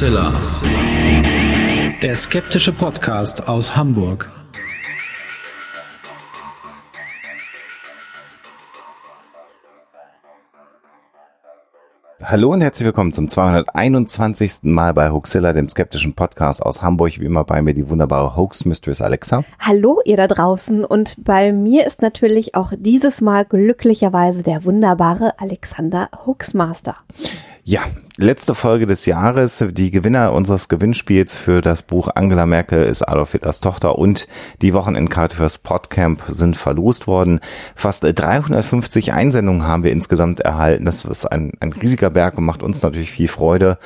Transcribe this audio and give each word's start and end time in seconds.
Huxilla. 0.00 0.32
Der 2.00 2.16
skeptische 2.16 2.72
Podcast 2.72 3.46
aus 3.48 3.76
Hamburg. 3.76 4.30
Hallo 12.22 12.50
und 12.50 12.62
herzlich 12.62 12.86
willkommen 12.86 13.12
zum 13.12 13.28
221. 13.28 14.60
Mal 14.62 14.94
bei 14.94 15.10
Hoaxilla, 15.10 15.52
dem 15.52 15.68
skeptischen 15.68 16.14
Podcast 16.14 16.62
aus 16.62 16.80
Hamburg. 16.80 17.20
Wie 17.20 17.26
immer 17.26 17.44
bei 17.44 17.60
mir 17.60 17.74
die 17.74 17.86
wunderbare 17.86 18.36
Hoax 18.36 18.64
Mistress 18.64 19.02
Alexa. 19.02 19.44
Hallo 19.58 20.00
ihr 20.06 20.16
da 20.16 20.28
draußen 20.28 20.82
und 20.82 21.22
bei 21.22 21.52
mir 21.52 21.86
ist 21.86 22.00
natürlich 22.00 22.54
auch 22.54 22.72
dieses 22.74 23.20
Mal 23.20 23.44
glücklicherweise 23.44 24.42
der 24.44 24.64
wunderbare 24.64 25.38
Alexander 25.38 26.08
Hoaxmaster. 26.24 26.96
Ja, 27.64 27.82
letzte 28.20 28.54
Folge 28.54 28.86
des 28.86 29.06
Jahres. 29.06 29.64
Die 29.72 29.90
Gewinner 29.90 30.32
unseres 30.32 30.68
Gewinnspiels 30.68 31.34
für 31.34 31.60
das 31.60 31.82
Buch 31.82 32.08
Angela 32.14 32.46
Merkel 32.46 32.84
ist 32.84 33.02
Adolf 33.02 33.32
Hitlers 33.32 33.60
Tochter 33.60 33.98
und 33.98 34.28
die 34.60 34.74
Wochenendkarte 34.74 35.36
fürs 35.36 35.58
Podcamp 35.58 36.22
sind 36.28 36.56
verlost 36.56 37.06
worden. 37.06 37.40
Fast 37.74 38.04
350 38.04 39.12
Einsendungen 39.12 39.64
haben 39.64 39.84
wir 39.84 39.92
insgesamt 39.92 40.40
erhalten. 40.40 40.84
Das 40.84 41.04
ist 41.04 41.24
ein, 41.26 41.52
ein 41.60 41.72
riesiger 41.72 42.10
Berg 42.10 42.36
und 42.36 42.44
macht 42.44 42.62
uns 42.62 42.82
natürlich 42.82 43.10
viel 43.10 43.28
Freude. 43.28 43.78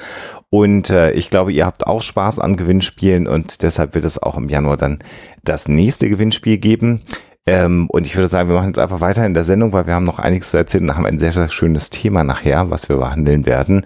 Und 0.51 0.91
äh, 0.91 1.13
ich 1.13 1.31
glaube, 1.31 1.53
ihr 1.53 1.67
habt 1.67 1.87
auch 1.87 2.03
Spaß 2.03 2.41
an 2.41 2.57
Gewinnspielen 2.57 3.27
und 3.27 3.63
deshalb 3.63 3.95
wird 3.95 4.05
es 4.05 4.23
auch 4.23 4.37
im 4.37 4.49
Januar 4.49 4.77
dann 4.77 4.99
das 5.43 5.69
nächste 5.69 6.09
Gewinnspiel 6.09 6.59
geben. 6.59 7.03
Ähm, 7.47 7.89
und 7.91 8.07
ich 8.07 8.17
würde 8.17 8.29
sagen, 8.29 8.49
wir 8.49 8.55
machen 8.55 8.69
jetzt 8.69 8.79
einfach 8.79 9.03
weiter 9.03 9.27
in 9.27 9.35
der 9.35 9.45
Sendung, 9.45 9.73
weil 9.73 9.87
wir 9.87 9.95
haben 9.95 10.05
noch 10.05 10.19
einiges 10.19 10.51
zu 10.51 10.57
erzählen 10.57 10.89
und 10.89 10.97
haben 10.97 11.05
ein 11.05 11.19
sehr, 11.19 11.33
sehr 11.33 11.49
schönes 11.49 11.91
Thema 11.91 12.25
nachher, 12.25 12.71
was 12.71 12.89
wir 12.89 12.97
behandeln 12.97 13.45
werden. 13.45 13.85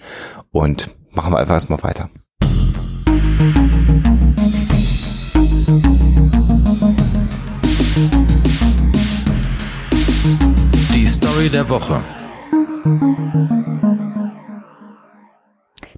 Und 0.59 0.91
machen 1.13 1.33
wir 1.33 1.39
einfach 1.39 1.55
erstmal 1.55 1.81
weiter. 1.85 2.11
Die 10.93 11.07
Story 11.07 11.49
der 11.49 11.69
Woche. 11.69 12.03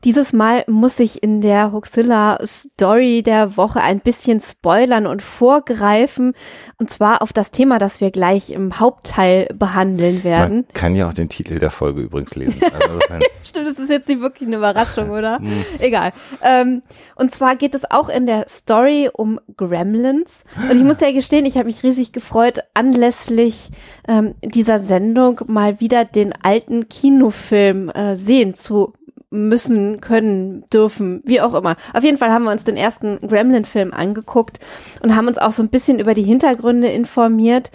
Dieses 0.05 0.33
Mal 0.33 0.65
muss 0.67 0.99
ich 0.99 1.23
in 1.23 1.41
der 1.41 1.73
Hoxilla 1.73 2.39
Story 2.47 3.23
der 3.23 3.57
Woche 3.57 3.81
ein 3.81 4.01
bisschen 4.01 4.41
spoilern 4.41 5.07
und 5.07 5.23
vorgreifen. 5.23 6.35
Und 6.79 6.91
zwar 6.91 7.21
auf 7.23 7.33
das 7.33 7.51
Thema, 7.51 7.79
das 7.79 8.01
wir 8.01 8.11
gleich 8.11 8.51
im 8.51 8.81
Hauptteil 8.81 9.49
behandeln 9.55 10.25
werden. 10.25 10.65
Man 10.67 10.73
kann 10.73 10.95
ja 10.95 11.09
auch 11.09 11.13
den 11.13 11.29
Titel 11.29 11.59
der 11.59 11.71
Folge 11.71 12.01
übrigens 12.01 12.35
lesen. 12.35 12.61
Also 12.81 12.99
Stimmt, 13.43 13.69
das 13.69 13.79
ist 13.79 13.91
jetzt 13.91 14.09
nicht 14.09 14.21
wirklich 14.21 14.47
eine 14.47 14.57
Überraschung, 14.57 15.11
oder? 15.11 15.41
Egal. 15.79 16.13
Ähm, 16.43 16.83
und 17.17 17.35
zwar 17.35 17.57
geht 17.57 17.75
es 17.75 17.91
auch 17.91 18.09
in 18.09 18.27
der 18.27 18.47
Story 18.49 19.11
um 19.13 19.41
Gremlins. 19.57 20.45
Und 20.71 20.77
ich 20.77 20.85
muss 20.85 21.01
ja 21.01 21.13
gestehen, 21.13 21.47
ich 21.47 21.57
habe 21.57 21.67
mich 21.67 21.83
riesig 21.83 22.13
gefreut, 22.13 22.61
anlässlich 22.75 23.71
ähm, 24.09 24.35
dieser 24.43 24.79
Sendung 24.79 25.41
mal 25.47 25.81
wieder 25.81 26.05
den 26.05 26.33
alten 26.43 26.89
Kinofilm 26.89 27.91
äh, 27.91 28.17
sehen 28.17 28.55
zu 28.55 28.95
müssen, 29.31 30.01
können, 30.01 30.65
dürfen, 30.73 31.23
wie 31.25 31.41
auch 31.41 31.55
immer. 31.55 31.77
Auf 31.95 32.03
jeden 32.03 32.19
Fall 32.19 32.33
haben 32.33 32.45
wir 32.45 32.51
uns 32.51 32.65
den 32.65 32.77
ersten 32.77 33.21
Gremlin-Film 33.21 33.93
angeguckt 33.93 34.59
und 35.03 35.15
haben 35.15 35.29
uns 35.29 35.39
auch 35.39 35.53
so 35.53 35.63
ein 35.63 35.71
bisschen 35.71 36.01
über 36.01 36.15
die 36.15 36.25
Hintergründe 36.25 36.89
informiert 36.89 37.71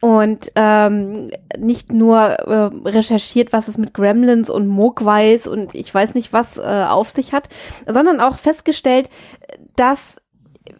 und 0.00 0.52
ähm, 0.54 1.30
nicht 1.58 1.92
nur 1.92 2.18
äh, 2.18 2.70
recherchiert, 2.88 3.52
was 3.52 3.68
es 3.68 3.78
mit 3.78 3.94
Gremlins 3.94 4.48
und 4.48 4.68
Mogwais 4.68 5.46
und 5.46 5.74
ich 5.74 5.92
weiß 5.92 6.14
nicht 6.14 6.32
was 6.32 6.56
äh, 6.56 6.60
auf 6.88 7.10
sich 7.10 7.32
hat, 7.32 7.48
sondern 7.86 8.20
auch 8.20 8.36
festgestellt, 8.36 9.10
dass 9.74 10.20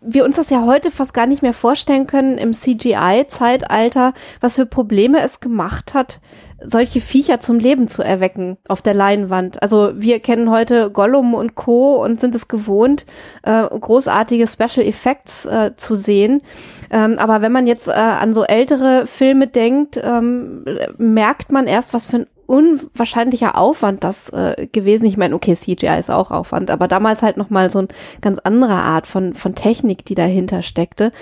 wir 0.00 0.24
uns 0.24 0.36
das 0.36 0.50
ja 0.50 0.64
heute 0.64 0.90
fast 0.90 1.14
gar 1.14 1.26
nicht 1.26 1.42
mehr 1.42 1.54
vorstellen 1.54 2.06
können 2.06 2.38
im 2.38 2.52
CGI-Zeitalter, 2.52 4.12
was 4.40 4.54
für 4.54 4.66
Probleme 4.66 5.20
es 5.20 5.40
gemacht 5.40 5.94
hat, 5.94 6.20
solche 6.60 7.00
Viecher 7.00 7.40
zum 7.40 7.58
Leben 7.58 7.88
zu 7.88 8.02
erwecken 8.02 8.56
auf 8.68 8.82
der 8.82 8.94
Leinwand. 8.94 9.62
Also 9.62 9.92
wir 9.94 10.20
kennen 10.20 10.50
heute 10.50 10.90
Gollum 10.90 11.34
und 11.34 11.54
Co. 11.54 12.02
und 12.02 12.20
sind 12.20 12.34
es 12.34 12.48
gewohnt, 12.48 13.06
äh, 13.42 13.62
großartige 13.62 14.46
Special 14.46 14.86
Effects 14.86 15.44
äh, 15.44 15.72
zu 15.76 15.94
sehen. 15.94 16.42
Ähm, 16.90 17.16
aber 17.18 17.42
wenn 17.42 17.52
man 17.52 17.66
jetzt 17.66 17.88
äh, 17.88 17.92
an 17.92 18.34
so 18.34 18.44
ältere 18.44 19.06
Filme 19.06 19.46
denkt, 19.46 20.00
ähm, 20.02 20.64
merkt 20.96 21.52
man 21.52 21.66
erst, 21.66 21.94
was 21.94 22.06
für 22.06 22.18
ein 22.18 22.26
unwahrscheinlicher 22.48 23.58
Aufwand 23.58 24.02
das 24.04 24.30
äh, 24.30 24.66
gewesen. 24.72 25.04
Ich 25.04 25.18
meine, 25.18 25.34
okay, 25.34 25.54
CGI 25.54 25.98
ist 25.98 26.10
auch 26.10 26.30
Aufwand, 26.30 26.70
aber 26.70 26.88
damals 26.88 27.22
halt 27.22 27.36
noch 27.36 27.50
mal 27.50 27.70
so 27.70 27.80
ein 27.80 27.88
ganz 28.22 28.38
anderer 28.38 28.82
Art 28.82 29.06
von 29.06 29.34
von 29.34 29.54
Technik, 29.54 30.06
die 30.06 30.14
dahinter 30.14 30.62
steckte. 30.62 31.12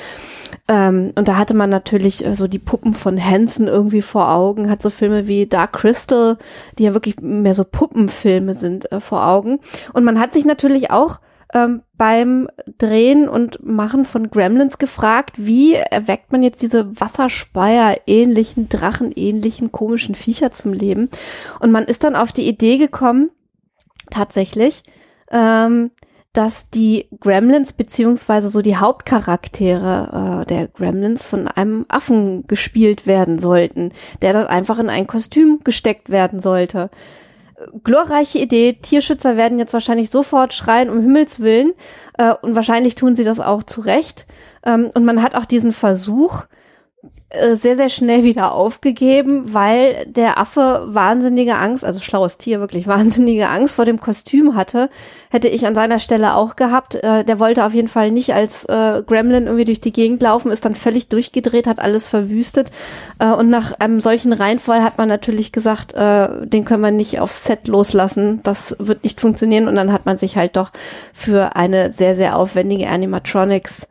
Ähm, 0.68 1.12
und 1.16 1.26
da 1.26 1.36
hatte 1.36 1.54
man 1.54 1.68
natürlich 1.68 2.24
äh, 2.24 2.36
so 2.36 2.46
die 2.46 2.60
Puppen 2.60 2.94
von 2.94 3.22
Hansen 3.22 3.66
irgendwie 3.66 4.02
vor 4.02 4.30
Augen, 4.30 4.70
hat 4.70 4.80
so 4.80 4.88
Filme 4.88 5.26
wie 5.26 5.46
Dark 5.46 5.72
Crystal, 5.72 6.38
die 6.78 6.84
ja 6.84 6.94
wirklich 6.94 7.20
mehr 7.20 7.54
so 7.54 7.64
Puppenfilme 7.64 8.54
sind, 8.54 8.90
äh, 8.92 9.00
vor 9.00 9.26
Augen. 9.26 9.58
Und 9.92 10.04
man 10.04 10.20
hat 10.20 10.32
sich 10.32 10.44
natürlich 10.44 10.92
auch 10.92 11.18
ähm, 11.54 11.82
beim 11.96 12.48
Drehen 12.78 13.28
und 13.28 13.64
Machen 13.64 14.04
von 14.04 14.30
Gremlins 14.30 14.78
gefragt, 14.78 15.34
wie 15.36 15.74
erweckt 15.74 16.32
man 16.32 16.42
jetzt 16.42 16.62
diese 16.62 17.00
Wasserspeier-ähnlichen, 17.00 18.68
Drachen-ähnlichen, 18.68 19.72
komischen 19.72 20.14
Viecher 20.14 20.52
zum 20.52 20.72
Leben? 20.72 21.10
Und 21.60 21.70
man 21.70 21.84
ist 21.84 22.04
dann 22.04 22.16
auf 22.16 22.32
die 22.32 22.48
Idee 22.48 22.78
gekommen, 22.78 23.30
tatsächlich, 24.10 24.82
ähm, 25.30 25.90
dass 26.32 26.68
die 26.68 27.08
Gremlins 27.18 27.72
beziehungsweise 27.72 28.48
so 28.48 28.60
die 28.60 28.76
Hauptcharaktere 28.76 30.42
äh, 30.42 30.46
der 30.46 30.68
Gremlins 30.68 31.24
von 31.24 31.48
einem 31.48 31.86
Affen 31.88 32.46
gespielt 32.46 33.06
werden 33.06 33.38
sollten, 33.38 33.92
der 34.20 34.34
dann 34.34 34.46
einfach 34.46 34.78
in 34.78 34.90
ein 34.90 35.06
Kostüm 35.06 35.60
gesteckt 35.64 36.10
werden 36.10 36.38
sollte 36.38 36.90
glorreiche 37.84 38.38
Idee. 38.38 38.74
Tierschützer 38.74 39.36
werden 39.36 39.58
jetzt 39.58 39.72
wahrscheinlich 39.72 40.10
sofort 40.10 40.52
schreien, 40.54 40.90
um 40.90 41.00
Himmels 41.00 41.40
Willen. 41.40 41.72
Äh, 42.18 42.34
und 42.42 42.54
wahrscheinlich 42.54 42.94
tun 42.94 43.16
sie 43.16 43.24
das 43.24 43.40
auch 43.40 43.62
zu 43.62 43.80
Recht. 43.80 44.26
Ähm, 44.64 44.90
und 44.94 45.04
man 45.04 45.22
hat 45.22 45.34
auch 45.34 45.44
diesen 45.44 45.72
Versuch, 45.72 46.44
sehr, 47.54 47.76
sehr 47.76 47.88
schnell 47.88 48.22
wieder 48.22 48.52
aufgegeben, 48.52 49.52
weil 49.52 50.06
der 50.06 50.38
Affe 50.38 50.84
wahnsinnige 50.86 51.56
Angst, 51.56 51.84
also 51.84 52.00
schlaues 52.00 52.38
Tier, 52.38 52.60
wirklich 52.60 52.86
wahnsinnige 52.86 53.48
Angst 53.48 53.74
vor 53.74 53.84
dem 53.84 54.00
Kostüm 54.00 54.54
hatte. 54.54 54.88
Hätte 55.30 55.48
ich 55.48 55.66
an 55.66 55.74
seiner 55.74 55.98
Stelle 55.98 56.34
auch 56.34 56.56
gehabt. 56.56 56.94
Äh, 56.94 57.24
der 57.24 57.40
wollte 57.40 57.64
auf 57.64 57.74
jeden 57.74 57.88
Fall 57.88 58.10
nicht 58.12 58.32
als 58.32 58.64
äh, 58.66 59.02
Gremlin 59.04 59.46
irgendwie 59.46 59.64
durch 59.64 59.80
die 59.80 59.92
Gegend 59.92 60.22
laufen, 60.22 60.52
ist 60.52 60.64
dann 60.64 60.74
völlig 60.74 61.08
durchgedreht, 61.08 61.66
hat 61.66 61.80
alles 61.80 62.06
verwüstet. 62.08 62.70
Äh, 63.18 63.32
und 63.32 63.50
nach 63.50 63.72
einem 63.72 64.00
solchen 64.00 64.32
Reinfall 64.32 64.82
hat 64.82 64.96
man 64.96 65.08
natürlich 65.08 65.52
gesagt, 65.52 65.94
äh, 65.94 66.46
den 66.46 66.64
können 66.64 66.82
wir 66.82 66.92
nicht 66.92 67.20
aufs 67.20 67.44
Set 67.44 67.66
loslassen. 67.66 68.40
Das 68.44 68.76
wird 68.78 69.04
nicht 69.04 69.20
funktionieren. 69.20 69.68
Und 69.68 69.74
dann 69.74 69.92
hat 69.92 70.06
man 70.06 70.16
sich 70.16 70.36
halt 70.36 70.56
doch 70.56 70.70
für 71.12 71.56
eine 71.56 71.90
sehr, 71.90 72.14
sehr 72.14 72.36
aufwendige 72.36 72.88
Animatronics 72.88 73.88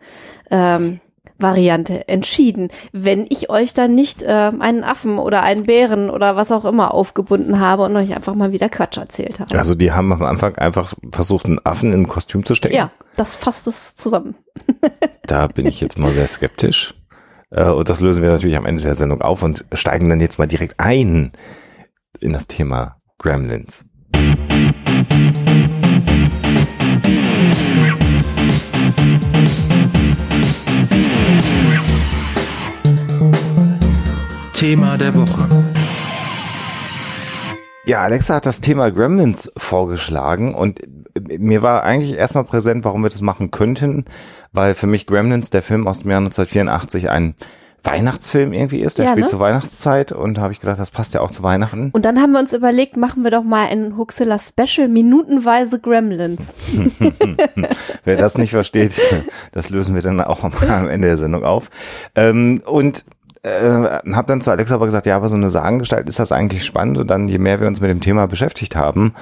ähm, 0.50 1.02
Variante 1.38 2.08
entschieden, 2.08 2.70
wenn 2.92 3.26
ich 3.30 3.50
euch 3.50 3.74
dann 3.74 3.94
nicht 3.94 4.24
äh, 4.24 4.52
einen 4.60 4.84
Affen 4.84 5.18
oder 5.18 5.44
einen 5.44 5.64
Bären 5.64 6.10
oder 6.10 6.36
was 6.36 6.52
auch 6.52 6.66
immer 6.66 6.94
aufgebunden 6.94 7.60
habe 7.60 7.84
und 7.84 7.96
euch 7.98 8.16
einfach 8.16 8.36
mal 8.36 8.52
wieder 8.52 8.70
Quatsch 8.70 8.98
erzählt 8.98 9.40
habe. 9.40 9.58
Also 9.58 9.76
die 9.76 9.92
haben 9.92 10.12
am 10.14 10.24
Anfang 10.24 10.58
einfach 10.58 10.94
versucht, 11.12 11.46
einen 11.46 11.60
Affen 11.66 11.92
in 11.92 12.04
ein 12.04 12.08
Kostüm 12.08 12.46
zu 12.46 12.56
stecken. 12.56 12.76
Ja, 12.76 12.92
das 13.16 13.36
fasst 13.36 13.68
es 13.68 13.96
zusammen. 13.96 14.36
da 15.26 15.48
bin 15.48 15.66
ich 15.66 15.82
jetzt 15.82 15.98
mal 15.98 16.12
sehr 16.12 16.28
skeptisch. 16.28 16.96
Äh, 17.52 17.70
und 17.70 17.90
das 17.90 18.00
lösen 18.00 18.24
wir 18.24 18.30
natürlich 18.30 18.58
am 18.58 18.66
Ende 18.66 18.84
der 18.84 18.96
Sendung 18.96 19.22
auf 19.22 19.44
und 19.44 19.66
steigen 19.74 20.10
dann 20.10 20.20
jetzt 20.20 20.40
mal 20.40 20.48
direkt 20.48 20.80
ein 20.80 21.32
in 22.20 22.34
das 22.34 22.48
Thema 22.48 22.98
Gremlins. 23.18 23.88
Thema 34.54 34.98
der 34.98 35.14
Woche. 35.14 35.48
Ja, 37.88 38.02
Alexa 38.02 38.36
hat 38.36 38.46
das 38.46 38.62
Thema 38.62 38.90
Gremlins 38.90 39.52
vorgeschlagen 39.58 40.56
und 40.56 40.80
mir 41.30 41.62
war 41.62 41.84
eigentlich 41.84 42.18
erstmal 42.18 42.46
präsent, 42.46 42.84
warum 42.84 43.04
wir 43.04 43.10
das 43.10 43.22
machen 43.22 43.52
könnten, 43.52 44.06
weil 44.54 44.74
für 44.74 44.88
mich 44.88 45.08
Gremlins, 45.08 45.50
der 45.50 45.62
Film 45.62 45.88
aus 45.88 46.00
dem 46.00 46.12
Jahr 46.12 46.20
1984, 46.20 47.10
ein 47.10 47.36
Weihnachtsfilm 47.86 48.54
irgendwie 48.54 48.80
ist. 48.80 48.98
Der 48.98 49.06
Ja, 49.06 49.12
spielt 49.12 49.26
ne? 49.26 49.30
zur 49.30 49.40
Weihnachtszeit 49.40 50.12
und 50.12 50.40
habe 50.40 50.54
ich 50.54 50.60
gedacht, 50.60 50.80
das 50.80 50.92
passt 50.92 51.14
ja 51.14 51.22
auch 51.22 51.32
zu 51.32 51.44
Weihnachten. 51.44 51.92
Und 51.94 52.06
dann 52.06 52.20
haben 52.20 52.32
wir 52.32 52.40
uns 52.40 52.54
überlegt, 52.54 52.98
machen 52.98 53.24
wir 53.24 53.32
doch 53.32 53.44
mal 53.44 53.68
ein 53.68 53.98
Huxilla 53.98 54.40
Special, 54.40 54.88
minutenweise 54.88 55.80
Gremlins. 55.80 56.54
Wer 58.04 58.18
das 58.18 58.38
nicht 58.38 58.52
versteht, 58.52 59.00
das 59.52 59.70
lösen 59.70 59.96
wir 59.96 60.02
dann 60.02 60.20
auch 60.22 60.44
am 60.44 60.54
am 60.68 60.90
Ende 60.90 61.08
der 61.08 61.18
Sendung 61.18 61.44
auf. 61.44 61.70
Ähm, 62.16 62.62
und 62.66 63.06
äh, 63.46 64.02
habe 64.14 64.28
dann 64.28 64.42
zu 64.42 64.50
Alexa 64.50 64.76
aber 64.76 64.86
gesagt, 64.86 65.06
ja, 65.06 65.16
aber 65.16 65.30
so 65.30 65.36
eine 65.36 65.50
Sagengestalt 65.50 66.10
ist 66.10 66.20
das 66.20 66.32
eigentlich 66.32 66.66
spannend 66.66 66.98
und 66.98 67.08
dann 67.10 67.28
je 67.28 67.38
mehr 67.38 67.62
wir 67.62 67.68
uns 67.68 67.80
mit 67.80 67.92
dem 67.92 68.02
Thema 68.02 68.28
beschäftigt 68.28 68.76
haben 68.76 69.14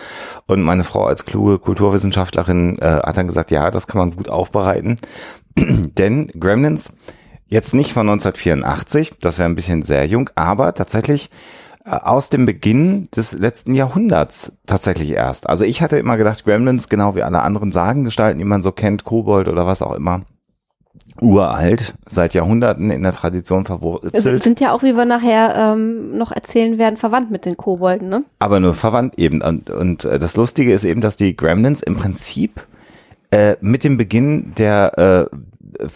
und 0.48 0.62
meine 0.62 0.86
Frau 0.86 1.04
als 1.06 1.26
kluge 1.26 1.60
Kulturwissenschaftlerin 1.60 2.80
äh, 2.80 3.02
hat 3.04 3.18
dann 3.18 3.28
gesagt, 3.28 3.52
ja, 3.52 3.70
das 3.70 3.88
kann 3.88 4.00
man 4.00 4.12
gut 4.12 4.30
aufbereiten, 4.30 4.98
denn 5.58 6.28
Gremlins 6.40 6.98
jetzt 7.54 7.74
nicht 7.74 7.94
von 7.94 8.10
1984, 8.10 9.14
das 9.22 9.38
wäre 9.38 9.48
ein 9.48 9.56
bisschen 9.56 9.84
sehr 9.84 10.06
jung, 10.08 10.30
aber 10.36 10.74
tatsächlich 10.74 11.30
äh, 11.86 11.92
aus 11.92 12.30
dem 12.30 12.46
Beginn 12.46 13.08
des 13.16 13.34
letzten 13.34 13.76
Jahrhunderts 13.76 14.54
tatsächlich 14.66 15.12
erst. 15.12 15.48
Also 15.48 15.64
ich 15.64 15.82
hatte 15.82 15.98
immer 15.98 16.18
gedacht, 16.18 16.44
Gremlins, 16.44 16.90
genau 16.90 17.16
wie 17.16 17.22
alle 17.22 17.44
anderen 17.44 17.72
Sagengestalten, 17.72 18.40
die 18.40 18.46
man 18.46 18.64
so 18.64 18.72
kennt, 18.72 19.04
Kobold 19.04 19.48
oder 19.48 19.68
was 19.68 19.84
auch 19.84 19.94
immer, 19.94 20.22
uralt, 21.22 21.94
seit 22.08 22.34
Jahrhunderten 22.34 22.90
in 22.90 23.04
der 23.04 23.14
Tradition 23.14 23.66
verwurzelt. 23.66 24.16
Es 24.16 24.44
sind 24.44 24.60
ja 24.60 24.72
auch, 24.72 24.82
wie 24.82 24.98
wir 24.98 25.06
nachher 25.06 25.56
ähm, 25.56 26.18
noch 26.18 26.32
erzählen 26.32 26.80
werden, 26.80 26.98
verwandt 26.98 27.30
mit 27.30 27.46
den 27.46 27.56
Kobolden, 27.56 28.10
ne? 28.10 28.24
Aber 28.40 28.60
nur 28.60 28.74
verwandt 28.74 29.20
eben. 29.20 29.44
Und, 29.44 29.70
und 29.70 30.06
äh, 30.06 30.18
das 30.18 30.38
Lustige 30.38 30.74
ist 30.74 30.86
eben, 30.86 31.02
dass 31.02 31.18
die 31.18 31.38
Gremlins 31.38 31.84
im 31.84 31.98
Prinzip 31.98 32.66
äh, 33.30 33.58
mit 33.62 33.84
dem 33.84 33.98
Beginn 33.98 34.54
der 34.58 35.30
äh, 35.32 35.36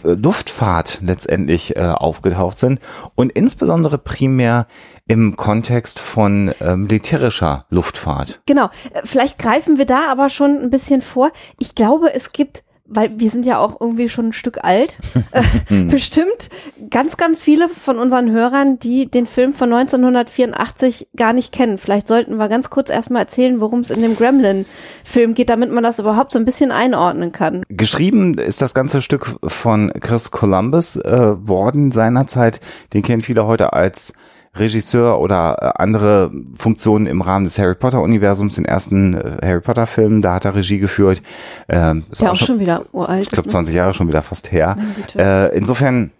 Luftfahrt 0.04 1.00
letztendlich 1.02 1.76
äh, 1.76 1.82
aufgetaucht 1.82 2.60
sind 2.60 2.80
und 3.16 3.32
insbesondere 3.32 3.98
primär 3.98 4.68
im 5.08 5.36
Kontext 5.36 6.00
von 6.00 6.50
äh, 6.60 6.76
militärischer 6.76 7.66
Luftfahrt. 7.70 8.42
Genau. 8.46 8.70
Äh, 8.94 9.02
vielleicht 9.04 9.38
greifen 9.40 9.78
wir 9.78 9.86
da 9.86 10.12
aber 10.12 10.30
schon 10.30 10.60
ein 10.60 10.70
bisschen 10.70 11.02
vor. 11.02 11.32
Ich 11.60 11.76
glaube, 11.76 12.14
es 12.14 12.32
gibt 12.32 12.64
weil 12.88 13.20
wir 13.20 13.30
sind 13.30 13.46
ja 13.46 13.60
auch 13.60 13.80
irgendwie 13.80 14.10
schon 14.10 14.28
ein 14.28 14.34
Stück 14.34 14.64
alt, 14.64 14.98
äh, 15.32 15.84
bestimmt 15.84 16.50
ganz, 16.90 17.18
ganz 17.18 17.42
viele 17.42 17.70
von 17.70 18.00
unseren 18.00 18.32
Hörern, 18.32 18.80
die 18.80 19.10
den 19.10 19.26
Film 19.26 19.54
von 19.54 19.72
1984 19.74 21.10
gar 21.16 21.34
nicht 21.34 21.52
kennen. 21.52 21.78
Vielleicht 21.78 22.08
sollten 22.08 22.38
wir 22.38 22.50
ganz 22.50 22.70
kurz 22.70 22.90
erstmal 22.90 23.24
erzählen, 23.24 23.60
worum 23.60 23.82
es 23.82 23.92
in 23.92 24.02
dem 24.02 24.16
Gremlin-Film 24.16 25.34
geht, 25.34 25.50
damit 25.50 25.72
man 25.72 25.84
das 25.84 26.00
überhaupt 26.00 26.32
so 26.32 26.40
ein 26.40 26.46
bisschen 26.46 26.72
einordnen 26.72 27.32
kann. 27.32 27.64
Geschrieben 27.70 28.38
ist 28.38 28.62
das 28.62 28.74
ganze 28.74 29.02
Stück 29.02 29.38
von 29.46 29.92
Chris 30.00 30.32
Columbus 30.32 30.96
äh, 30.96 31.36
worden 31.48 31.92
seinerzeit. 31.92 32.62
Den 32.94 33.04
kennen 33.04 33.22
viele 33.22 33.46
heute 33.46 33.74
als 33.74 34.14
Regisseur 34.60 35.20
oder 35.20 35.58
äh, 35.62 35.82
andere 35.82 36.32
Funktionen 36.56 37.06
im 37.06 37.22
Rahmen 37.22 37.46
des 37.46 37.58
Harry 37.60 37.76
Potter 37.76 38.02
Universums, 38.02 38.56
den 38.56 38.66
ersten 38.66 39.14
äh, 39.16 39.38
Harry 39.44 39.62
Potter 39.62 39.88
Film, 39.88 40.22
da 40.22 40.36
hat 40.36 40.46
er 40.46 40.56
Regie 40.56 40.80
geführt. 40.80 41.22
Ähm, 41.70 42.06
Der 42.20 42.32
auch 42.32 42.36
schon, 42.36 42.48
schon 42.48 42.60
wieder 42.60 42.86
uralt. 42.92 43.24
Ich 43.24 43.32
glaube 43.32 43.50
20 43.50 43.76
Jahre 43.76 43.94
schon 43.94 44.08
wieder 44.08 44.22
fast 44.22 44.52
her. 44.52 44.78
Äh, 45.18 45.56
insofern 45.58 46.12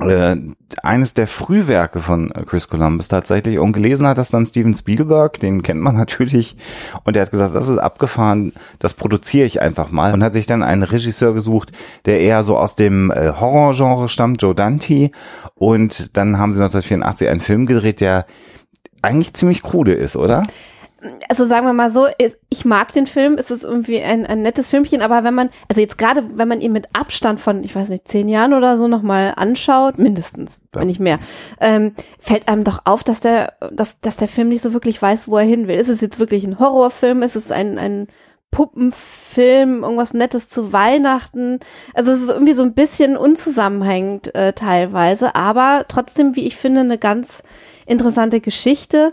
äh, 0.00 0.36
eines 0.82 1.14
der 1.14 1.26
Frühwerke 1.26 2.00
von 2.00 2.32
Chris 2.46 2.68
Columbus 2.68 3.08
tatsächlich. 3.08 3.58
Und 3.58 3.72
gelesen 3.72 4.06
hat 4.06 4.18
das 4.18 4.30
dann 4.30 4.46
Steven 4.46 4.74
Spielberg, 4.74 5.40
den 5.40 5.62
kennt 5.62 5.80
man 5.80 5.96
natürlich. 5.96 6.56
Und 7.04 7.16
der 7.16 7.22
hat 7.22 7.30
gesagt, 7.30 7.54
das 7.54 7.68
ist 7.68 7.78
abgefahren, 7.78 8.52
das 8.78 8.94
produziere 8.94 9.46
ich 9.46 9.60
einfach 9.60 9.90
mal. 9.90 10.12
Und 10.14 10.22
hat 10.22 10.32
sich 10.32 10.46
dann 10.46 10.62
einen 10.62 10.82
Regisseur 10.82 11.34
gesucht, 11.34 11.72
der 12.04 12.20
eher 12.20 12.42
so 12.42 12.56
aus 12.56 12.76
dem 12.76 13.10
äh, 13.10 13.32
Horrorgenre 13.32 14.08
stammt, 14.08 14.42
Joe 14.42 14.54
Dante. 14.54 15.10
Und 15.54 16.16
dann 16.16 16.38
haben 16.38 16.52
sie 16.52 16.60
1984 16.60 17.28
einen 17.28 17.40
Film 17.40 17.66
gedreht, 17.66 18.00
der 18.00 18.26
eigentlich 19.02 19.34
ziemlich 19.34 19.62
krude 19.62 19.94
ist, 19.94 20.16
oder? 20.16 20.42
Also 21.28 21.44
sagen 21.44 21.66
wir 21.66 21.72
mal 21.72 21.90
so, 21.90 22.06
ich 22.48 22.64
mag 22.64 22.92
den 22.92 23.06
Film, 23.06 23.36
es 23.38 23.50
ist 23.50 23.62
irgendwie 23.62 24.00
ein, 24.00 24.26
ein 24.26 24.42
nettes 24.42 24.70
Filmchen, 24.70 25.00
aber 25.00 25.22
wenn 25.22 25.34
man, 25.34 25.50
also 25.68 25.80
jetzt 25.80 25.96
gerade, 25.96 26.24
wenn 26.34 26.48
man 26.48 26.60
ihn 26.60 26.72
mit 26.72 26.88
Abstand 26.92 27.38
von, 27.38 27.62
ich 27.62 27.74
weiß 27.74 27.88
nicht, 27.90 28.08
zehn 28.08 28.26
Jahren 28.26 28.52
oder 28.52 28.76
so 28.76 28.88
nochmal 28.88 29.34
anschaut, 29.36 29.98
mindestens, 29.98 30.58
ja. 30.74 30.80
wenn 30.80 30.88
nicht 30.88 30.98
mehr, 30.98 31.20
ähm, 31.60 31.94
fällt 32.18 32.48
einem 32.48 32.64
doch 32.64 32.80
auf, 32.84 33.04
dass 33.04 33.20
der, 33.20 33.54
dass, 33.72 34.00
dass 34.00 34.16
der 34.16 34.28
Film 34.28 34.48
nicht 34.48 34.62
so 34.62 34.72
wirklich 34.72 35.00
weiß, 35.00 35.28
wo 35.28 35.36
er 35.36 35.44
hin 35.44 35.68
will. 35.68 35.76
Ist 35.76 35.88
es 35.88 36.00
jetzt 36.00 36.18
wirklich 36.18 36.44
ein 36.44 36.58
Horrorfilm? 36.58 37.22
Ist 37.22 37.36
es 37.36 37.52
ein, 37.52 37.78
ein 37.78 38.08
Puppenfilm, 38.50 39.84
irgendwas 39.84 40.14
Nettes 40.14 40.48
zu 40.48 40.72
Weihnachten? 40.72 41.60
Also 41.94 42.10
es 42.10 42.22
ist 42.22 42.30
irgendwie 42.30 42.54
so 42.54 42.64
ein 42.64 42.74
bisschen 42.74 43.16
unzusammenhängend 43.16 44.34
äh, 44.34 44.52
teilweise, 44.52 45.36
aber 45.36 45.84
trotzdem, 45.86 46.34
wie 46.34 46.46
ich 46.46 46.56
finde, 46.56 46.80
eine 46.80 46.98
ganz 46.98 47.44
interessante 47.86 48.40
Geschichte. 48.40 49.12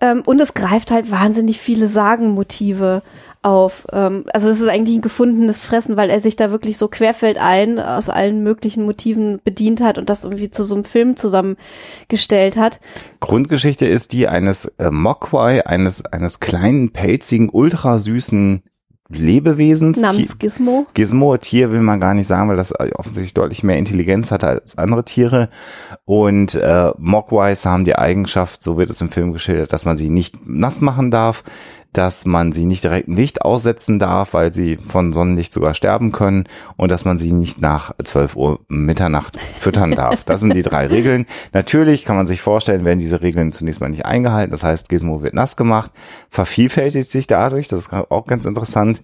Ähm, 0.00 0.22
und 0.24 0.40
es 0.40 0.54
greift 0.54 0.90
halt 0.90 1.10
wahnsinnig 1.10 1.60
viele 1.60 1.86
Sagenmotive 1.88 3.02
auf. 3.42 3.86
Ähm, 3.92 4.24
also 4.32 4.48
es 4.48 4.60
ist 4.60 4.68
eigentlich 4.68 4.96
ein 4.96 5.02
gefundenes 5.02 5.60
Fressen, 5.60 5.96
weil 5.96 6.10
er 6.10 6.20
sich 6.20 6.36
da 6.36 6.50
wirklich 6.50 6.78
so 6.78 6.88
querfeldein 6.88 7.78
aus 7.78 8.08
allen 8.08 8.42
möglichen 8.42 8.84
Motiven 8.84 9.40
bedient 9.44 9.80
hat 9.80 9.98
und 9.98 10.10
das 10.10 10.24
irgendwie 10.24 10.50
zu 10.50 10.64
so 10.64 10.74
einem 10.74 10.84
Film 10.84 11.16
zusammengestellt 11.16 12.56
hat. 12.56 12.80
Grundgeschichte 13.20 13.86
ist 13.86 14.12
die 14.12 14.28
eines 14.28 14.66
äh, 14.78 14.90
Mogwai, 14.90 15.66
eines, 15.66 16.04
eines 16.04 16.40
kleinen, 16.40 16.92
pelzigen, 16.92 17.50
ultrasüßen 17.50 18.62
Lebewesens. 19.10 20.00
Namens 20.00 20.38
Gizmo. 20.38 20.86
Gizmo, 20.94 21.36
Tier 21.36 21.72
will 21.72 21.80
man 21.80 22.00
gar 22.00 22.14
nicht 22.14 22.26
sagen, 22.26 22.48
weil 22.48 22.56
das 22.56 22.72
offensichtlich 22.94 23.34
deutlich 23.34 23.62
mehr 23.62 23.76
Intelligenz 23.76 24.30
hat 24.30 24.44
als 24.44 24.78
andere 24.78 25.04
Tiere. 25.04 25.48
Und 26.04 26.54
äh, 26.54 26.90
Mogwais 26.96 27.66
haben 27.66 27.84
die 27.84 27.96
Eigenschaft, 27.96 28.62
so 28.62 28.78
wird 28.78 28.90
es 28.90 29.00
im 29.00 29.10
Film 29.10 29.32
geschildert, 29.32 29.72
dass 29.72 29.84
man 29.84 29.96
sie 29.96 30.10
nicht 30.10 30.46
nass 30.46 30.80
machen 30.80 31.10
darf, 31.10 31.42
dass 31.92 32.24
man 32.24 32.52
sie 32.52 32.66
nicht 32.66 32.84
direkt 32.84 33.08
Licht 33.08 33.42
aussetzen 33.42 33.98
darf, 33.98 34.34
weil 34.34 34.54
sie 34.54 34.76
von 34.76 35.12
Sonnenlicht 35.12 35.52
sogar 35.52 35.74
sterben 35.74 36.12
können 36.12 36.44
und 36.76 36.90
dass 36.90 37.04
man 37.04 37.18
sie 37.18 37.32
nicht 37.32 37.60
nach 37.60 37.92
12 38.02 38.36
Uhr 38.36 38.60
Mitternacht 38.68 39.38
füttern 39.58 39.92
darf. 39.92 40.24
Das 40.24 40.40
sind 40.40 40.54
die 40.54 40.62
drei 40.62 40.86
Regeln. 40.86 41.26
Natürlich 41.52 42.04
kann 42.04 42.16
man 42.16 42.26
sich 42.26 42.42
vorstellen, 42.42 42.84
werden 42.84 43.00
diese 43.00 43.22
Regeln 43.22 43.52
zunächst 43.52 43.80
mal 43.80 43.90
nicht 43.90 44.06
eingehalten. 44.06 44.52
Das 44.52 44.62
heißt, 44.62 44.88
Gizmo 44.88 45.22
wird 45.22 45.34
nass 45.34 45.56
gemacht, 45.56 45.90
vervielfältigt 46.28 47.10
sich 47.10 47.26
dadurch, 47.26 47.68
das 47.68 47.80
ist 47.80 47.92
auch 47.92 48.26
ganz 48.26 48.44
interessant. 48.44 49.02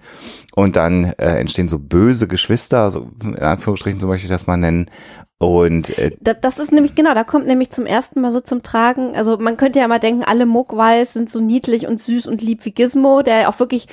Und 0.58 0.76
dann 0.76 1.12
äh, 1.18 1.38
entstehen 1.38 1.68
so 1.68 1.78
böse 1.78 2.26
Geschwister, 2.26 2.90
so 2.90 3.10
in 3.22 3.38
Anführungsstrichen 3.38 4.00
so 4.00 4.06
möchte 4.06 4.24
ich 4.24 4.30
das 4.30 4.46
mal 4.46 4.56
nennen, 4.56 4.90
und 5.38 5.98
äh, 5.98 6.16
das, 6.18 6.36
das 6.40 6.58
ist 6.58 6.72
nämlich 6.72 6.94
genau, 6.94 7.12
da 7.12 7.22
kommt 7.22 7.46
nämlich 7.46 7.70
zum 7.70 7.84
ersten 7.84 8.22
Mal 8.22 8.32
so 8.32 8.40
zum 8.40 8.62
Tragen. 8.62 9.14
Also 9.14 9.36
man 9.36 9.58
könnte 9.58 9.78
ja 9.78 9.86
mal 9.86 9.98
denken, 9.98 10.24
alle 10.24 10.46
Mogwais 10.46 11.12
sind 11.12 11.28
so 11.28 11.40
niedlich 11.40 11.86
und 11.86 12.00
süß 12.00 12.26
und 12.26 12.40
lieb 12.40 12.64
wie 12.64 12.70
Gizmo, 12.70 13.20
der 13.20 13.50
auch 13.50 13.58
wirklich 13.60 13.86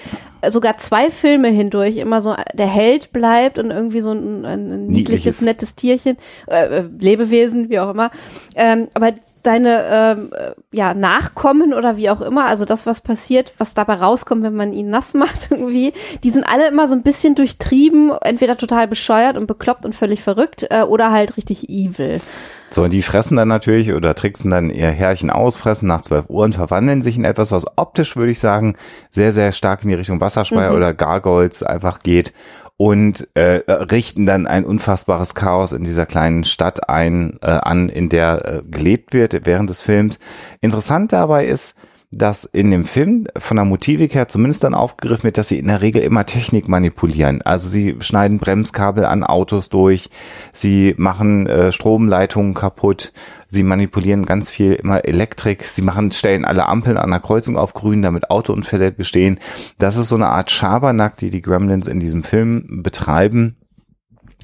sogar 0.49 0.77
zwei 0.77 1.11
Filme 1.11 1.49
hindurch 1.49 1.97
immer 1.97 2.21
so 2.21 2.35
der 2.53 2.67
Held 2.67 3.11
bleibt 3.11 3.59
und 3.59 3.71
irgendwie 3.71 4.01
so 4.01 4.11
ein, 4.11 4.45
ein 4.45 4.67
niedliches, 4.67 4.89
niedliches, 4.89 5.41
nettes 5.41 5.75
Tierchen, 5.75 6.17
äh, 6.47 6.79
äh, 6.79 6.89
Lebewesen, 6.99 7.69
wie 7.69 7.79
auch 7.79 7.89
immer. 7.89 8.09
Ähm, 8.55 8.87
aber 8.93 9.13
seine 9.43 9.83
ähm, 9.91 10.31
äh, 10.33 10.51
ja 10.71 10.93
Nachkommen 10.93 11.73
oder 11.73 11.97
wie 11.97 12.09
auch 12.09 12.21
immer, 12.21 12.45
also 12.45 12.63
das, 12.65 12.85
was 12.85 13.01
passiert, 13.01 13.53
was 13.57 13.73
dabei 13.73 13.95
rauskommt, 13.95 14.43
wenn 14.43 14.55
man 14.55 14.73
ihn 14.73 14.87
nass 14.87 15.13
macht 15.13 15.47
irgendwie, 15.51 15.93
die 16.23 16.29
sind 16.29 16.43
alle 16.53 16.67
immer 16.67 16.87
so 16.87 16.93
ein 16.93 17.01
bisschen 17.01 17.33
durchtrieben, 17.33 18.11
entweder 18.21 18.55
total 18.57 18.87
bescheuert 18.87 19.37
und 19.37 19.47
bekloppt 19.47 19.85
und 19.87 19.95
völlig 19.95 20.21
verrückt 20.21 20.67
äh, 20.69 20.83
oder 20.83 21.11
halt 21.11 21.35
richtig 21.35 21.67
evil. 21.67 22.21
So, 22.69 22.83
und 22.83 22.93
die 22.93 23.01
fressen 23.01 23.37
dann 23.37 23.47
natürlich 23.47 23.91
oder 23.91 24.13
tricksen 24.13 24.51
dann 24.51 24.69
ihr 24.69 24.89
Härchen 24.89 25.31
aus, 25.31 25.57
fressen 25.57 25.87
nach 25.87 26.03
12 26.03 26.29
Uhr 26.29 26.43
und 26.43 26.53
verwandeln 26.53 27.01
sich 27.01 27.17
in 27.17 27.25
etwas, 27.25 27.51
was 27.51 27.65
optisch, 27.75 28.15
würde 28.15 28.31
ich 28.31 28.39
sagen, 28.39 28.75
sehr, 29.09 29.31
sehr 29.31 29.51
stark 29.51 29.81
in 29.81 29.89
die 29.89 29.95
Richtung 29.95 30.21
Wasserspeier 30.21 30.69
mhm. 30.69 30.77
oder 30.77 30.93
Gargoyles 30.93 31.63
einfach 31.63 31.99
geht 31.99 32.33
und 32.77 33.27
äh, 33.33 33.61
richten 33.71 34.27
dann 34.27 34.45
ein 34.45 34.63
unfassbares 34.63 35.33
Chaos 35.33 35.71
in 35.71 35.83
dieser 35.83 36.05
kleinen 36.05 36.43
Stadt 36.43 36.87
ein, 36.87 37.39
äh, 37.41 37.47
an, 37.47 37.89
in 37.89 38.09
der 38.09 38.45
äh, 38.45 38.61
gelebt 38.69 39.13
wird 39.13 39.45
während 39.45 39.71
des 39.71 39.81
Films. 39.81 40.19
Interessant 40.61 41.13
dabei 41.13 41.47
ist, 41.47 41.77
dass 42.17 42.45
in 42.45 42.71
dem 42.71 42.85
Film 42.85 43.27
von 43.37 43.57
der 43.57 43.65
Motivik 43.65 44.15
her 44.15 44.27
zumindest 44.27 44.63
dann 44.63 44.73
aufgegriffen 44.73 45.25
wird, 45.25 45.37
dass 45.37 45.49
sie 45.49 45.59
in 45.59 45.67
der 45.67 45.81
Regel 45.81 46.01
immer 46.01 46.25
Technik 46.25 46.67
manipulieren. 46.67 47.41
Also 47.41 47.69
sie 47.69 47.95
schneiden 47.99 48.37
Bremskabel 48.37 49.05
an 49.05 49.23
Autos 49.23 49.69
durch, 49.69 50.09
sie 50.51 50.93
machen 50.97 51.47
äh, 51.47 51.71
Stromleitungen 51.71 52.53
kaputt, 52.53 53.13
sie 53.47 53.63
manipulieren 53.63 54.25
ganz 54.25 54.49
viel 54.49 54.73
immer 54.73 55.05
Elektrik, 55.05 55.63
sie 55.63 55.81
machen, 55.81 56.11
stellen 56.11 56.45
alle 56.45 56.67
Ampeln 56.67 56.97
an 56.97 57.09
der 57.09 57.19
Kreuzung 57.19 57.57
auf 57.57 57.73
grün, 57.73 58.01
damit 58.01 58.29
Autounfälle 58.29 58.93
gestehen. 58.93 59.39
Das 59.79 59.95
ist 59.95 60.07
so 60.07 60.15
eine 60.15 60.29
Art 60.29 60.51
Schabernack, 60.51 61.17
die 61.17 61.29
die 61.29 61.41
Gremlins 61.41 61.87
in 61.87 61.99
diesem 61.99 62.23
Film 62.23 62.83
betreiben 62.83 63.55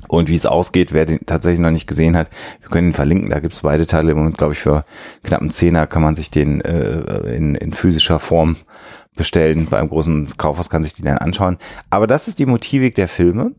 und 0.09 0.27
wie 0.27 0.35
es 0.35 0.47
ausgeht, 0.47 0.91
wer 0.91 1.05
den 1.05 1.25
tatsächlich 1.25 1.59
noch 1.59 1.69
nicht 1.69 1.87
gesehen 1.87 2.17
hat, 2.17 2.29
wir 2.61 2.69
können 2.69 2.89
ihn 2.89 2.93
verlinken. 2.93 3.29
Da 3.29 3.39
gibt 3.39 3.53
es 3.53 3.61
beide 3.61 3.85
Teile 3.85 4.11
im 4.11 4.17
Moment, 4.17 4.39
glaube 4.39 4.53
ich, 4.53 4.59
für 4.59 4.83
knapp 5.23 5.41
einen 5.41 5.51
Zehner 5.51 5.85
kann 5.85 6.01
man 6.01 6.15
sich 6.15 6.31
den 6.31 6.61
äh, 6.61 7.35
in, 7.35 7.53
in 7.53 7.73
physischer 7.73 8.19
Form 8.19 8.57
bestellen. 9.15 9.67
Beim 9.69 9.87
großen 9.87 10.35
Kaufhaus 10.35 10.71
kann 10.71 10.83
sich 10.83 10.95
die 10.95 11.03
dann 11.03 11.19
anschauen. 11.19 11.59
Aber 11.91 12.07
das 12.07 12.27
ist 12.27 12.39
die 12.39 12.47
Motivik 12.47 12.95
der 12.95 13.07
Filme. 13.07 13.51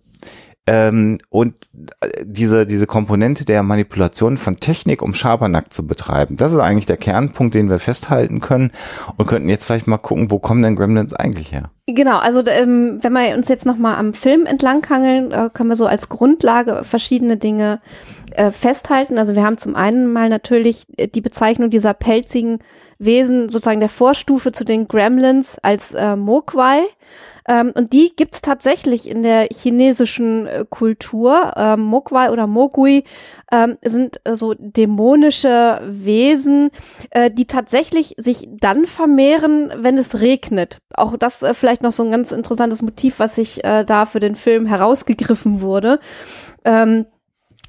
Ähm, 0.67 1.19
und 1.29 1.55
äh, 2.01 2.25
diese, 2.25 2.67
diese 2.67 2.87
Komponente 2.87 3.45
der 3.45 3.63
Manipulation 3.63 4.37
von 4.37 4.59
Technik, 4.59 5.03
um 5.03 5.15
Schabernack 5.15 5.73
zu 5.73 5.87
betreiben, 5.87 6.37
das 6.37 6.53
ist 6.53 6.59
eigentlich 6.59 6.87
der 6.87 6.97
Kernpunkt, 6.97 7.55
den 7.55 7.71
wir 7.71 7.79
festhalten 7.79 8.41
können 8.41 8.73
und 9.17 9.27
könnten 9.27 9.49
jetzt 9.49 9.65
vielleicht 9.65 9.87
mal 9.87 9.99
gucken, 9.99 10.31
wo 10.31 10.39
kommen 10.39 10.63
denn 10.63 10.77
Gremlins 10.77 11.15
eigentlich 11.15 11.53
her? 11.53 11.71
Genau, 11.87 12.19
also 12.19 12.43
ähm, 12.47 13.03
wenn 13.03 13.13
wir 13.13 13.35
uns 13.35 13.49
jetzt 13.49 13.67
nochmal 13.67 13.97
am 13.97 14.15
Film 14.15 14.47
entlanghangeln, 14.47 15.33
äh, 15.33 15.51
können 15.53 15.71
wir 15.71 15.77
so 15.77 15.87
als 15.87 16.09
Grundlage 16.09 16.85
verschiedene 16.85 17.37
Dinge 17.37 17.81
äh, 18.33 18.51
festhalten. 18.51 19.19
Also 19.19 19.35
wir 19.35 19.43
haben 19.43 19.59
zum 19.59 19.75
einen 19.75 20.13
mal 20.13 20.29
natürlich 20.29 20.87
äh, 20.97 21.09
die 21.09 21.21
Bezeichnung 21.21 21.71
dieser 21.71 21.95
pelzigen 21.95 22.61
Wesen, 22.99 23.49
sozusagen 23.49 23.81
der 23.81 23.89
Vorstufe 23.89 24.53
zu 24.53 24.65
den 24.65 24.87
Gremlins 24.87 25.59
als 25.63 25.95
äh, 25.95 26.17
Mogwai. 26.17 26.87
Ähm, 27.49 27.73
und 27.75 27.93
die 27.93 28.13
gibt's 28.15 28.43
tatsächlich 28.43 29.09
in 29.09 29.23
der 29.23 29.49
chinesischen 29.51 30.47
äh, 30.47 30.65
Kultur. 30.69 31.53
Ähm, 31.57 31.81
Mogwai 31.81 32.31
oder 32.31 32.47
Mogui 32.47 33.05
ähm, 33.51 33.79
sind 33.83 34.21
äh, 34.25 34.35
so 34.35 34.55
dämonische 34.57 35.81
Wesen, 35.85 36.71
äh, 37.11 37.31
die 37.31 37.47
tatsächlich 37.47 38.15
sich 38.19 38.49
dann 38.53 38.87
vermehren, 38.87 39.73
wenn 39.77 39.99
es 39.99 40.21
regnet. 40.21 40.79
Auch 40.95 41.17
das 41.17 41.43
äh, 41.43 41.55
vielleicht 41.71 41.83
noch 41.85 41.93
so 41.93 42.03
ein 42.03 42.11
ganz 42.11 42.33
interessantes 42.33 42.83
Motiv, 42.83 43.21
was 43.21 43.37
sich 43.37 43.63
äh, 43.63 43.85
da 43.85 44.05
für 44.05 44.19
den 44.19 44.35
Film 44.35 44.67
herausgegriffen 44.67 45.61
wurde. 45.61 46.01
Ähm, 46.65 47.07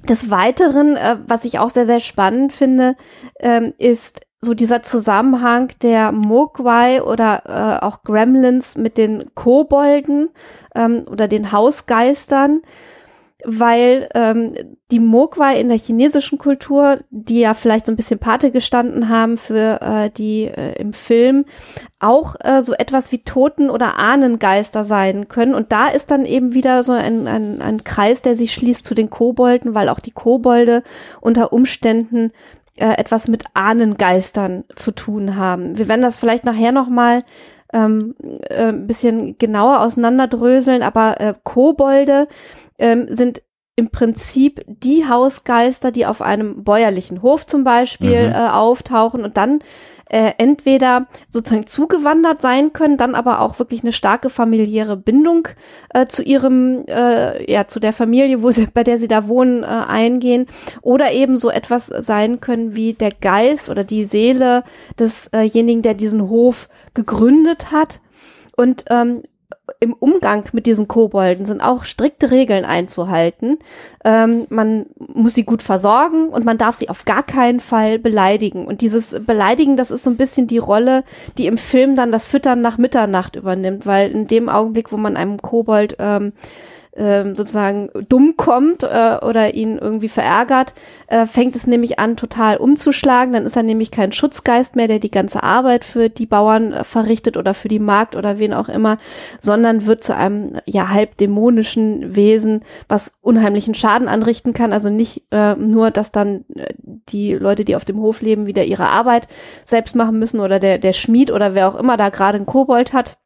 des 0.08 0.28
Weiteren, 0.28 0.96
äh, 0.96 1.18
was 1.28 1.44
ich 1.44 1.60
auch 1.60 1.70
sehr, 1.70 1.86
sehr 1.86 2.00
spannend 2.00 2.52
finde, 2.52 2.96
ähm, 3.38 3.72
ist 3.78 4.22
so 4.40 4.54
dieser 4.54 4.82
Zusammenhang 4.82 5.70
der 5.82 6.10
Mogwai 6.10 7.00
oder 7.00 7.44
äh, 7.80 7.84
auch 7.84 8.02
Gremlins 8.02 8.76
mit 8.76 8.98
den 8.98 9.32
Kobolden 9.36 10.30
ähm, 10.74 11.04
oder 11.08 11.28
den 11.28 11.52
Hausgeistern, 11.52 12.62
weil 13.44 14.08
ähm, 14.14 14.54
die 14.90 15.00
Mogwai 15.00 15.58
in 15.58 15.68
der 15.68 15.78
chinesischen 15.78 16.38
Kultur, 16.38 16.98
die 17.10 17.40
ja 17.40 17.54
vielleicht 17.54 17.86
so 17.86 17.92
ein 17.92 17.96
bisschen 17.96 18.18
Pate 18.18 18.50
gestanden 18.50 19.08
haben 19.08 19.36
für 19.36 19.80
äh, 19.80 20.10
die 20.10 20.44
äh, 20.44 20.78
im 20.80 20.92
Film, 20.92 21.44
auch 21.98 22.36
äh, 22.40 22.62
so 22.62 22.74
etwas 22.74 23.12
wie 23.12 23.24
Toten- 23.24 23.70
oder 23.70 23.98
Ahnengeister 23.98 24.84
sein 24.84 25.28
können. 25.28 25.54
Und 25.54 25.72
da 25.72 25.88
ist 25.88 26.10
dann 26.10 26.24
eben 26.24 26.54
wieder 26.54 26.82
so 26.82 26.92
ein, 26.92 27.26
ein, 27.26 27.62
ein 27.62 27.84
Kreis, 27.84 28.22
der 28.22 28.36
sich 28.36 28.52
schließt 28.52 28.84
zu 28.84 28.94
den 28.94 29.10
Kobolden, 29.10 29.74
weil 29.74 29.88
auch 29.88 30.00
die 30.00 30.10
Kobolde 30.10 30.82
unter 31.20 31.52
Umständen 31.52 32.32
äh, 32.76 32.94
etwas 32.96 33.28
mit 33.28 33.44
Ahnengeistern 33.54 34.64
zu 34.74 34.92
tun 34.92 35.36
haben. 35.36 35.78
Wir 35.78 35.88
werden 35.88 36.02
das 36.02 36.18
vielleicht 36.18 36.44
nachher 36.44 36.72
nochmal 36.72 37.24
ähm, 37.72 38.14
äh, 38.48 38.68
ein 38.68 38.86
bisschen 38.86 39.38
genauer 39.38 39.80
auseinanderdröseln, 39.80 40.82
aber 40.82 41.20
äh, 41.20 41.34
Kobolde 41.42 42.28
ähm, 42.78 43.06
sind 43.08 43.42
im 43.74 43.90
Prinzip 43.90 44.62
die 44.66 45.08
Hausgeister, 45.08 45.90
die 45.92 46.04
auf 46.04 46.20
einem 46.20 46.62
bäuerlichen 46.62 47.22
Hof 47.22 47.46
zum 47.46 47.64
Beispiel 47.64 48.28
mhm. 48.28 48.34
äh, 48.34 48.48
auftauchen 48.48 49.24
und 49.24 49.36
dann 49.36 49.60
äh, 50.12 50.34
entweder 50.36 51.06
sozusagen 51.30 51.66
zugewandert 51.66 52.42
sein 52.42 52.72
können, 52.72 52.98
dann 52.98 53.14
aber 53.14 53.40
auch 53.40 53.58
wirklich 53.58 53.82
eine 53.82 53.92
starke 53.92 54.28
familiäre 54.28 54.96
Bindung 54.96 55.48
äh, 55.94 56.06
zu 56.06 56.22
ihrem, 56.22 56.84
äh, 56.86 57.50
ja, 57.50 57.66
zu 57.66 57.80
der 57.80 57.94
Familie, 57.94 58.42
wo 58.42 58.50
sie, 58.50 58.66
bei 58.66 58.84
der 58.84 58.98
sie 58.98 59.08
da 59.08 59.26
wohnen, 59.26 59.62
äh, 59.62 59.66
eingehen, 59.66 60.46
oder 60.82 61.12
eben 61.12 61.38
so 61.38 61.50
etwas 61.50 61.86
sein 61.86 62.40
können 62.40 62.76
wie 62.76 62.92
der 62.92 63.10
Geist 63.12 63.70
oder 63.70 63.84
die 63.84 64.04
Seele 64.04 64.64
desjenigen, 64.98 65.80
der 65.80 65.94
diesen 65.94 66.28
Hof 66.28 66.68
gegründet 66.92 67.72
hat. 67.72 68.00
Und 68.54 68.84
ähm, 68.90 69.22
im 69.80 69.92
Umgang 69.92 70.44
mit 70.52 70.66
diesen 70.66 70.88
Kobolden 70.88 71.46
sind 71.46 71.60
auch 71.60 71.84
strikte 71.84 72.30
Regeln 72.30 72.64
einzuhalten. 72.64 73.58
Ähm, 74.04 74.46
man 74.48 74.86
muss 74.96 75.34
sie 75.34 75.44
gut 75.44 75.62
versorgen 75.62 76.28
und 76.28 76.44
man 76.44 76.58
darf 76.58 76.76
sie 76.76 76.88
auf 76.88 77.04
gar 77.04 77.22
keinen 77.22 77.60
Fall 77.60 77.98
beleidigen. 77.98 78.66
Und 78.66 78.80
dieses 78.80 79.18
Beleidigen, 79.24 79.76
das 79.76 79.90
ist 79.90 80.04
so 80.04 80.10
ein 80.10 80.16
bisschen 80.16 80.46
die 80.46 80.58
Rolle, 80.58 81.04
die 81.38 81.46
im 81.46 81.58
Film 81.58 81.96
dann 81.96 82.12
das 82.12 82.26
Füttern 82.26 82.60
nach 82.60 82.78
Mitternacht 82.78 83.36
übernimmt, 83.36 83.86
weil 83.86 84.10
in 84.10 84.26
dem 84.26 84.48
Augenblick, 84.48 84.92
wo 84.92 84.96
man 84.96 85.16
einem 85.16 85.40
Kobold 85.40 85.96
ähm, 85.98 86.32
ähm, 86.94 87.34
sozusagen 87.34 87.90
dumm 88.08 88.34
kommt 88.36 88.82
äh, 88.82 89.18
oder 89.22 89.54
ihn 89.54 89.78
irgendwie 89.78 90.08
verärgert, 90.08 90.74
äh, 91.06 91.26
fängt 91.26 91.56
es 91.56 91.66
nämlich 91.66 91.98
an, 91.98 92.16
total 92.16 92.58
umzuschlagen. 92.58 93.32
Dann 93.32 93.46
ist 93.46 93.56
er 93.56 93.62
nämlich 93.62 93.90
kein 93.90 94.12
Schutzgeist 94.12 94.76
mehr, 94.76 94.88
der 94.88 94.98
die 94.98 95.10
ganze 95.10 95.42
Arbeit 95.42 95.84
für 95.84 96.10
die 96.10 96.26
Bauern 96.26 96.72
äh, 96.72 96.84
verrichtet 96.84 97.36
oder 97.36 97.54
für 97.54 97.68
die 97.68 97.78
Markt 97.78 98.14
oder 98.14 98.38
wen 98.38 98.52
auch 98.52 98.68
immer, 98.68 98.98
sondern 99.40 99.86
wird 99.86 100.04
zu 100.04 100.14
einem 100.14 100.52
ja 100.66 100.90
halb 100.90 101.16
dämonischen 101.16 102.14
Wesen, 102.14 102.62
was 102.88 103.18
unheimlichen 103.22 103.74
Schaden 103.74 104.08
anrichten 104.08 104.52
kann. 104.52 104.72
Also 104.72 104.90
nicht 104.90 105.22
äh, 105.30 105.54
nur, 105.54 105.90
dass 105.90 106.12
dann 106.12 106.44
äh, 106.54 106.74
die 107.08 107.32
Leute, 107.32 107.64
die 107.64 107.76
auf 107.76 107.86
dem 107.86 108.00
Hof 108.00 108.20
leben, 108.20 108.46
wieder 108.46 108.64
ihre 108.64 108.88
Arbeit 108.88 109.28
selbst 109.64 109.96
machen 109.96 110.18
müssen 110.18 110.40
oder 110.40 110.58
der, 110.58 110.78
der 110.78 110.92
Schmied 110.92 111.30
oder 111.30 111.54
wer 111.54 111.68
auch 111.68 111.74
immer 111.74 111.96
da 111.96 112.10
gerade 112.10 112.36
einen 112.36 112.46
Kobold 112.46 112.92
hat, 112.92 113.16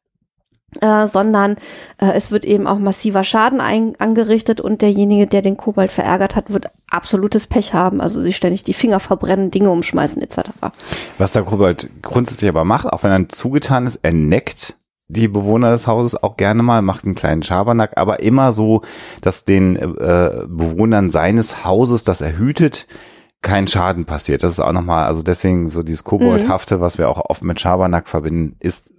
äh, 0.80 1.06
sondern 1.06 1.56
äh, 1.99 2.12
es 2.14 2.30
wird 2.30 2.44
eben 2.44 2.66
auch 2.66 2.78
massiver 2.78 3.25
Schaden 3.25 3.61
ein, 3.61 3.94
angerichtet 3.99 4.61
und 4.61 4.82
derjenige, 4.82 5.26
der 5.26 5.42
den 5.42 5.56
Kobold 5.56 5.92
verärgert 5.92 6.37
hat, 6.37 6.52
wird 6.52 6.70
absolutes 6.90 7.46
Pech 7.46 7.73
haben, 7.73 8.00
also 8.00 8.20
sich 8.20 8.37
ständig 8.37 8.64
die 8.64 8.75
Finger 8.75 9.00
verbrennen, 9.00 9.50
Dinge 9.50 9.70
umschmeißen 9.70 10.20
etc. 10.23 10.50
Was 11.18 11.32
der 11.32 11.44
Kobold 11.44 11.88
grundsätzlich 12.02 12.49
aber 12.49 12.64
macht, 12.64 12.87
auch 12.87 13.02
wenn 13.02 13.12
er 13.12 13.28
zugetan 13.28 13.87
ist, 13.87 14.00
er 14.02 14.12
neckt 14.12 14.75
die 15.08 15.28
Bewohner 15.28 15.70
des 15.70 15.87
Hauses 15.87 16.20
auch 16.20 16.37
gerne 16.37 16.62
mal, 16.62 16.82
macht 16.82 17.04
einen 17.04 17.14
kleinen 17.14 17.44
Schabernack, 17.44 17.92
aber 17.96 18.20
immer 18.20 18.50
so, 18.52 18.82
dass 19.20 19.44
den 19.44 19.76
äh, 19.76 20.46
Bewohnern 20.49 21.11
seines 21.11 21.64
Hauses, 21.64 22.02
das 22.02 22.20
er 22.20 22.37
hütet, 22.37 22.88
kein 23.40 23.68
Schaden 23.68 24.04
passiert. 24.04 24.42
Das 24.42 24.50
ist 24.50 24.61
auch 24.61 24.73
nochmal, 24.73 25.06
also 25.06 25.23
deswegen 25.23 25.68
so 25.68 25.85
dieses 25.85 26.02
Koboldhafte, 26.02 26.78
mhm. 26.78 26.80
was 26.80 26.99
wir 26.99 27.08
auch 27.08 27.23
oft 27.30 27.44
mit 27.44 27.61
Schabernack 27.61 28.08
verbinden, 28.08 28.56
ist 28.58 28.90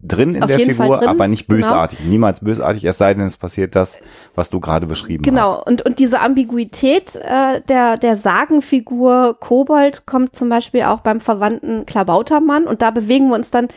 drin 0.00 0.34
in 0.34 0.42
Auf 0.42 0.48
der 0.48 0.60
Figur, 0.60 1.06
aber 1.08 1.26
nicht 1.26 1.48
genau. 1.48 1.62
bösartig. 1.62 1.98
Genau. 1.98 2.10
Niemals 2.10 2.40
bösartig, 2.40 2.84
es 2.84 2.98
sei 2.98 3.14
denn, 3.14 3.26
es 3.26 3.36
passiert 3.36 3.74
das, 3.74 3.98
was 4.34 4.48
du 4.50 4.60
gerade 4.60 4.86
beschrieben 4.86 5.24
genau. 5.24 5.40
hast. 5.40 5.48
Genau, 5.48 5.64
und, 5.66 5.82
und 5.82 5.98
diese 5.98 6.20
Ambiguität 6.20 7.16
äh, 7.16 7.60
der, 7.68 7.96
der 7.96 8.16
Sagenfigur 8.16 9.36
Kobold 9.40 10.06
kommt 10.06 10.36
zum 10.36 10.48
Beispiel 10.48 10.82
auch 10.82 11.00
beim 11.00 11.20
verwandten 11.20 11.84
Klabautermann 11.84 12.64
und 12.64 12.82
da 12.82 12.90
bewegen 12.90 13.28
wir 13.28 13.34
uns 13.34 13.50
dann 13.50 13.68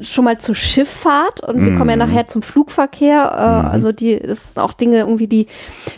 schon 0.00 0.24
mal 0.24 0.38
zur 0.38 0.54
Schifffahrt 0.54 1.40
und 1.40 1.64
wir 1.64 1.74
kommen 1.76 1.90
ja 1.90 1.96
mhm. 1.96 2.12
nachher 2.12 2.26
zum 2.26 2.42
Flugverkehr. 2.42 3.32
Äh, 3.32 3.66
mhm. 3.66 3.70
Also 3.70 3.92
die 3.92 4.18
das 4.18 4.54
sind 4.54 4.62
auch 4.62 4.72
Dinge 4.72 4.98
irgendwie, 4.98 5.28
die 5.28 5.46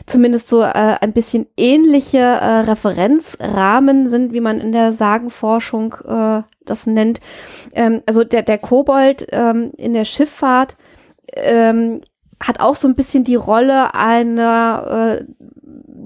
zumindest 0.06 0.48
so 0.48 0.62
äh, 0.62 0.96
ein 1.00 1.12
bisschen 1.12 1.46
ähnliche 1.56 2.18
äh, 2.18 2.60
Referenzrahmen 2.60 4.06
sind, 4.06 4.32
wie 4.32 4.40
man 4.40 4.60
in 4.60 4.72
der 4.72 4.92
Sagenforschung 4.92 5.94
äh, 6.06 6.42
das 6.64 6.86
nennt. 6.86 7.20
Ähm, 7.72 8.02
also 8.06 8.24
der 8.24 8.42
der 8.42 8.58
Kobold 8.58 9.26
ähm, 9.32 9.72
in 9.76 9.92
der 9.92 10.04
Schifffahrt 10.04 10.76
ähm, 11.34 12.00
hat 12.42 12.60
auch 12.60 12.74
so 12.74 12.88
ein 12.88 12.94
bisschen 12.94 13.24
die 13.24 13.36
Rolle 13.36 13.94
einer 13.94 15.18
äh, 15.18 15.24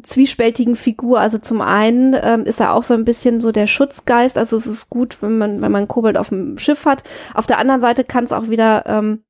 zwiespältigen 0.03 0.77
Figur. 0.77 1.21
Also 1.21 1.39
zum 1.39 1.61
einen 1.61 2.17
ähm, 2.21 2.45
ist 2.45 2.61
er 2.61 2.75
auch 2.75 2.83
so 2.83 2.95
ein 2.95 3.05
bisschen 3.05 3.41
so 3.41 3.53
der 3.53 3.67
Schutzgeist. 3.67 4.37
Also 4.37 4.57
es 4.57 4.67
ist 4.67 4.91
gut, 4.91 5.19
wenn 5.21 5.39
man, 5.39 5.63
wenn 5.63 5.73
man 5.73 5.89
Kobold 5.89 6.17
auf 6.17 6.29
dem 6.29 6.59
Schiff 6.59 6.85
hat. 6.87 7.03
Auf 7.35 7.47
der 7.47 7.59
anderen 7.59 7.81
Seite 7.81 8.05
kann 8.05 8.25
es 8.25 8.33
auch 8.33 8.49
wieder 8.49 8.85
ähm, 8.87 9.25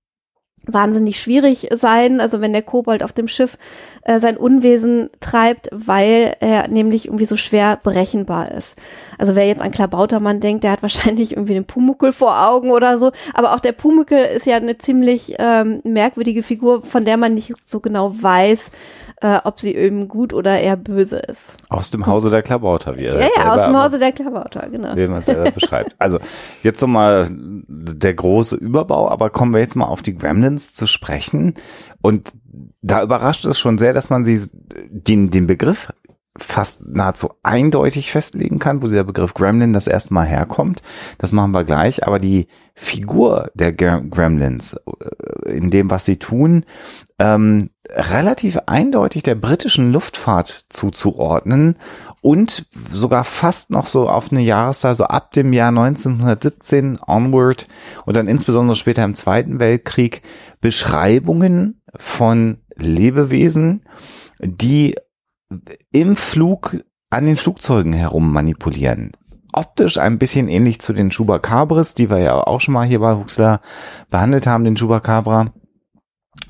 wahnsinnig 0.67 1.21
schwierig 1.21 1.69
sein, 1.73 2.21
also 2.21 2.41
wenn 2.41 2.53
der 2.53 2.63
Kobold 2.63 3.03
auf 3.03 3.13
dem 3.13 3.29
Schiff 3.29 3.59
äh, 4.03 4.19
sein 4.21 4.37
Unwesen 4.37 5.11
treibt, 5.21 5.69
weil 5.73 6.37
er 6.41 6.69
nämlich 6.69 7.07
irgendwie 7.07 7.27
so 7.27 7.37
schwer 7.37 7.79
berechenbar 7.83 8.51
ist. 8.53 8.77
Also 9.19 9.35
wer 9.35 9.47
jetzt 9.47 9.63
an 9.63 9.73
Klabautermann 9.73 10.41
denkt, 10.41 10.65
der 10.65 10.73
hat 10.73 10.83
wahrscheinlich 10.83 11.33
irgendwie 11.33 11.55
den 11.55 11.65
Pumuckel 11.65 12.13
vor 12.13 12.49
Augen 12.49 12.71
oder 12.71 12.99
so, 12.99 13.13
aber 13.35 13.55
auch 13.55 13.61
der 13.61 13.73
Pumuckel 13.73 14.25
ist 14.25 14.47
ja 14.47 14.57
eine 14.57 14.79
ziemlich 14.79 15.35
ähm, 15.39 15.81
merkwürdige 15.85 16.43
Figur, 16.43 16.83
von 16.83 17.05
der 17.05 17.17
man 17.17 17.35
nicht 17.35 17.53
so 17.65 17.81
genau 17.81 18.15
weiß, 18.23 18.71
äh, 19.25 19.41
ob 19.45 19.61
sie 19.61 19.75
eben 19.75 20.09
gut 20.09 20.33
oder 20.35 20.61
eher 20.61 20.77
böse 20.77 21.17
ist. 21.17 21.55
Aus 21.71 21.91
dem 21.91 22.07
Hause 22.07 22.31
der 22.31 22.43
Klabauter, 22.43 22.97
wie 22.97 23.05
er 23.05 23.21
Ja, 23.21 23.29
ja, 23.37 23.53
aus 23.53 23.65
dem 23.65 23.77
Hause 23.81 23.99
der 23.99 24.13
Klabauter, 24.13 24.69
genau. 24.71 24.95
Wie 24.97 25.07
man 25.07 25.21
es 25.21 25.27
selber 25.27 25.51
beschreibt. 25.55 25.97
Also 25.99 26.19
jetzt 26.63 26.81
nochmal 26.83 27.29
der 27.31 28.15
große 28.15 28.57
Überbau, 28.57 29.09
aber 29.09 29.31
kommen 29.31 29.55
wir 29.55 29.61
jetzt 29.61 29.77
mal 29.77 29.87
auf 29.87 30.03
die 30.03 30.13
Gremlins 30.55 30.75
zu 30.75 30.87
sprechen. 30.87 31.55
Und 32.03 32.33
da 32.83 33.03
überrascht 33.03 33.45
es 33.45 33.59
schon 33.59 33.79
sehr, 33.79 33.93
dass 33.93 34.11
man 34.11 34.25
sie 34.25 34.49
den, 34.89 35.31
den 35.31 35.47
Begriff 35.47 35.89
fast 36.37 36.89
nahezu 36.89 37.31
eindeutig 37.45 38.11
festlegen 38.11 38.59
kann, 38.59 38.83
wo 38.83 38.89
der 38.89 39.05
Begriff 39.05 39.35
Gremlin 39.35 39.73
das 39.73 39.87
erste 39.87 40.13
Mal 40.13 40.27
herkommt. 40.27 40.83
Das 41.19 41.31
machen 41.31 41.53
wir 41.53 41.63
gleich. 41.63 42.07
Aber 42.07 42.19
die 42.19 42.49
Figur 42.75 43.51
der 43.55 43.73
Gremlins, 43.73 44.75
äh, 45.45 45.53
in 45.53 45.71
dem, 45.71 45.91
was 45.91 46.05
sie 46.05 46.17
tun, 46.17 46.65
ähm, 47.21 47.71
relativ 47.89 48.59
eindeutig 48.67 49.23
der 49.23 49.37
britischen 49.37 49.93
Luftfahrt 49.93 50.65
zuzuordnen 50.71 51.77
und 52.25 52.65
sogar 52.91 53.23
fast 53.23 53.69
noch 53.69 53.87
so 53.87 54.09
auf 54.09 54.33
eine 54.33 54.41
Jahreszahl, 54.41 54.95
so 54.95 55.05
ab 55.05 55.33
dem 55.33 55.53
Jahr 55.53 55.69
1917 55.69 56.99
onward 57.07 57.67
und 58.07 58.17
dann 58.17 58.29
insbesondere 58.29 58.77
später 58.77 59.05
im 59.05 59.15
Zweiten 59.15 59.61
Weltkrieg 59.61 60.23
Beschreibungen 60.63 61.83
von 61.95 62.63
Lebewesen, 62.77 63.85
die 64.41 64.95
im 65.93 66.17
Flug 66.17 66.79
an 67.11 67.27
den 67.27 67.37
Flugzeugen 67.37 67.93
herum 67.93 68.33
manipulieren. 68.33 69.13
optisch 69.53 69.99
ein 69.99 70.19
bisschen 70.19 70.49
ähnlich 70.49 70.81
zu 70.81 70.95
den 70.95 71.11
Chupacabras, 71.11 71.95
die 71.95 72.09
wir 72.09 72.21
ja 72.21 72.41
auch 72.41 72.63
schon 72.63 72.73
mal 72.73 72.87
hier 72.87 73.01
bei 73.01 73.17
Huxler 73.17 73.61
behandelt 74.09 74.47
haben, 74.47 74.65
den 74.65 74.77
Chupacabra. 74.77 75.53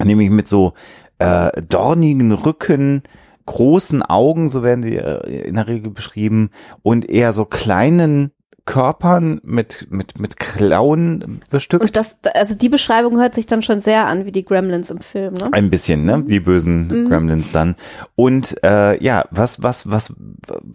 Nämlich 0.05 0.31
mit 0.31 0.47
so 0.47 0.75
äh, 1.19 1.51
dornigen 1.63 2.31
Rücken, 2.31 3.03
großen 3.47 4.03
Augen, 4.03 4.49
so 4.49 4.63
werden 4.63 4.83
sie 4.83 4.97
äh, 4.97 5.47
in 5.47 5.57
der 5.57 5.69
Regel 5.69 5.91
beschrieben, 5.91 6.51
und 6.83 7.09
eher 7.09 7.33
so 7.33 7.45
kleinen 7.45 8.31
Körpern 8.67 9.41
mit, 9.45 9.89
mit, 9.91 10.19
mit 10.19 10.39
Klauen 10.39 11.41
bestückt. 11.51 11.85
Und 11.85 11.97
das, 11.97 12.19
also 12.33 12.55
die 12.55 12.71
Beschreibung 12.71 13.19
hört 13.19 13.35
sich 13.35 13.47
dann 13.47 13.61
schon 13.61 13.79
sehr 13.79 14.07
an 14.07 14.25
wie 14.25 14.33
die 14.33 14.45
Gremlins 14.45 14.91
im 14.91 15.01
Film, 15.01 15.35
ne? 15.35 15.51
Ein 15.53 15.69
bisschen, 15.69 16.07
ne? 16.07 16.25
Die 16.27 16.41
bösen 16.41 16.89
mhm. 16.89 17.09
Gremlins 17.09 17.53
dann. 17.53 17.77
Und 18.15 18.57
äh, 18.65 19.03
ja, 19.05 19.27
was, 19.31 19.63
was, 19.63 19.91
was 19.91 20.15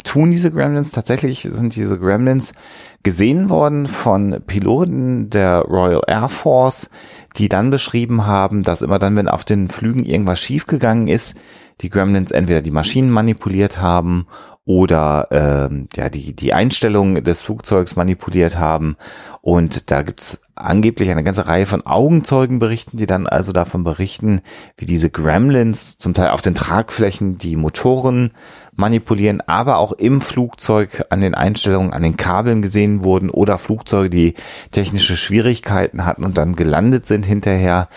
tun 0.03 0.29
diese 0.29 0.51
Gremlins? 0.51 0.91
Tatsächlich 0.91 1.47
sind 1.51 1.75
diese 1.75 1.97
Gremlins 1.97 2.53
gesehen 3.01 3.49
worden 3.49 3.87
von 3.87 4.39
Piloten 4.45 5.31
der 5.31 5.61
Royal 5.61 6.03
Air 6.05 6.29
Force, 6.29 6.91
die 7.37 7.49
dann 7.49 7.71
beschrieben 7.71 8.27
haben, 8.27 8.61
dass 8.61 8.83
immer 8.83 8.99
dann, 8.99 9.15
wenn 9.15 9.27
auf 9.27 9.45
den 9.45 9.67
Flügen 9.67 10.05
irgendwas 10.05 10.39
schiefgegangen 10.39 11.07
ist, 11.07 11.35
die 11.81 11.89
Gremlins 11.89 12.31
entweder 12.31 12.61
die 12.61 12.71
Maschinen 12.71 13.09
manipuliert 13.09 13.79
haben 13.79 14.27
oder 14.65 15.29
ähm, 15.31 15.87
ja 15.95 16.09
die 16.09 16.35
die 16.35 16.53
Einstellung 16.53 17.23
des 17.23 17.41
Flugzeugs 17.41 17.95
manipuliert 17.95 18.59
haben. 18.59 18.97
Und 19.41 19.89
da 19.89 20.03
gibt's 20.03 20.41
angeblich 20.53 21.09
eine 21.09 21.23
ganze 21.23 21.47
Reihe 21.47 21.65
von 21.65 21.85
Augenzeugenberichten, 21.85 22.99
die 22.99 23.07
dann 23.07 23.25
also 23.25 23.51
davon 23.51 23.83
berichten, 23.83 24.41
wie 24.77 24.85
diese 24.85 25.09
Gremlins 25.09 25.97
zum 25.97 26.13
Teil 26.13 26.29
auf 26.29 26.41
den 26.41 26.53
Tragflächen 26.53 27.39
die 27.39 27.55
Motoren 27.55 28.31
manipulieren, 28.75 29.41
aber 29.41 29.77
auch 29.77 29.93
im 29.93 30.21
Flugzeug 30.21 31.03
an 31.09 31.21
den 31.21 31.33
Einstellungen, 31.33 31.91
an 31.91 32.03
den 32.03 32.17
Kabeln 32.17 32.61
gesehen 32.61 33.03
wurden 33.03 33.31
oder 33.31 33.57
Flugzeuge, 33.57 34.09
die 34.09 34.35
technische 34.69 35.17
Schwierigkeiten 35.17 36.05
hatten 36.05 36.23
und 36.23 36.37
dann 36.37 36.55
gelandet 36.55 37.07
sind 37.07 37.25
hinterher, 37.25 37.87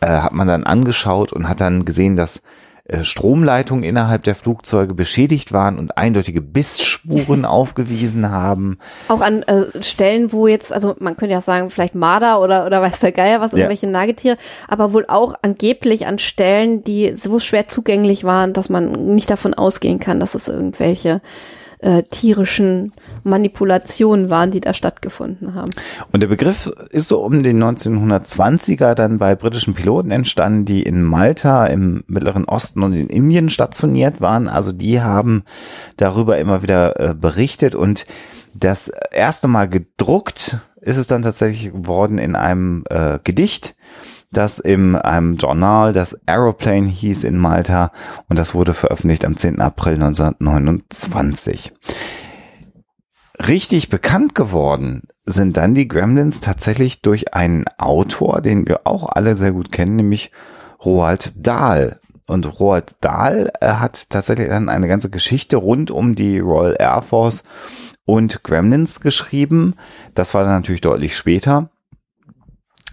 äh, 0.00 0.06
hat 0.06 0.32
man 0.32 0.48
dann 0.48 0.64
angeschaut 0.64 1.32
und 1.32 1.48
hat 1.48 1.60
dann 1.60 1.84
gesehen, 1.84 2.16
dass 2.16 2.38
äh, 2.38 2.40
Stromleitungen 3.02 3.84
innerhalb 3.84 4.22
der 4.22 4.34
Flugzeuge 4.34 4.94
beschädigt 4.94 5.52
waren 5.52 5.78
und 5.78 5.96
eindeutige 5.96 6.42
Bissspuren 6.42 7.44
aufgewiesen 7.44 8.30
haben. 8.30 8.78
Auch 9.08 9.20
an 9.20 9.42
äh, 9.44 9.82
Stellen, 9.82 10.32
wo 10.32 10.46
jetzt, 10.46 10.72
also 10.72 10.94
man 10.98 11.16
könnte 11.16 11.32
ja 11.32 11.38
auch 11.38 11.42
sagen, 11.42 11.70
vielleicht 11.70 11.94
Marder 11.94 12.40
oder, 12.40 12.66
oder 12.66 12.82
weiß 12.82 13.00
der 13.00 13.12
Geier 13.12 13.40
was, 13.40 13.54
irgendwelche 13.54 13.86
ja. 13.86 13.92
Nagetiere, 13.92 14.36
aber 14.68 14.92
wohl 14.92 15.06
auch 15.08 15.34
angeblich 15.42 16.06
an 16.06 16.18
Stellen, 16.18 16.84
die 16.84 17.14
so 17.14 17.40
schwer 17.40 17.68
zugänglich 17.68 18.24
waren, 18.24 18.52
dass 18.52 18.68
man 18.68 19.14
nicht 19.14 19.30
davon 19.30 19.54
ausgehen 19.54 19.98
kann, 19.98 20.20
dass 20.20 20.34
es 20.34 20.48
irgendwelche 20.48 21.20
äh, 21.82 22.04
tierischen 22.04 22.92
Manipulationen 23.24 24.30
waren, 24.30 24.50
die 24.50 24.60
da 24.60 24.72
stattgefunden 24.72 25.54
haben. 25.54 25.70
Und 26.12 26.20
der 26.20 26.28
Begriff 26.28 26.72
ist 26.90 27.08
so 27.08 27.20
um 27.20 27.42
den 27.42 27.62
1920er 27.62 28.94
dann 28.94 29.18
bei 29.18 29.34
britischen 29.34 29.74
Piloten 29.74 30.10
entstanden, 30.10 30.64
die 30.64 30.82
in 30.82 31.02
Malta, 31.02 31.66
im 31.66 32.04
Mittleren 32.06 32.44
Osten 32.44 32.82
und 32.82 32.92
in 32.94 33.08
Indien 33.08 33.50
stationiert 33.50 34.20
waren. 34.20 34.48
Also 34.48 34.72
die 34.72 35.00
haben 35.00 35.42
darüber 35.96 36.38
immer 36.38 36.62
wieder 36.62 36.98
äh, 37.00 37.14
berichtet 37.14 37.74
und 37.74 38.06
das 38.54 38.90
erste 39.10 39.48
Mal 39.48 39.68
gedruckt 39.68 40.58
ist 40.80 40.98
es 40.98 41.06
dann 41.06 41.22
tatsächlich 41.22 41.72
geworden 41.72 42.18
in 42.18 42.36
einem 42.36 42.84
äh, 42.90 43.18
Gedicht 43.24 43.74
das 44.32 44.58
in 44.58 44.96
einem 44.96 45.36
Journal, 45.36 45.92
das 45.92 46.18
Aeroplane 46.26 46.88
hieß 46.88 47.24
in 47.24 47.38
Malta 47.38 47.92
und 48.28 48.38
das 48.38 48.54
wurde 48.54 48.74
veröffentlicht 48.74 49.24
am 49.24 49.36
10. 49.36 49.60
April 49.60 49.94
1929. 49.94 51.72
Richtig 53.46 53.88
bekannt 53.88 54.34
geworden 54.34 55.02
sind 55.24 55.56
dann 55.56 55.74
die 55.74 55.88
Gremlins 55.88 56.40
tatsächlich 56.40 57.02
durch 57.02 57.34
einen 57.34 57.64
Autor, 57.78 58.40
den 58.40 58.68
wir 58.68 58.86
auch 58.86 59.08
alle 59.08 59.36
sehr 59.36 59.52
gut 59.52 59.72
kennen, 59.72 59.96
nämlich 59.96 60.30
Roald 60.84 61.32
Dahl. 61.36 62.00
Und 62.26 62.60
Roald 62.60 62.96
Dahl 63.00 63.50
äh, 63.60 63.72
hat 63.72 64.10
tatsächlich 64.10 64.48
dann 64.48 64.68
eine 64.68 64.88
ganze 64.88 65.10
Geschichte 65.10 65.56
rund 65.56 65.90
um 65.90 66.14
die 66.14 66.38
Royal 66.38 66.76
Air 66.78 67.02
Force 67.02 67.44
und 68.04 68.42
Gremlins 68.42 69.00
geschrieben. 69.00 69.74
Das 70.14 70.34
war 70.34 70.44
dann 70.44 70.54
natürlich 70.54 70.80
deutlich 70.80 71.16
später. 71.16 71.71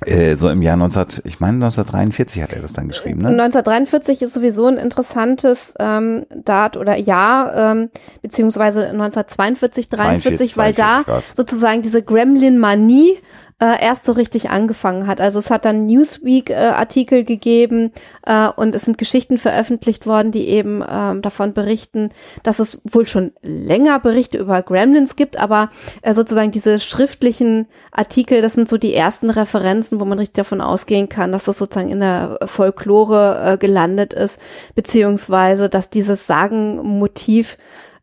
Äh, 0.05 0.35
so 0.35 0.49
im 0.49 0.61
Jahr 0.61 0.77
19, 0.77 1.21
ich 1.25 1.39
meine 1.39 1.55
1943 1.55 2.41
hat 2.41 2.53
er 2.53 2.61
das 2.61 2.73
dann 2.73 2.87
geschrieben, 2.87 3.19
ne? 3.19 3.29
1943 3.29 4.21
ist 4.21 4.33
sowieso 4.33 4.67
ein 4.67 4.77
interessantes 4.77 5.73
ähm, 5.79 6.25
Dat 6.33 6.77
oder 6.77 6.95
Jahr, 6.95 7.55
ähm, 7.55 7.89
beziehungsweise 8.21 8.81
1942, 8.87 9.89
43, 9.89 10.53
42, 10.53 10.57
weil 10.57 10.73
42 10.73 11.05
da 11.05 11.13
was. 11.13 11.33
sozusagen 11.35 11.81
diese 11.81 12.01
Gremlin-Manie 12.01 13.17
äh, 13.59 13.83
erst 13.83 14.05
so 14.05 14.13
richtig 14.13 14.49
angefangen 14.49 15.05
hat. 15.07 15.21
Also 15.21 15.39
es 15.39 15.51
hat 15.51 15.65
dann 15.65 15.85
Newsweek-Artikel 15.85 17.19
äh, 17.19 17.23
gegeben 17.23 17.91
äh, 18.25 18.49
und 18.49 18.73
es 18.73 18.83
sind 18.83 18.97
Geschichten 18.97 19.37
veröffentlicht 19.37 20.05
worden, 20.07 20.31
die 20.31 20.47
eben 20.47 20.81
äh, 20.81 21.19
davon 21.19 21.53
berichten, 21.53 22.09
dass 22.43 22.59
es 22.59 22.81
wohl 22.89 23.05
schon 23.05 23.31
länger 23.41 23.99
Berichte 23.99 24.37
über 24.37 24.61
Gremlins 24.61 25.15
gibt, 25.15 25.37
aber 25.37 25.69
äh, 26.01 26.13
sozusagen 26.13 26.51
diese 26.51 26.79
schriftlichen 26.79 27.67
Artikel, 27.91 28.41
das 28.41 28.53
sind 28.53 28.69
so 28.69 28.77
die 28.77 28.93
ersten 28.93 29.29
Referenzen, 29.29 29.99
wo 29.99 30.05
man 30.05 30.19
richtig 30.19 30.35
davon 30.35 30.61
ausgehen 30.61 31.09
kann, 31.09 31.31
dass 31.31 31.45
das 31.45 31.57
sozusagen 31.57 31.91
in 31.91 31.99
der 31.99 32.39
Folklore 32.45 33.53
äh, 33.53 33.57
gelandet 33.57 34.13
ist, 34.13 34.39
beziehungsweise 34.75 35.69
dass 35.69 35.89
dieses 35.89 36.27
Sagenmotiv 36.27 37.57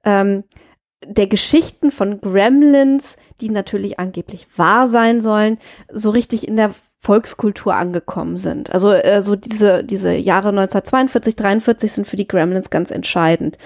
ähm, 0.05 0.45
der 1.05 1.27
Geschichten 1.27 1.91
von 1.91 2.21
Gremlins, 2.21 3.17
die 3.41 3.51
natürlich 3.51 3.99
angeblich 3.99 4.47
wahr 4.57 4.89
sein 4.89 5.21
sollen, 5.21 5.59
so 5.93 6.11
richtig 6.11 6.47
in 6.49 6.57
der 6.57 6.75
Volkskultur 7.07 7.73
angekommen 7.73 8.37
sind. 8.37 8.73
Also 8.73 8.91
äh, 8.91 9.23
so 9.23 9.37
diese, 9.37 9.85
diese 9.85 10.13
Jahre 10.13 10.49
1942, 10.49 11.37
43 11.37 11.93
sind 11.93 12.09
für 12.09 12.17
die 12.17 12.27
Gremlins 12.27 12.69
ganz 12.69 12.91
entscheidend. 12.91 13.59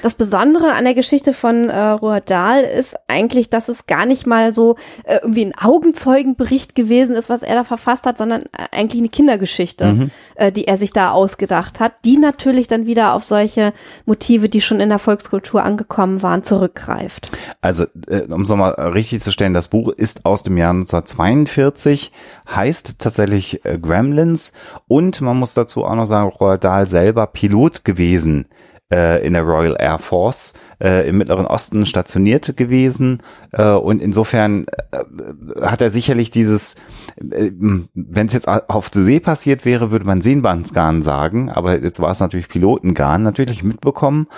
Das 0.00 0.14
Besondere 0.14 0.72
an 0.72 0.84
der 0.84 0.94
Geschichte 0.94 1.34
von 1.34 1.66
äh, 1.66 1.78
Roald 1.78 2.30
Dahl 2.30 2.62
ist 2.62 2.96
eigentlich, 3.06 3.50
dass 3.50 3.68
es 3.68 3.86
gar 3.86 4.06
nicht 4.06 4.26
mal 4.26 4.50
so 4.50 4.76
äh, 5.04 5.18
irgendwie 5.20 5.44
ein 5.44 5.54
Augenzeugenbericht 5.54 6.74
gewesen 6.74 7.16
ist, 7.16 7.28
was 7.28 7.42
er 7.42 7.54
da 7.54 7.64
verfasst 7.64 8.06
hat, 8.06 8.16
sondern 8.16 8.44
äh, 8.44 8.64
eigentlich 8.72 9.02
eine 9.02 9.10
Kindergeschichte, 9.10 9.92
mhm. 9.92 10.10
äh, 10.36 10.50
die 10.50 10.66
er 10.66 10.78
sich 10.78 10.94
da 10.94 11.10
ausgedacht 11.10 11.80
hat, 11.80 11.92
die 12.06 12.16
natürlich 12.16 12.66
dann 12.66 12.86
wieder 12.86 13.12
auf 13.12 13.24
solche 13.24 13.74
Motive, 14.06 14.48
die 14.48 14.62
schon 14.62 14.80
in 14.80 14.88
der 14.88 14.98
Volkskultur 14.98 15.62
angekommen 15.62 16.22
waren, 16.22 16.44
zurückgreift. 16.44 17.30
Also, 17.60 17.84
äh, 18.06 18.22
um 18.30 18.40
es 18.40 18.48
nochmal 18.48 18.72
richtig 18.72 19.20
zu 19.20 19.32
stellen, 19.32 19.52
das 19.52 19.68
Buch 19.68 19.90
ist 19.90 20.24
aus 20.24 20.42
dem 20.42 20.56
Jahr 20.56 20.70
1942, 20.70 22.10
heißt 22.48 22.85
tatsächlich 22.98 23.64
äh, 23.64 23.78
Gremlins. 23.78 24.52
Und 24.88 25.20
man 25.20 25.36
muss 25.36 25.54
dazu 25.54 25.84
auch 25.84 25.94
noch 25.94 26.06
sagen, 26.06 26.28
Roald 26.28 26.64
Dahl 26.64 26.86
selber 26.86 27.26
Pilot 27.26 27.84
gewesen 27.84 28.46
äh, 28.92 29.26
in 29.26 29.32
der 29.32 29.42
Royal 29.42 29.76
Air 29.78 29.98
Force 29.98 30.54
äh, 30.82 31.08
im 31.08 31.18
Mittleren 31.18 31.46
Osten 31.46 31.86
stationiert 31.86 32.56
gewesen. 32.56 33.22
Äh, 33.52 33.70
und 33.70 34.00
insofern 34.00 34.66
äh, 34.92 35.62
hat 35.62 35.80
er 35.80 35.90
sicherlich 35.90 36.30
dieses, 36.30 36.76
äh, 37.16 37.50
wenn 37.58 38.26
es 38.26 38.32
jetzt 38.32 38.48
auf 38.48 38.90
der 38.90 39.02
See 39.02 39.20
passiert 39.20 39.64
wäre, 39.64 39.90
würde 39.90 40.04
man 40.04 40.20
Sehnbahnsgarn 40.20 41.02
sagen, 41.02 41.50
aber 41.50 41.82
jetzt 41.82 42.00
war 42.00 42.10
es 42.10 42.20
natürlich 42.20 42.48
Pilotengarn, 42.48 43.22
natürlich 43.22 43.64
mitbekommen. 43.64 44.28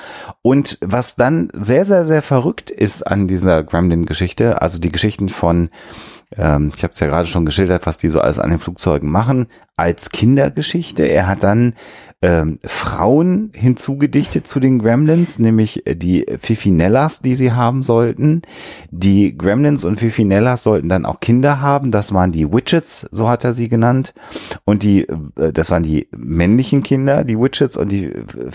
Und 0.42 0.78
was 0.80 1.16
dann 1.16 1.50
sehr, 1.52 1.84
sehr, 1.84 2.06
sehr 2.06 2.22
verrückt 2.22 2.70
ist 2.70 3.02
an 3.06 3.28
dieser 3.28 3.62
Gremlin-Geschichte, 3.62 4.62
also 4.62 4.78
die 4.78 4.92
Geschichten 4.92 5.28
von 5.28 5.68
ähm, 6.36 6.72
ich 6.76 6.82
habe 6.82 6.92
es 6.92 7.00
ja 7.00 7.06
gerade 7.06 7.26
schon 7.26 7.46
geschildert, 7.46 7.86
was 7.86 7.98
die 7.98 8.08
so 8.08 8.20
alles 8.20 8.38
an 8.38 8.50
den 8.50 8.58
Flugzeugen 8.58 9.10
machen, 9.10 9.46
als 9.76 10.10
Kindergeschichte. 10.10 11.04
Er 11.04 11.26
hat 11.26 11.42
dann 11.42 11.74
ähm, 12.20 12.58
Frauen 12.64 13.52
hinzugedichtet 13.54 14.46
zu 14.46 14.60
den 14.60 14.80
Gremlins, 14.80 15.38
nämlich 15.38 15.84
die 15.86 16.26
Fifinellas, 16.38 17.20
die 17.20 17.34
sie 17.34 17.52
haben 17.52 17.82
sollten. 17.82 18.42
Die 18.90 19.38
Gremlins 19.38 19.84
und 19.84 20.00
Fifinellas 20.00 20.64
sollten 20.64 20.88
dann 20.88 21.06
auch 21.06 21.20
Kinder 21.20 21.60
haben. 21.60 21.92
Das 21.92 22.12
waren 22.12 22.32
die 22.32 22.52
Widgets, 22.52 23.08
so 23.10 23.28
hat 23.28 23.44
er 23.44 23.54
sie 23.54 23.68
genannt. 23.68 24.14
Und 24.64 24.82
die, 24.82 25.08
äh, 25.08 25.52
das 25.52 25.70
waren 25.70 25.82
die 25.82 26.08
männlichen 26.10 26.82
Kinder, 26.82 27.24
die 27.24 27.38
Widgets, 27.38 27.76
und 27.76 27.90
die 27.90 28.12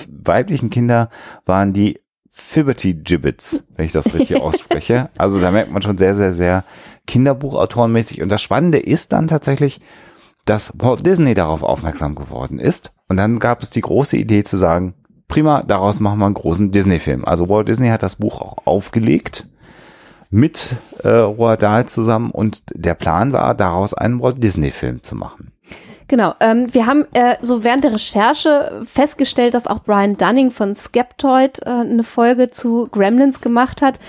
weiblichen 0.10 0.70
Kinder 0.70 1.10
waren 1.46 1.74
die 1.74 2.00
Fiberty 2.36 2.96
Gibbets, 2.96 3.64
wenn 3.76 3.86
ich 3.86 3.92
das 3.92 4.14
richtig 4.14 4.36
ausspreche. 4.42 5.10
Also 5.18 5.40
da 5.40 5.52
merkt 5.52 5.72
man 5.72 5.84
schon 5.84 6.00
sehr, 6.00 6.16
sehr, 6.16 6.34
sehr 6.34 6.64
Kinderbuchautorenmäßig. 7.08 8.22
Und 8.22 8.30
das 8.30 8.42
Spannende 8.42 8.80
ist 8.80 9.14
dann 9.14 9.28
tatsächlich, 9.28 9.82
dass 10.46 10.74
Walt 10.78 11.06
Disney 11.06 11.34
darauf 11.34 11.64
aufmerksam 11.64 12.16
geworden 12.16 12.60
ist. 12.60 12.92
Und 13.08 13.18
dann 13.18 13.40
gab 13.40 13.62
es 13.62 13.70
die 13.70 13.82
große 13.82 14.18
Idee 14.18 14.44
zu 14.44 14.58
sagen, 14.58 14.94
prima, 15.28 15.64
daraus 15.64 16.00
machen 16.00 16.20
wir 16.20 16.26
einen 16.26 16.36
großen 16.36 16.72
Disney-Film. 16.72 17.26
Also 17.26 17.50
Walt 17.50 17.68
Disney 17.68 17.88
hat 17.88 18.04
das 18.04 18.18
Buch 18.18 18.42
auch 18.42 18.58
aufgelegt 18.66 19.48
mit 20.30 20.76
äh, 21.04 21.10
Roald 21.10 21.62
Dahl 21.62 21.86
zusammen 21.86 22.32
und 22.32 22.64
der 22.74 22.96
Plan 22.96 23.34
war, 23.34 23.54
daraus 23.54 23.94
einen 23.94 24.22
Walt 24.22 24.44
Disney-Film 24.44 25.04
zu 25.04 25.16
machen. 25.16 25.52
Genau, 26.08 26.34
ähm, 26.42 26.74
wir 26.74 26.86
haben 26.86 27.06
äh, 27.14 27.38
so 27.42 27.64
während 27.64 27.84
der 27.84 27.94
Recherche 27.94 28.82
festgestellt, 28.84 29.54
dass 29.54 29.68
auch 29.68 29.80
Brian 29.80 30.18
Dunning 30.18 30.52
von 30.52 30.76
Skeptoid 30.76 31.60
äh, 31.66 31.70
eine 31.70 32.04
Folge 32.04 32.52
zu 32.52 32.88
Gremlins 32.92 33.42
gemacht 33.42 33.82
hat 33.82 34.00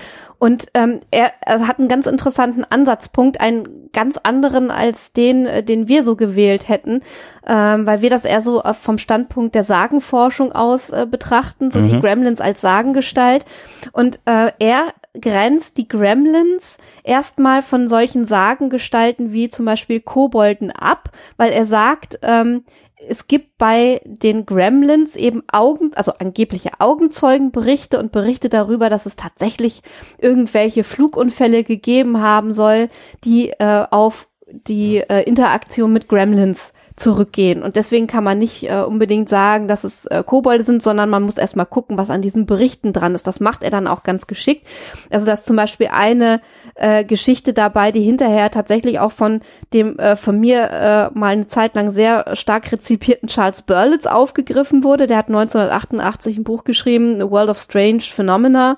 Und 0.45 0.67
ähm, 0.75 0.99
er, 1.09 1.31
er 1.41 1.67
hat 1.67 1.79
einen 1.79 1.87
ganz 1.87 2.05
interessanten 2.05 2.63
Ansatzpunkt, 2.63 3.41
einen 3.41 3.89
ganz 3.93 4.19
anderen 4.21 4.69
als 4.69 5.11
den, 5.11 5.47
äh, 5.47 5.63
den 5.63 5.87
wir 5.87 6.03
so 6.03 6.15
gewählt 6.15 6.69
hätten, 6.69 7.01
ähm, 7.47 7.87
weil 7.87 8.01
wir 8.01 8.11
das 8.11 8.25
eher 8.25 8.43
so 8.43 8.61
vom 8.79 8.99
Standpunkt 8.99 9.55
der 9.55 9.63
Sagenforschung 9.63 10.51
aus 10.51 10.91
äh, 10.91 11.07
betrachten, 11.09 11.71
so 11.71 11.79
mhm. 11.79 11.87
die 11.87 11.99
Gremlins 11.99 12.41
als 12.41 12.61
Sagengestalt. 12.61 13.43
Und 13.91 14.19
äh, 14.25 14.51
er 14.59 14.93
grenzt 15.19 15.79
die 15.79 15.87
Gremlins 15.87 16.77
erstmal 17.03 17.63
von 17.63 17.87
solchen 17.87 18.25
Sagengestalten 18.25 19.33
wie 19.33 19.49
zum 19.49 19.65
Beispiel 19.65 19.99
Kobolden 19.99 20.69
ab, 20.69 21.09
weil 21.37 21.53
er 21.53 21.65
sagt, 21.65 22.19
ähm, 22.21 22.63
es 23.07 23.27
gibt 23.27 23.57
bei 23.57 24.01
den 24.05 24.45
Gremlins 24.45 25.15
eben 25.15 25.43
Augen, 25.51 25.91
also 25.95 26.13
angebliche 26.13 26.79
Augenzeugenberichte 26.79 27.99
und 27.99 28.11
Berichte 28.11 28.49
darüber, 28.49 28.89
dass 28.89 29.05
es 29.05 29.15
tatsächlich 29.15 29.81
irgendwelche 30.17 30.83
Flugunfälle 30.83 31.63
gegeben 31.63 32.21
haben 32.21 32.51
soll, 32.51 32.89
die 33.23 33.49
äh, 33.49 33.85
auf 33.91 34.27
die 34.47 34.97
äh, 34.97 35.23
Interaktion 35.23 35.91
mit 35.91 36.07
Gremlins 36.07 36.73
zurückgehen. 36.95 37.61
Und 37.61 37.75
deswegen 37.75 38.07
kann 38.07 38.23
man 38.23 38.37
nicht 38.37 38.63
äh, 38.63 38.81
unbedingt 38.81 39.27
sagen, 39.27 39.67
dass 39.67 39.83
es 39.83 40.05
äh, 40.05 40.23
Kobolde 40.25 40.63
sind, 40.63 40.81
sondern 40.81 41.09
man 41.09 41.23
muss 41.23 41.37
erstmal 41.37 41.65
gucken, 41.65 41.97
was 41.97 42.09
an 42.09 42.21
diesen 42.21 42.45
Berichten 42.45 42.93
dran 42.93 43.15
ist. 43.15 43.27
Das 43.27 43.41
macht 43.41 43.63
er 43.63 43.69
dann 43.69 43.87
auch 43.87 44.03
ganz 44.03 44.27
geschickt. 44.27 44.65
Also 45.09 45.25
dass 45.25 45.43
zum 45.43 45.57
Beispiel 45.57 45.89
eine 45.91 46.41
äh, 46.75 47.03
Geschichte 47.03 47.53
dabei, 47.53 47.91
die 47.91 48.01
hinterher 48.01 48.49
tatsächlich 48.49 48.99
auch 48.99 49.11
von 49.11 49.41
dem 49.73 49.99
äh, 49.99 50.15
von 50.15 50.39
mir 50.39 50.69
äh, 50.71 51.17
mal 51.17 51.33
eine 51.33 51.47
Zeit 51.47 51.75
lang 51.75 51.91
sehr 51.91 52.35
stark 52.35 52.71
rezipierten 52.71 53.27
Charles 53.27 53.63
Berlitz 53.63 54.05
aufgegriffen 54.05 54.83
wurde. 54.83 55.07
Der 55.07 55.17
hat 55.17 55.27
1988 55.27 56.37
ein 56.37 56.43
Buch 56.45 56.63
geschrieben, 56.63 57.21
A 57.21 57.29
World 57.29 57.49
of 57.49 57.59
Strange 57.59 58.01
Phenomena 58.01 58.77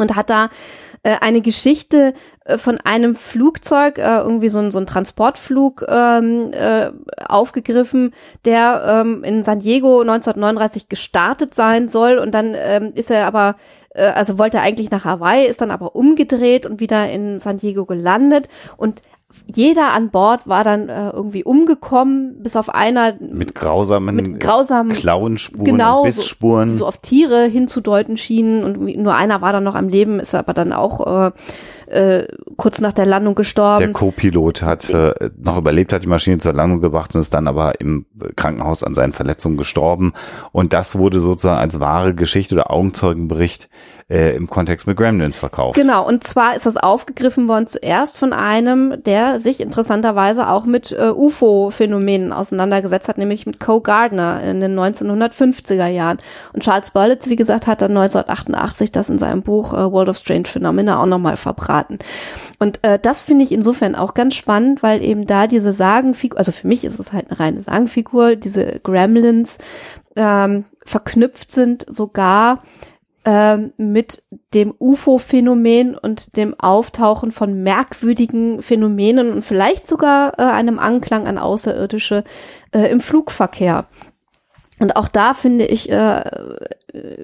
und 0.00 0.16
hat 0.16 0.30
da 0.30 0.48
äh, 1.02 1.16
eine 1.20 1.40
Geschichte 1.40 2.14
äh, 2.44 2.58
von 2.58 2.78
einem 2.84 3.14
Flugzeug, 3.14 3.98
äh, 3.98 4.18
irgendwie 4.18 4.48
so 4.48 4.58
ein, 4.58 4.70
so 4.70 4.78
ein 4.78 4.86
Transportflug 4.86 5.84
ähm, 5.88 6.50
äh, 6.52 6.90
aufgegriffen, 7.24 8.12
der 8.44 9.02
ähm, 9.04 9.24
in 9.24 9.42
San 9.42 9.60
Diego 9.60 10.00
1939 10.00 10.88
gestartet 10.88 11.54
sein 11.54 11.88
soll 11.88 12.18
und 12.18 12.32
dann 12.32 12.54
ähm, 12.56 12.92
ist 12.94 13.10
er 13.10 13.26
aber, 13.26 13.56
äh, 13.94 14.04
also 14.04 14.38
wollte 14.38 14.58
er 14.58 14.62
eigentlich 14.62 14.90
nach 14.90 15.04
Hawaii, 15.04 15.46
ist 15.46 15.60
dann 15.60 15.70
aber 15.70 15.94
umgedreht 15.96 16.66
und 16.66 16.80
wieder 16.80 17.08
in 17.10 17.38
San 17.38 17.58
Diego 17.58 17.86
gelandet 17.86 18.48
und 18.76 19.02
jeder 19.46 19.92
an 19.92 20.10
Bord 20.10 20.46
war 20.48 20.64
dann 20.64 20.88
äh, 20.88 21.10
irgendwie 21.10 21.44
umgekommen, 21.44 22.42
bis 22.42 22.56
auf 22.56 22.68
einer 22.68 23.14
mit 23.20 23.54
grausamen, 23.54 24.14
mit 24.16 24.40
grausamen 24.40 24.92
Klauenspuren, 24.92 25.64
genau, 25.64 26.04
Bissspuren, 26.04 26.68
so, 26.68 26.78
so 26.78 26.86
auf 26.86 26.98
Tiere 26.98 27.44
hinzudeuten 27.44 28.16
schienen 28.16 28.64
und 28.64 28.80
nur 28.96 29.14
einer 29.14 29.40
war 29.40 29.52
dann 29.52 29.64
noch 29.64 29.74
am 29.74 29.88
Leben, 29.88 30.20
ist 30.20 30.34
aber 30.34 30.54
dann 30.54 30.72
auch 30.72 31.26
äh, 31.26 31.30
äh, 31.90 32.28
kurz 32.56 32.80
nach 32.80 32.92
der 32.92 33.06
Landung 33.06 33.34
gestorben. 33.34 33.78
Der 33.80 33.92
Co-Pilot 33.92 34.62
hat 34.62 34.88
äh, 34.90 35.30
noch 35.38 35.58
überlebt, 35.58 35.92
hat 35.92 36.04
die 36.04 36.08
Maschine 36.08 36.38
zur 36.38 36.52
Landung 36.52 36.80
gebracht 36.80 37.14
und 37.14 37.20
ist 37.20 37.34
dann 37.34 37.48
aber 37.48 37.80
im 37.80 38.06
Krankenhaus 38.36 38.84
an 38.84 38.94
seinen 38.94 39.12
Verletzungen 39.12 39.56
gestorben. 39.56 40.12
Und 40.52 40.72
das 40.72 40.96
wurde 40.96 41.20
sozusagen 41.20 41.60
als 41.60 41.80
wahre 41.80 42.14
Geschichte 42.14 42.54
oder 42.54 42.70
Augenzeugenbericht 42.70 43.68
äh, 44.10 44.34
im 44.34 44.48
Kontext 44.48 44.86
mit 44.86 44.96
Gremlins 44.96 45.36
verkauft. 45.36 45.76
Genau, 45.76 46.06
und 46.06 46.24
zwar 46.24 46.56
ist 46.56 46.66
das 46.66 46.76
aufgegriffen 46.76 47.46
worden 47.46 47.68
zuerst 47.68 48.16
von 48.16 48.32
einem, 48.32 49.02
der 49.04 49.38
sich 49.38 49.60
interessanterweise 49.60 50.48
auch 50.48 50.66
mit 50.66 50.90
äh, 50.90 51.10
UFO-Phänomenen 51.10 52.32
auseinandergesetzt 52.32 53.08
hat, 53.08 53.18
nämlich 53.18 53.46
mit 53.46 53.60
Coe 53.60 53.80
Gardner 53.80 54.42
in 54.42 54.60
den 54.60 54.78
1950er 54.78 55.86
Jahren. 55.86 56.18
Und 56.52 56.64
Charles 56.64 56.90
Berlitz, 56.90 57.28
wie 57.28 57.36
gesagt, 57.36 57.68
hat 57.68 57.82
dann 57.82 57.96
1988 57.96 58.90
das 58.90 59.10
in 59.10 59.20
seinem 59.20 59.42
Buch 59.42 59.72
äh, 59.72 59.92
World 59.92 60.08
of 60.08 60.16
Strange 60.16 60.46
Phenomena 60.46 61.00
auch 61.00 61.06
nochmal 61.06 61.36
verbraten. 61.36 61.98
Und 62.58 62.82
äh, 62.82 62.98
das 62.98 63.22
finde 63.22 63.44
ich 63.44 63.52
insofern 63.52 63.94
auch 63.94 64.14
ganz 64.14 64.34
spannend, 64.34 64.82
weil 64.82 65.02
eben 65.02 65.26
da 65.26 65.46
diese 65.46 65.72
Sagenfigur, 65.72 66.38
also 66.38 66.50
für 66.50 66.66
mich 66.66 66.84
ist 66.84 66.98
es 66.98 67.12
halt 67.12 67.30
eine 67.30 67.38
reine 67.38 67.62
Sagenfigur, 67.62 68.34
diese 68.34 68.80
Gremlins 68.82 69.58
ähm, 70.16 70.64
verknüpft 70.84 71.52
sind 71.52 71.86
sogar 71.88 72.62
ähm, 73.24 73.72
mit 73.76 74.22
dem 74.54 74.74
UFO-Phänomen 74.78 75.94
und 75.94 76.36
dem 76.36 76.58
Auftauchen 76.58 77.32
von 77.32 77.62
merkwürdigen 77.62 78.62
Phänomenen 78.62 79.32
und 79.32 79.44
vielleicht 79.44 79.86
sogar 79.86 80.38
äh, 80.38 80.42
einem 80.42 80.78
Anklang 80.78 81.26
an 81.26 81.36
Außerirdische 81.36 82.24
äh, 82.72 82.90
im 82.90 83.00
Flugverkehr. 83.00 83.86
Und 84.78 84.96
auch 84.96 85.08
da 85.08 85.34
finde 85.34 85.66
ich, 85.66 85.90
äh, 85.90 86.22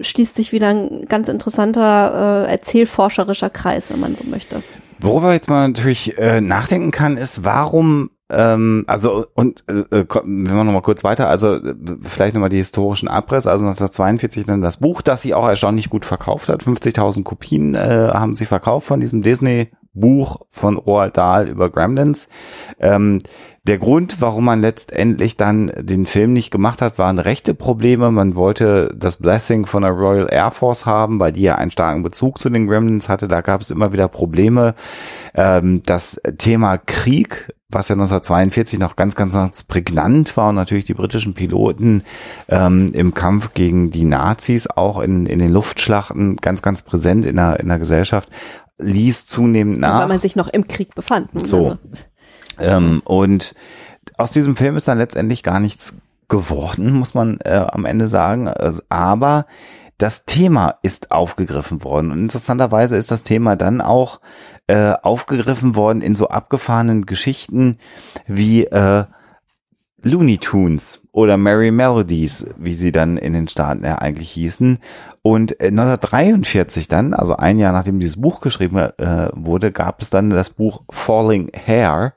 schließt 0.00 0.34
sich 0.34 0.52
wieder 0.52 0.68
ein 0.68 1.06
ganz 1.08 1.28
interessanter 1.28 2.44
äh, 2.46 2.50
erzählforscherischer 2.52 3.48
Kreis, 3.48 3.90
wenn 3.90 4.00
man 4.00 4.14
so 4.14 4.24
möchte. 4.24 4.62
Worüber 4.98 5.32
jetzt 5.32 5.48
mal 5.48 5.66
natürlich 5.66 6.18
äh, 6.18 6.42
nachdenken 6.42 6.90
kann, 6.90 7.16
ist, 7.16 7.44
warum 7.44 8.10
ähm, 8.30 8.84
also 8.86 9.26
und 9.34 9.64
äh, 9.68 9.80
äh 9.96 10.06
wenn 10.24 10.44
wir 10.44 10.64
noch 10.64 10.72
mal 10.72 10.82
kurz 10.82 11.04
weiter, 11.04 11.28
also 11.28 11.54
äh, 11.54 11.74
vielleicht 12.02 12.34
noch 12.34 12.40
mal 12.40 12.48
die 12.48 12.56
historischen 12.56 13.08
Abriss, 13.08 13.46
also 13.46 13.64
1942 13.64 14.46
dann 14.46 14.62
das 14.62 14.78
Buch, 14.78 15.02
das 15.02 15.22
sie 15.22 15.34
auch 15.34 15.46
erstaunlich 15.46 15.90
gut 15.90 16.04
verkauft 16.04 16.48
hat, 16.48 16.62
50.000 16.62 17.22
Kopien 17.22 17.74
äh, 17.74 18.10
haben 18.12 18.36
sie 18.36 18.46
verkauft 18.46 18.86
von 18.86 19.00
diesem 19.00 19.22
Disney 19.22 19.70
Buch 19.96 20.40
von 20.50 20.76
Roald 20.76 21.16
Dahl 21.16 21.48
über 21.48 21.70
Gremlins. 21.70 22.28
Ähm, 22.78 23.22
der 23.66 23.78
Grund, 23.78 24.20
warum 24.20 24.44
man 24.44 24.60
letztendlich 24.60 25.36
dann 25.36 25.72
den 25.76 26.06
Film 26.06 26.32
nicht 26.32 26.52
gemacht 26.52 26.80
hat, 26.80 27.00
waren 27.00 27.18
rechte 27.18 27.52
Probleme. 27.52 28.12
Man 28.12 28.36
wollte 28.36 28.94
das 28.96 29.16
Blessing 29.16 29.66
von 29.66 29.82
der 29.82 29.90
Royal 29.90 30.28
Air 30.30 30.52
Force 30.52 30.86
haben, 30.86 31.18
weil 31.18 31.32
die 31.32 31.42
ja 31.42 31.56
einen 31.56 31.72
starken 31.72 32.04
Bezug 32.04 32.40
zu 32.40 32.48
den 32.48 32.68
Gremlins 32.68 33.08
hatte. 33.08 33.26
Da 33.26 33.40
gab 33.40 33.62
es 33.62 33.72
immer 33.72 33.92
wieder 33.92 34.06
Probleme. 34.06 34.76
Ähm, 35.34 35.82
das 35.84 36.20
Thema 36.38 36.78
Krieg, 36.78 37.52
was 37.68 37.88
ja 37.88 37.94
1942 37.94 38.78
noch 38.78 38.94
ganz, 38.94 39.16
ganz, 39.16 39.34
ganz 39.34 39.64
prägnant 39.64 40.36
war 40.36 40.50
und 40.50 40.54
natürlich 40.54 40.84
die 40.84 40.94
britischen 40.94 41.34
Piloten 41.34 42.04
ähm, 42.48 42.92
im 42.92 43.12
Kampf 43.12 43.54
gegen 43.54 43.90
die 43.90 44.04
Nazis 44.04 44.68
auch 44.68 45.00
in, 45.00 45.26
in 45.26 45.40
den 45.40 45.52
Luftschlachten 45.52 46.36
ganz, 46.36 46.62
ganz 46.62 46.82
präsent 46.82 47.26
in 47.26 47.36
der, 47.36 47.58
in 47.58 47.68
der 47.68 47.78
Gesellschaft, 47.78 48.28
ließ 48.78 49.26
zunehmend 49.26 49.78
nach. 49.78 50.00
Weil 50.00 50.08
man 50.08 50.20
sich 50.20 50.36
noch 50.36 50.48
im 50.48 50.68
Krieg 50.68 50.94
befand. 50.94 51.34
Ne? 51.34 51.44
So. 51.44 51.56
Also. 51.58 51.78
Ähm, 52.58 53.02
und 53.04 53.54
aus 54.16 54.30
diesem 54.30 54.54
Film 54.54 54.76
ist 54.76 54.86
dann 54.86 54.98
letztendlich 54.98 55.42
gar 55.42 55.58
nichts 55.58 55.94
geworden, 56.28 56.92
muss 56.92 57.14
man 57.14 57.38
äh, 57.44 57.64
am 57.68 57.84
Ende 57.84 58.08
sagen. 58.08 58.48
Also, 58.48 58.82
aber 58.88 59.46
das 59.98 60.24
Thema 60.26 60.78
ist 60.82 61.10
aufgegriffen 61.10 61.82
worden. 61.82 62.12
Und 62.12 62.20
interessanterweise 62.20 62.96
ist 62.96 63.10
das 63.10 63.24
Thema 63.24 63.56
dann 63.56 63.80
auch 63.80 64.20
äh, 64.66 64.94
aufgegriffen 65.02 65.76
worden 65.76 66.02
in 66.02 66.14
so 66.14 66.28
abgefahrenen 66.28 67.06
Geschichten 67.06 67.78
wie 68.26 68.64
äh, 68.64 69.04
Looney 70.02 70.38
Tunes 70.38 71.00
oder 71.12 71.36
Merry 71.36 71.70
Melodies, 71.70 72.46
wie 72.56 72.74
sie 72.74 72.92
dann 72.92 73.16
in 73.16 73.32
den 73.32 73.48
Staaten 73.48 73.84
ja 73.84 73.96
eigentlich 73.96 74.30
hießen. 74.30 74.78
Und 75.22 75.60
1943 75.60 76.84
äh, 76.84 76.88
dann, 76.88 77.14
also 77.14 77.36
ein 77.36 77.58
Jahr 77.58 77.72
nachdem 77.72 77.98
dieses 77.98 78.20
Buch 78.20 78.40
geschrieben 78.40 78.76
äh, 78.76 79.28
wurde, 79.32 79.72
gab 79.72 80.00
es 80.00 80.10
dann 80.10 80.30
das 80.30 80.50
Buch 80.50 80.82
Falling 80.90 81.50
Hair 81.54 82.14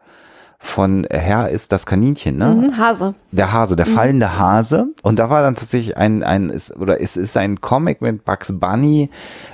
von 0.61 1.07
Herr 1.09 1.49
ist 1.49 1.71
das 1.71 1.85
Kaninchen, 1.85 2.37
ne? 2.37 2.47
Mhm, 2.47 2.77
Hase. 2.77 3.15
Der 3.31 3.53
Hase, 3.53 3.77
der 3.77 3.87
mhm. 3.87 3.91
fallende 3.91 4.37
Hase. 4.37 4.87
Und 5.01 5.17
da 5.17 5.29
war 5.29 5.41
dann 5.41 5.55
tatsächlich 5.55 5.95
ein, 5.95 6.21
ein 6.21 6.49
ist, 6.49 6.75
oder 6.75 7.01
es 7.01 7.15
ist 7.15 7.37
ein 7.37 7.61
Comic 7.61 8.01
mit 8.01 8.25
Bugs 8.25 8.59
Bunny, 8.59 9.09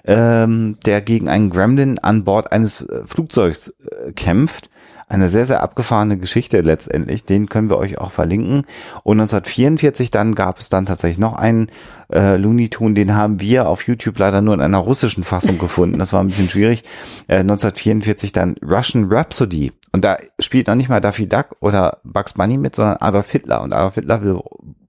ähm, 0.05 0.77
der 0.85 1.01
gegen 1.01 1.29
einen 1.29 1.51
Gremlin 1.51 1.99
an 1.99 2.23
Bord 2.23 2.51
eines 2.51 2.81
äh, 2.81 3.03
Flugzeugs 3.05 3.69
äh, 3.69 4.13
kämpft 4.13 4.69
eine 5.07 5.29
sehr, 5.29 5.45
sehr 5.45 5.61
abgefahrene 5.61 6.17
Geschichte 6.17 6.61
letztendlich. 6.61 7.25
Den 7.25 7.47
können 7.47 7.69
wir 7.69 7.77
euch 7.77 7.99
auch 7.99 8.11
verlinken. 8.11 8.65
Und 9.03 9.19
1944 9.19 10.11
dann 10.11 10.35
gab 10.35 10.59
es 10.59 10.69
dann 10.69 10.85
tatsächlich 10.85 11.19
noch 11.19 11.33
einen 11.33 11.67
äh, 12.11 12.37
Looney 12.37 12.69
Tune, 12.69 12.93
den 12.95 13.15
haben 13.15 13.39
wir 13.39 13.67
auf 13.67 13.87
YouTube 13.87 14.17
leider 14.17 14.41
nur 14.41 14.53
in 14.53 14.61
einer 14.61 14.77
russischen 14.77 15.23
Fassung 15.23 15.57
gefunden. 15.57 15.99
Das 15.99 16.13
war 16.13 16.21
ein 16.21 16.27
bisschen 16.27 16.49
schwierig. 16.49 16.83
Äh, 17.27 17.39
1944 17.39 18.31
dann 18.31 18.55
Russian 18.63 19.11
Rhapsody. 19.11 19.71
Und 19.91 20.03
da 20.03 20.17
spielt 20.39 20.67
noch 20.67 20.75
nicht 20.75 20.89
mal 20.89 21.01
Daffy 21.01 21.27
Duck 21.27 21.55
oder 21.59 21.99
Bugs 22.03 22.33
Bunny 22.33 22.57
mit, 22.57 22.75
sondern 22.75 22.97
Adolf 22.97 23.29
Hitler. 23.31 23.61
Und 23.61 23.73
Adolf 23.73 23.95
Hitler 23.95 24.23
will 24.23 24.41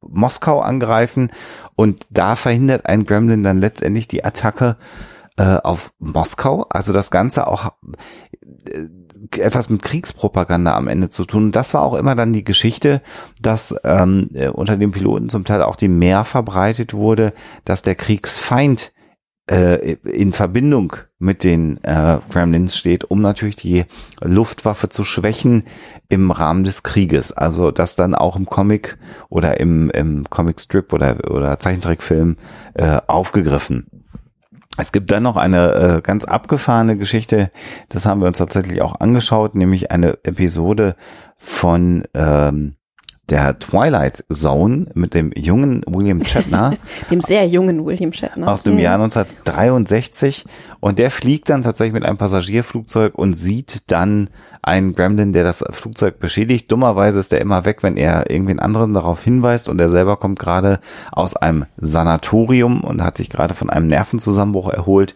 Moskau 0.09 0.61
angreifen 0.61 1.31
und 1.74 2.07
da 2.11 2.37
verhindert 2.37 2.87
ein 2.87 3.07
Gremlin 3.07 3.42
dann 3.42 3.61
letztendlich 3.61 4.09
die 4.09 4.24
Attacke 4.24 4.76
äh, 5.37 5.57
auf 5.57 5.92
Moskau. 5.98 6.66
Also 6.70 6.92
das 6.92 7.11
Ganze 7.11 7.46
auch 7.46 7.72
äh, 8.66 8.88
etwas 9.37 9.70
mit 9.70 9.83
Kriegspropaganda 9.83 10.76
am 10.76 10.88
Ende 10.88 11.11
zu 11.11 11.24
tun. 11.24 11.52
Das 11.52 11.74
war 11.74 11.83
auch 11.83 11.94
immer 11.94 12.14
dann 12.14 12.33
die 12.33 12.44
Geschichte, 12.44 13.02
dass 13.40 13.74
ähm, 13.85 14.29
äh, 14.35 14.48
unter 14.48 14.76
den 14.76 14.90
Piloten 14.90 15.29
zum 15.29 15.44
Teil 15.44 15.62
auch 15.62 15.76
die 15.76 15.88
mehr 15.88 16.24
verbreitet 16.24 16.94
wurde, 16.94 17.33
dass 17.64 17.83
der 17.83 17.94
Kriegsfeind 17.94 18.92
äh, 19.48 19.92
in 20.02 20.33
Verbindung 20.33 20.94
mit 21.18 21.44
den 21.44 21.83
äh, 21.85 22.18
Gremlins 22.31 22.76
steht, 22.76 23.05
um 23.05 23.22
natürlich 23.22 23.57
die 23.57 23.85
Luftwaffe 24.20 24.88
zu 24.88 25.05
schwächen 25.05 25.64
im 26.09 26.31
Rahmen 26.31 26.64
des 26.64 26.83
Krieges. 26.83 27.33
Also 27.33 27.70
das 27.70 27.96
dann 27.96 28.14
auch 28.14 28.37
im 28.37 28.46
Comic 28.46 28.98
oder 29.29 29.61
im, 29.61 29.90
im 29.90 30.29
Comicstrip 30.29 30.92
oder, 30.92 31.31
oder 31.31 31.59
Zeichentrickfilm 31.59 32.37
äh, 32.74 33.00
aufgegriffen. 33.07 33.87
Es 34.78 34.92
gibt 34.92 35.10
dann 35.10 35.22
noch 35.22 35.36
eine 35.36 35.74
äh, 35.74 36.00
ganz 36.02 36.24
abgefahrene 36.24 36.96
Geschichte, 36.96 37.50
das 37.88 38.06
haben 38.06 38.20
wir 38.20 38.28
uns 38.28 38.38
tatsächlich 38.38 38.82
auch 38.82 39.00
angeschaut, 39.00 39.54
nämlich 39.54 39.90
eine 39.90 40.18
Episode 40.24 40.96
von 41.38 42.04
ähm, 42.14 42.75
der 43.28 43.58
Twilight 43.58 44.24
Zone 44.32 44.86
mit 44.94 45.14
dem 45.14 45.32
jungen 45.34 45.82
William 45.86 46.24
Shatner. 46.24 46.76
dem 47.10 47.20
sehr 47.20 47.46
jungen 47.46 47.84
William 47.84 48.12
Shatner. 48.12 48.48
Aus 48.48 48.62
dem 48.62 48.74
mhm. 48.74 48.80
Jahr 48.80 48.94
1963. 48.94 50.44
Und 50.80 50.98
der 50.98 51.10
fliegt 51.10 51.50
dann 51.50 51.62
tatsächlich 51.62 51.94
mit 51.94 52.04
einem 52.04 52.18
Passagierflugzeug 52.18 53.14
und 53.16 53.34
sieht 53.34 53.90
dann 53.90 54.30
einen 54.62 54.94
Gremlin, 54.94 55.32
der 55.32 55.44
das 55.44 55.64
Flugzeug 55.70 56.20
beschädigt. 56.20 56.70
Dummerweise 56.70 57.18
ist 57.18 57.32
er 57.32 57.40
immer 57.40 57.64
weg, 57.64 57.82
wenn 57.82 57.96
er 57.96 58.30
irgendwen 58.30 58.60
anderen 58.60 58.92
darauf 58.92 59.22
hinweist 59.22 59.68
und 59.68 59.80
er 59.80 59.88
selber 59.88 60.16
kommt 60.16 60.38
gerade 60.38 60.80
aus 61.10 61.34
einem 61.34 61.66
Sanatorium 61.76 62.84
und 62.84 63.02
hat 63.02 63.16
sich 63.16 63.30
gerade 63.30 63.54
von 63.54 63.70
einem 63.70 63.88
Nervenzusammenbruch 63.88 64.68
erholt 64.68 65.14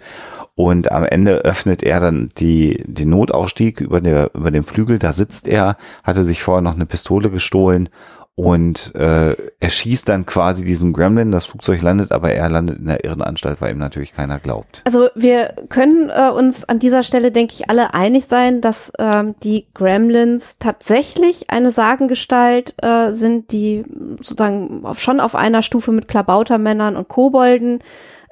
und 0.62 0.92
am 0.92 1.04
Ende 1.04 1.38
öffnet 1.38 1.82
er 1.82 2.00
dann 2.00 2.28
die, 2.36 2.84
den 2.86 3.08
Notausstieg 3.08 3.80
über, 3.80 4.02
der, 4.02 4.30
über 4.34 4.50
dem 4.50 4.64
Flügel. 4.64 4.98
Da 4.98 5.12
sitzt 5.12 5.48
er, 5.48 5.78
hatte 6.04 6.22
sich 6.22 6.42
vorher 6.42 6.60
noch 6.60 6.74
eine 6.74 6.84
Pistole 6.84 7.30
gestohlen 7.30 7.88
und 8.34 8.94
äh, 8.94 9.30
er 9.30 9.70
schießt 9.70 10.06
dann 10.06 10.26
quasi 10.26 10.62
diesen 10.66 10.92
Gremlin. 10.92 11.32
Das 11.32 11.46
Flugzeug 11.46 11.80
landet, 11.80 12.12
aber 12.12 12.32
er 12.32 12.50
landet 12.50 12.78
in 12.78 12.86
der 12.88 13.02
Irrenanstalt, 13.04 13.62
weil 13.62 13.72
ihm 13.72 13.78
natürlich 13.78 14.12
keiner 14.12 14.38
glaubt. 14.38 14.82
Also 14.84 15.08
wir 15.14 15.54
können 15.70 16.10
äh, 16.10 16.30
uns 16.30 16.68
an 16.68 16.78
dieser 16.78 17.04
Stelle, 17.04 17.32
denke 17.32 17.54
ich, 17.54 17.70
alle 17.70 17.94
einig 17.94 18.26
sein, 18.26 18.60
dass 18.60 18.92
ähm, 18.98 19.36
die 19.42 19.66
Gremlins 19.72 20.58
tatsächlich 20.58 21.48
eine 21.48 21.70
Sagengestalt 21.70 22.74
äh, 22.82 23.12
sind, 23.12 23.52
die 23.52 23.84
sozusagen 24.20 24.84
schon 24.94 25.20
auf 25.20 25.34
einer 25.34 25.62
Stufe 25.62 25.92
mit 25.92 26.06
Klabautermännern 26.06 26.96
und 26.96 27.08
Kobolden 27.08 27.78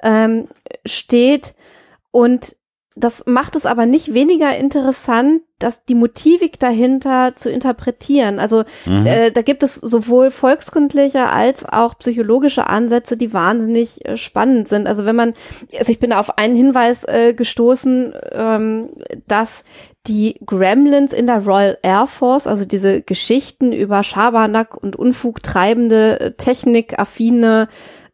ähm, 0.03 0.47
steht 0.85 1.55
und 2.11 2.55
das 2.95 3.25
macht 3.27 3.55
es 3.55 3.65
aber 3.65 3.85
nicht 3.85 4.13
weniger 4.13 4.55
interessant, 4.57 5.41
dass 5.57 5.85
die 5.85 5.95
Motivik 5.95 6.59
dahinter 6.59 7.33
zu 7.35 7.49
interpretieren. 7.49 8.39
Also 8.39 8.63
mhm. 8.85 9.05
äh, 9.05 9.31
da 9.31 9.41
gibt 9.41 9.63
es 9.63 9.75
sowohl 9.75 10.31
volkskundliche 10.31 11.27
als 11.27 11.65
auch 11.67 11.97
psychologische 11.97 12.67
Ansätze, 12.67 13.15
die 13.15 13.33
wahnsinnig 13.33 14.05
äh, 14.05 14.17
spannend 14.17 14.67
sind. 14.67 14.87
Also 14.87 15.05
wenn 15.05 15.15
man, 15.15 15.33
also 15.77 15.91
ich 15.91 15.99
bin 15.99 16.13
auf 16.13 16.37
einen 16.37 16.55
Hinweis 16.55 17.03
äh, 17.05 17.33
gestoßen, 17.33 18.13
ähm, 18.31 18.89
dass 19.27 19.63
die 20.07 20.39
Gremlins 20.45 21.13
in 21.13 21.27
der 21.27 21.45
Royal 21.45 21.77
Air 21.83 22.07
Force, 22.07 22.47
also 22.47 22.65
diese 22.65 23.01
Geschichten 23.01 23.71
über 23.71 24.03
Schabernack 24.03 24.75
und 24.75 24.95
Unfug 24.95 25.43
treibende, 25.43 26.19
äh, 26.19 26.31
technikaffine, 26.31 27.67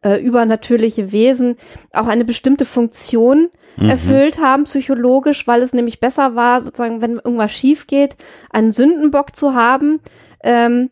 äh, 0.06 0.20
übernatürliche 0.20 1.10
Wesen, 1.10 1.56
auch 1.92 2.06
eine 2.06 2.24
bestimmte 2.24 2.64
Funktion 2.64 3.48
mhm. 3.76 3.90
erfüllt 3.90 4.40
haben, 4.40 4.64
psychologisch, 4.64 5.48
weil 5.48 5.62
es 5.62 5.72
nämlich 5.72 5.98
besser 5.98 6.36
war, 6.36 6.60
sozusagen, 6.60 7.02
wenn 7.02 7.14
irgendwas 7.16 7.52
schief 7.52 7.88
geht, 7.88 8.16
einen 8.50 8.70
Sündenbock 8.70 9.34
zu 9.34 9.54
haben, 9.54 9.98
ähm, 10.44 10.90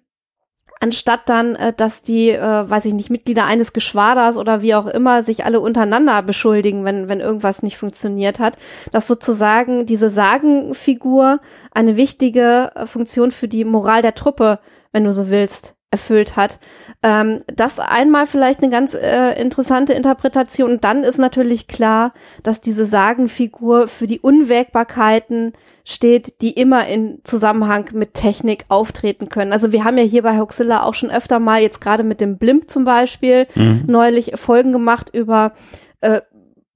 anstatt 0.80 1.28
dann, 1.28 1.54
äh, 1.54 1.72
dass 1.72 2.02
die, 2.02 2.30
äh, 2.30 2.40
weiß 2.68 2.86
ich 2.86 2.94
nicht, 2.94 3.08
Mitglieder 3.08 3.44
eines 3.44 3.72
Geschwaders 3.72 4.36
oder 4.36 4.62
wie 4.62 4.74
auch 4.74 4.86
immer 4.86 5.22
sich 5.22 5.44
alle 5.44 5.60
untereinander 5.60 6.20
beschuldigen, 6.22 6.84
wenn, 6.84 7.08
wenn 7.08 7.20
irgendwas 7.20 7.62
nicht 7.62 7.78
funktioniert 7.78 8.40
hat, 8.40 8.58
dass 8.90 9.06
sozusagen 9.06 9.86
diese 9.86 10.10
Sagenfigur 10.10 11.38
eine 11.72 11.96
wichtige 11.96 12.72
äh, 12.74 12.86
Funktion 12.86 13.30
für 13.30 13.46
die 13.46 13.64
Moral 13.64 14.02
der 14.02 14.16
Truppe, 14.16 14.58
wenn 14.92 15.04
du 15.04 15.12
so 15.12 15.30
willst, 15.30 15.76
erfüllt 15.94 16.34
hat. 16.34 16.58
Ähm, 17.04 17.42
das 17.46 17.78
einmal 17.78 18.26
vielleicht 18.26 18.62
eine 18.62 18.70
ganz 18.70 18.94
äh, 18.94 19.40
interessante 19.40 19.92
Interpretation. 19.92 20.72
Und 20.72 20.84
dann 20.84 21.04
ist 21.04 21.18
natürlich 21.18 21.68
klar, 21.68 22.12
dass 22.42 22.60
diese 22.60 22.84
Sagenfigur 22.84 23.86
für 23.86 24.08
die 24.08 24.18
Unwägbarkeiten 24.18 25.52
steht, 25.84 26.42
die 26.42 26.50
immer 26.50 26.88
in 26.88 27.20
Zusammenhang 27.22 27.90
mit 27.92 28.14
Technik 28.14 28.64
auftreten 28.68 29.28
können. 29.28 29.52
Also 29.52 29.70
wir 29.70 29.84
haben 29.84 29.98
ja 29.98 30.04
hier 30.04 30.22
bei 30.22 30.36
Hoxilla 30.36 30.82
auch 30.82 30.94
schon 30.94 31.12
öfter 31.12 31.38
mal, 31.38 31.62
jetzt 31.62 31.80
gerade 31.80 32.02
mit 32.02 32.20
dem 32.20 32.38
Blimp 32.38 32.68
zum 32.70 32.84
Beispiel, 32.84 33.46
mhm. 33.54 33.84
neulich 33.86 34.32
Folgen 34.34 34.72
gemacht 34.72 35.10
über 35.12 35.52
äh, 36.00 36.22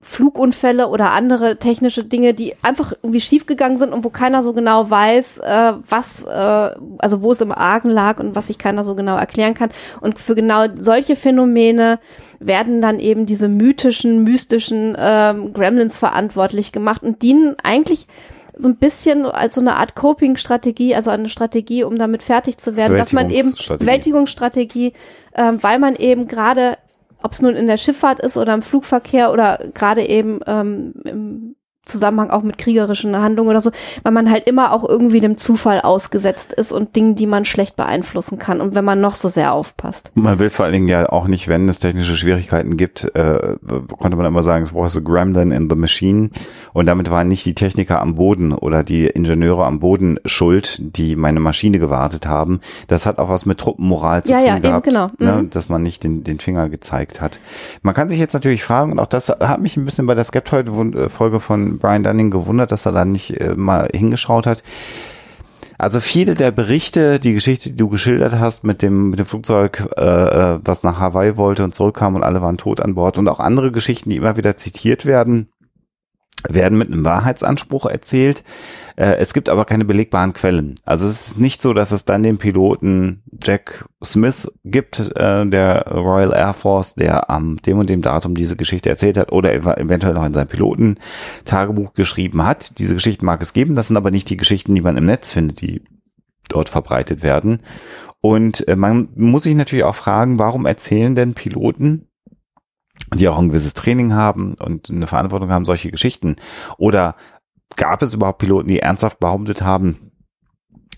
Flugunfälle 0.01 0.89
oder 0.89 1.11
andere 1.11 1.57
technische 1.57 2.05
Dinge, 2.05 2.33
die 2.33 2.55
einfach 2.63 2.93
irgendwie 3.03 3.21
schiefgegangen 3.21 3.79
sind 3.79 3.93
und 3.93 4.05
wo 4.05 4.11
keiner 4.11 4.45
so 4.45 4.53
genau 4.53 4.89
weiß, 4.89 5.39
äh, 5.39 5.73
was, 5.89 6.25
äh, 6.25 6.71
also 6.99 7.23
wo 7.23 7.33
es 7.33 7.41
im 7.41 7.51
Argen 7.51 7.91
lag 7.91 8.21
und 8.21 8.37
was 8.37 8.47
sich 8.47 8.59
keiner 8.59 8.85
so 8.85 8.95
genau 8.95 9.17
erklären 9.17 9.55
kann. 9.55 9.71
Und 10.01 10.21
für 10.21 10.37
genau 10.37 10.67
solche 10.79 11.17
Phänomene 11.17 11.99
werden 12.39 12.81
dann 12.81 13.01
eben 13.01 13.27
diese 13.27 13.49
mythischen, 13.49 14.23
mystischen 14.23 14.97
ähm, 14.97 15.53
Gremlins 15.53 15.99
verantwortlich 15.99 16.71
gemacht 16.71 17.03
und 17.03 17.23
dienen 17.23 17.57
eigentlich 17.65 18.07
so 18.57 18.69
ein 18.69 18.77
bisschen 18.77 19.27
als 19.27 19.57
so 19.57 19.61
eine 19.61 19.77
Art 19.77 19.97
Coping-Strategie, 19.97 20.95
also 20.95 21.11
eine 21.11 21.29
Strategie, 21.29 21.83
um 21.83 21.97
damit 21.97 22.23
fertig 22.23 22.59
zu 22.59 22.77
werden, 22.77 22.97
dass 22.97 23.13
man 23.13 23.31
eben 23.31 23.55
Bewältigungsstrategie, 23.55 24.93
ähm, 25.35 25.59
weil 25.61 25.81
man 25.81 25.97
eben 25.97 26.29
gerade 26.29 26.77
ob 27.23 27.33
es 27.33 27.43
nun 27.43 27.57
in 27.57 27.67
der 27.67 27.77
Schifffahrt 27.77 28.21
ist 28.21 28.37
oder 28.37 28.55
im 28.55 28.63
Flugverkehr 28.63 29.33
oder 29.33 29.59
gerade 29.75 30.07
eben 30.07 30.41
ähm, 30.47 30.95
im 31.05 31.57
Zusammenhang 31.89 32.31
auch 32.31 32.43
mit 32.43 32.59
kriegerischen 32.59 33.17
Handlungen 33.17 33.51
oder 33.51 33.61
so, 33.61 33.71
weil 34.03 34.13
man 34.13 34.31
halt 34.31 34.45
immer 34.45 34.73
auch 34.73 34.89
irgendwie 34.89 35.21
dem 35.21 35.37
Zufall 35.37 35.81
ausgesetzt 35.81 36.53
ist 36.53 36.73
und 36.73 36.95
Dingen, 36.97 37.15
die 37.15 37.27
man 37.27 37.45
schlecht 37.45 37.77
beeinflussen 37.77 38.39
kann 38.39 38.61
und 38.61 38.75
wenn 38.75 38.85
man 38.85 39.01
noch 39.01 39.15
so 39.15 39.29
sehr 39.29 39.53
aufpasst. 39.53 40.13
Man 40.15 40.39
will 40.39 40.51
vor 40.51 40.65
allen 40.65 40.75
Dingen 40.75 40.89
ja 40.89 41.09
auch 41.09 41.27
nicht, 41.27 41.49
wenn 41.49 41.69
es 41.69 41.81
technische 41.81 42.17
Schwierigkeiten 42.17 42.77
gibt, 42.77 43.05
äh, 43.15 43.57
konnte 43.99 44.17
man 44.17 44.27
immer 44.27 44.43
sagen, 44.43 44.65
es 44.65 44.75
war 44.75 44.89
so 44.91 45.03
Gremlin 45.03 45.51
in 45.51 45.69
the 45.69 45.77
Machine 45.77 46.31
und 46.73 46.87
damit 46.87 47.11
waren 47.11 47.29
nicht 47.29 47.45
die 47.45 47.55
Techniker 47.55 48.01
am 48.01 48.15
Boden 48.15 48.53
oder 48.53 48.83
die 48.83 49.07
Ingenieure 49.07 49.65
am 49.67 49.81
Boden 49.81 50.19
schuld, 50.25 50.79
die 50.81 51.17
meine 51.17 51.41
Maschine 51.41 51.79
gewartet 51.79 52.27
haben. 52.27 52.61
Das 52.87 53.07
hat 53.07 53.19
auch 53.19 53.29
was 53.29 53.47
mit 53.47 53.59
Truppenmoral 53.59 54.23
zu 54.25 54.33
ja, 54.33 54.39
tun 54.39 54.47
ja, 54.47 54.59
gehabt, 54.59 54.87
eben, 54.87 54.95
genau. 54.95 55.11
Ne, 55.19 55.43
mhm. 55.43 55.51
dass 55.51 55.69
man 55.69 55.83
nicht 55.83 56.05
den, 56.05 56.25
den 56.25 56.39
Finger 56.39 56.69
gezeigt 56.69 57.21
hat. 57.21 57.39
Man 57.83 57.95
kann 57.95 58.09
sich 58.09 58.19
jetzt 58.19 58.35
natürlich 58.35 58.63
fragen, 58.63 58.93
und 58.93 58.99
auch 58.99 59.07
das 59.07 59.29
hat 59.29 59.61
mich 59.61 59.77
ein 59.77 59.85
bisschen 59.85 60.07
bei 60.07 60.15
der 60.15 60.25
Skeptoid-Folge 60.25 61.41
von 61.41 61.78
Brian 61.79 62.03
Dunning 62.03 62.31
gewundert, 62.31 62.73
dass 62.73 62.87
er 62.87 62.93
da 62.93 63.05
nicht 63.05 63.41
äh, 63.41 63.55
mal 63.55 63.89
hingeschaut 63.95 64.47
hat. 64.47 64.63
Also 65.81 66.01
viele 66.01 66.35
der 66.35 66.51
Berichte, 66.51 67.21
die 67.21 67.35
Geschichte, 67.35 67.71
die 67.71 67.77
du 67.77 67.89
geschildert 67.89 68.33
hast 68.33 68.65
mit 68.65 68.83
dem, 68.83 69.11
mit 69.11 69.21
dem 69.21 69.27
Flugzeug, 69.27 69.89
äh, 69.97 70.03
äh, 70.03 70.59
was 70.65 70.83
nach 70.83 70.99
Hawaii 70.99 71.37
wollte 71.37 71.63
und 71.63 71.73
zurückkam 71.73 72.17
und 72.17 72.25
alle 72.25 72.43
waren 72.43 72.57
tot 72.57 72.81
an 72.81 72.97
Bord 72.97 73.17
und 73.17 73.29
auch 73.29 73.39
andere 73.39 73.71
Geschichten, 73.71 74.11
die 74.11 74.17
immer 74.17 74.37
wieder 74.37 74.57
zitiert 74.57 75.07
werden, 75.07 75.49
werden 76.49 76.79
mit 76.79 76.93
einem 76.93 77.05
Wahrheitsanspruch 77.05 77.87
erzählt. 77.87 78.45
Äh, 78.97 79.17
es 79.17 79.35
gibt 79.35 79.49
aber 79.49 79.65
keine 79.65 79.85
belegbaren 79.85 80.33
Quellen. 80.33 80.77
Also 80.85 81.07
es 81.07 81.29
ist 81.29 81.41
nicht 81.41 81.61
so, 81.61 81.73
dass 81.73 81.93
es 81.93 82.05
dann 82.05 82.23
den 82.23 82.39
Piloten 82.39 83.23
Jack 83.43 83.87
Smith 84.05 84.49
gibt, 84.65 85.01
äh, 85.17 85.47
der 85.47 85.89
Royal 85.89 86.33
Air 86.33 86.53
Force, 86.53 86.95
der 86.95 87.31
am 87.31 87.57
dem 87.57 87.79
und 87.79 87.91
dem 87.91 88.03
Datum 88.03 88.35
diese 88.35 88.57
Geschichte 88.57 88.89
erzählt 88.89 89.19
hat 89.19 89.33
oder 89.33 89.53
eventuell 89.55 90.15
noch 90.15 90.25
in 90.25 90.35
seinem 90.35 90.49
Piloten-Tagebuch 90.49 91.95
geschrieben 91.95 92.45
hat. 92.45 92.79
Diese 92.79 92.95
Geschichten 92.95 93.27
mag 93.27 93.43
es 93.43 93.53
geben, 93.53 93.75
das 93.75 93.89
sind 93.89 93.97
aber 93.97 94.11
nicht 94.11 94.31
die 94.31 94.37
Geschichten, 94.37 94.75
die 94.75 94.83
man 94.83 94.97
im 94.97 95.07
Netz 95.07 95.33
findet, 95.33 95.61
die 95.61 95.83
dort 96.49 96.69
verbreitet 96.69 97.23
werden. 97.23 97.61
Und 98.21 98.67
äh, 98.67 98.77
man 98.77 99.09
muss 99.15 99.45
sich 99.45 99.55
natürlich 99.55 99.85
auch 99.85 99.95
fragen, 99.95 100.39
warum 100.39 100.67
erzählen 100.67 101.15
denn 101.15 101.35
Piloten 101.35 102.08
die 103.15 103.29
auch 103.29 103.39
ein 103.39 103.49
gewisses 103.49 103.75
Training 103.75 104.15
haben 104.15 104.55
und 104.55 104.91
eine 104.91 105.07
Verantwortung 105.07 105.51
haben, 105.51 105.65
solche 105.65 105.91
Geschichten? 105.91 106.37
Oder 106.77 107.17
gab 107.77 108.03
es 108.03 108.15
überhaupt 108.15 108.39
Piloten, 108.39 108.69
die 108.69 108.81
ernsthaft 108.81 109.21
behauptet 109.21 109.63
haben, 109.63 110.13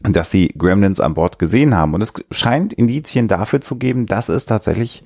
dass 0.03 0.31
sie 0.31 0.49
Gremlins 0.57 1.01
an 1.01 1.14
Bord 1.14 1.38
gesehen 1.38 1.77
haben? 1.77 1.94
Und 1.94 2.03
es 2.03 2.12
scheint 2.31 2.73
Indizien 2.73 3.29
dafür 3.29 3.61
zu 3.61 3.77
geben, 3.77 4.07
dass 4.07 4.29
es 4.29 4.46
tatsächlich 4.46 5.05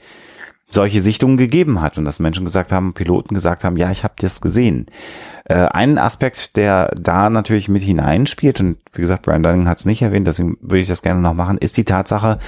solche 0.70 1.00
Sichtungen 1.00 1.37
gegeben 1.37 1.81
hat 1.81 1.98
und 1.98 2.05
dass 2.05 2.18
Menschen 2.18 2.44
gesagt 2.44 2.72
haben, 2.72 2.94
Piloten 2.94 3.35
gesagt 3.35 3.64
haben, 3.64 3.77
ja, 3.77 3.90
ich 3.90 4.05
habe 4.05 4.14
das 4.18 4.40
gesehen. 4.40 4.87
Äh, 5.46 5.55
ein 5.55 5.98
Aspekt, 5.98 6.57
der 6.57 6.90
da 6.98 7.29
natürlich 7.29 7.68
mit 7.68 7.83
hineinspielt, 7.83 8.61
und 8.61 8.79
wie 8.94 9.03
gesagt, 9.03 9.22
Brian 9.22 9.42
Dunning 9.42 9.68
hat 9.68 9.79
es 9.79 9.85
nicht 9.85 10.00
erwähnt, 10.00 10.27
deswegen 10.27 10.57
würde 10.61 10.81
ich 10.81 10.88
das 10.88 11.03
gerne 11.03 11.20
noch 11.20 11.35
machen, 11.35 11.59
ist 11.59 11.77
die 11.77 11.85
Tatsache, 11.85 12.38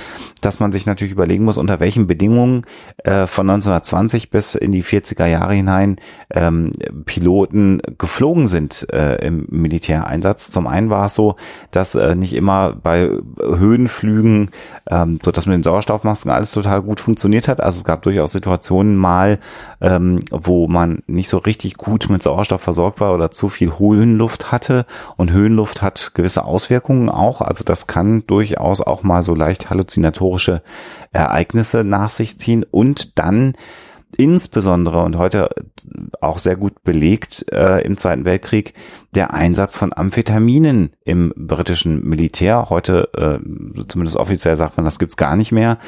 dass 0.40 0.61
man 0.61 0.72
sich 0.72 0.87
natürlich 0.87 1.12
überlegen 1.12 1.44
muss, 1.44 1.59
unter 1.59 1.79
welchen 1.79 2.07
Bedingungen 2.07 2.62
äh, 3.05 3.26
von 3.26 3.48
1920 3.50 4.31
bis 4.31 4.55
in 4.55 4.72
die 4.72 4.83
40er 4.83 5.26
Jahre 5.26 5.55
hinein 5.55 5.96
ähm, 6.31 6.72
Piloten 7.05 7.83
geflogen 7.98 8.46
sind 8.46 8.87
äh, 8.92 9.16
im 9.16 9.46
Militäreinsatz. 9.50 10.50
Zum 10.50 10.66
einen 10.66 10.88
war 10.88 11.07
es 11.07 11.14
so, 11.14 11.37
dass 11.70 11.94
äh, 11.96 12.14
nicht 12.14 12.35
immer 12.35 12.74
bei 12.74 13.11
Höhenflügen, 13.38 14.50
ähm, 14.90 15.18
so 15.22 15.33
dass 15.33 15.46
mit 15.46 15.55
den 15.55 15.62
Sauerstoffmasken 15.62 16.31
alles 16.31 16.52
total 16.52 16.81
gut 16.81 17.00
funktioniert 17.00 17.46
hat. 17.46 17.61
Also 17.61 17.79
es 17.79 17.85
gab 17.85 18.02
durchaus 18.07 18.33
Situationen 18.33 18.97
mal, 18.97 19.38
ähm, 19.81 20.23
wo 20.31 20.69
man 20.69 21.03
nicht 21.07 21.29
so 21.29 21.38
richtig 21.38 21.77
gut 21.77 22.09
mit 22.09 22.23
Sauerstoff 22.23 22.62
versorgt 22.62 23.01
war 23.01 23.14
oder 23.14 23.31
zu 23.31 23.49
viel 23.49 23.79
Höhenluft 23.79 24.53
hatte. 24.53 24.87
Und 25.16 25.33
Höhenluft 25.33 25.83
hat 25.83 26.12
gewisse 26.14 26.45
Auswirkungen 26.45 27.11
auch. 27.11 27.40
Also 27.40 27.64
das 27.64 27.87
kann 27.87 28.27
durchaus 28.27 28.81
auch 28.81 29.03
mal 29.03 29.23
so 29.23 29.35
leicht 29.35 29.71
halluzinatorische 29.71 30.62
Ereignisse 31.12 31.83
nach 31.85 32.11
sich 32.11 32.38
ziehen. 32.38 32.64
Und 32.71 33.19
dann 33.19 33.55
insbesondere 34.16 35.03
und 35.03 35.19
heute 35.19 35.51
auch 36.21 36.38
sehr 36.38 36.57
gut 36.57 36.83
belegt 36.85 37.47
äh, 37.53 37.83
im 37.83 37.97
Zweiten 37.97 38.25
Weltkrieg 38.25 38.73
der 39.16 39.33
Einsatz 39.33 39.76
von 39.76 39.92
Amphetaminen 39.94 40.90
im 41.05 41.33
britischen 41.37 42.07
Militär. 42.07 42.68
Heute, 42.68 43.09
äh, 43.16 43.85
zumindest 43.88 44.16
offiziell 44.16 44.57
sagt 44.57 44.76
man, 44.76 44.85
das 44.85 44.98
gibt's 44.98 45.16
gar 45.16 45.37
nicht 45.37 45.52
mehr. 45.52 45.79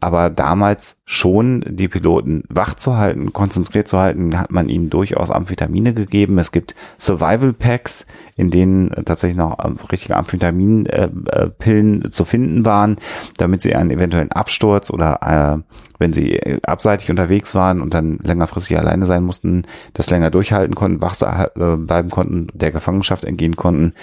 Aber 0.00 0.30
damals 0.30 1.00
schon 1.04 1.62
die 1.68 1.88
Piloten 1.88 2.44
wach 2.48 2.74
zu 2.74 2.96
halten, 2.96 3.32
konzentriert 3.32 3.88
zu 3.88 3.98
halten, 3.98 4.38
hat 4.38 4.50
man 4.50 4.68
ihnen 4.68 4.88
durchaus 4.90 5.30
Amphetamine 5.30 5.92
gegeben. 5.92 6.38
Es 6.38 6.50
gibt 6.50 6.74
Survival 6.98 7.52
Packs, 7.52 8.06
in 8.36 8.50
denen 8.50 8.90
tatsächlich 9.04 9.36
noch 9.36 9.58
richtige 9.90 10.16
Amphetaminpillen 10.16 12.04
äh, 12.04 12.10
zu 12.10 12.24
finden 12.24 12.64
waren, 12.64 12.96
damit 13.36 13.62
sie 13.62 13.74
einen 13.74 13.90
eventuellen 13.90 14.32
Absturz 14.32 14.90
oder 14.90 15.20
äh, 15.22 15.74
wenn 15.98 16.12
sie 16.12 16.40
abseitig 16.62 17.10
unterwegs 17.10 17.54
waren 17.54 17.82
und 17.82 17.94
dann 17.94 18.18
längerfristig 18.22 18.78
alleine 18.78 19.06
sein 19.06 19.24
mussten, 19.24 19.64
das 19.92 20.10
länger 20.10 20.30
durchhalten 20.30 20.74
konnten, 20.74 21.00
wach 21.00 21.20
äh, 21.20 21.76
bleiben 21.76 22.10
konnten, 22.10 22.46
der 22.54 22.70
Gefangenschaft 22.78 23.24
entgehen 23.24 23.56
konnten. 23.56 23.94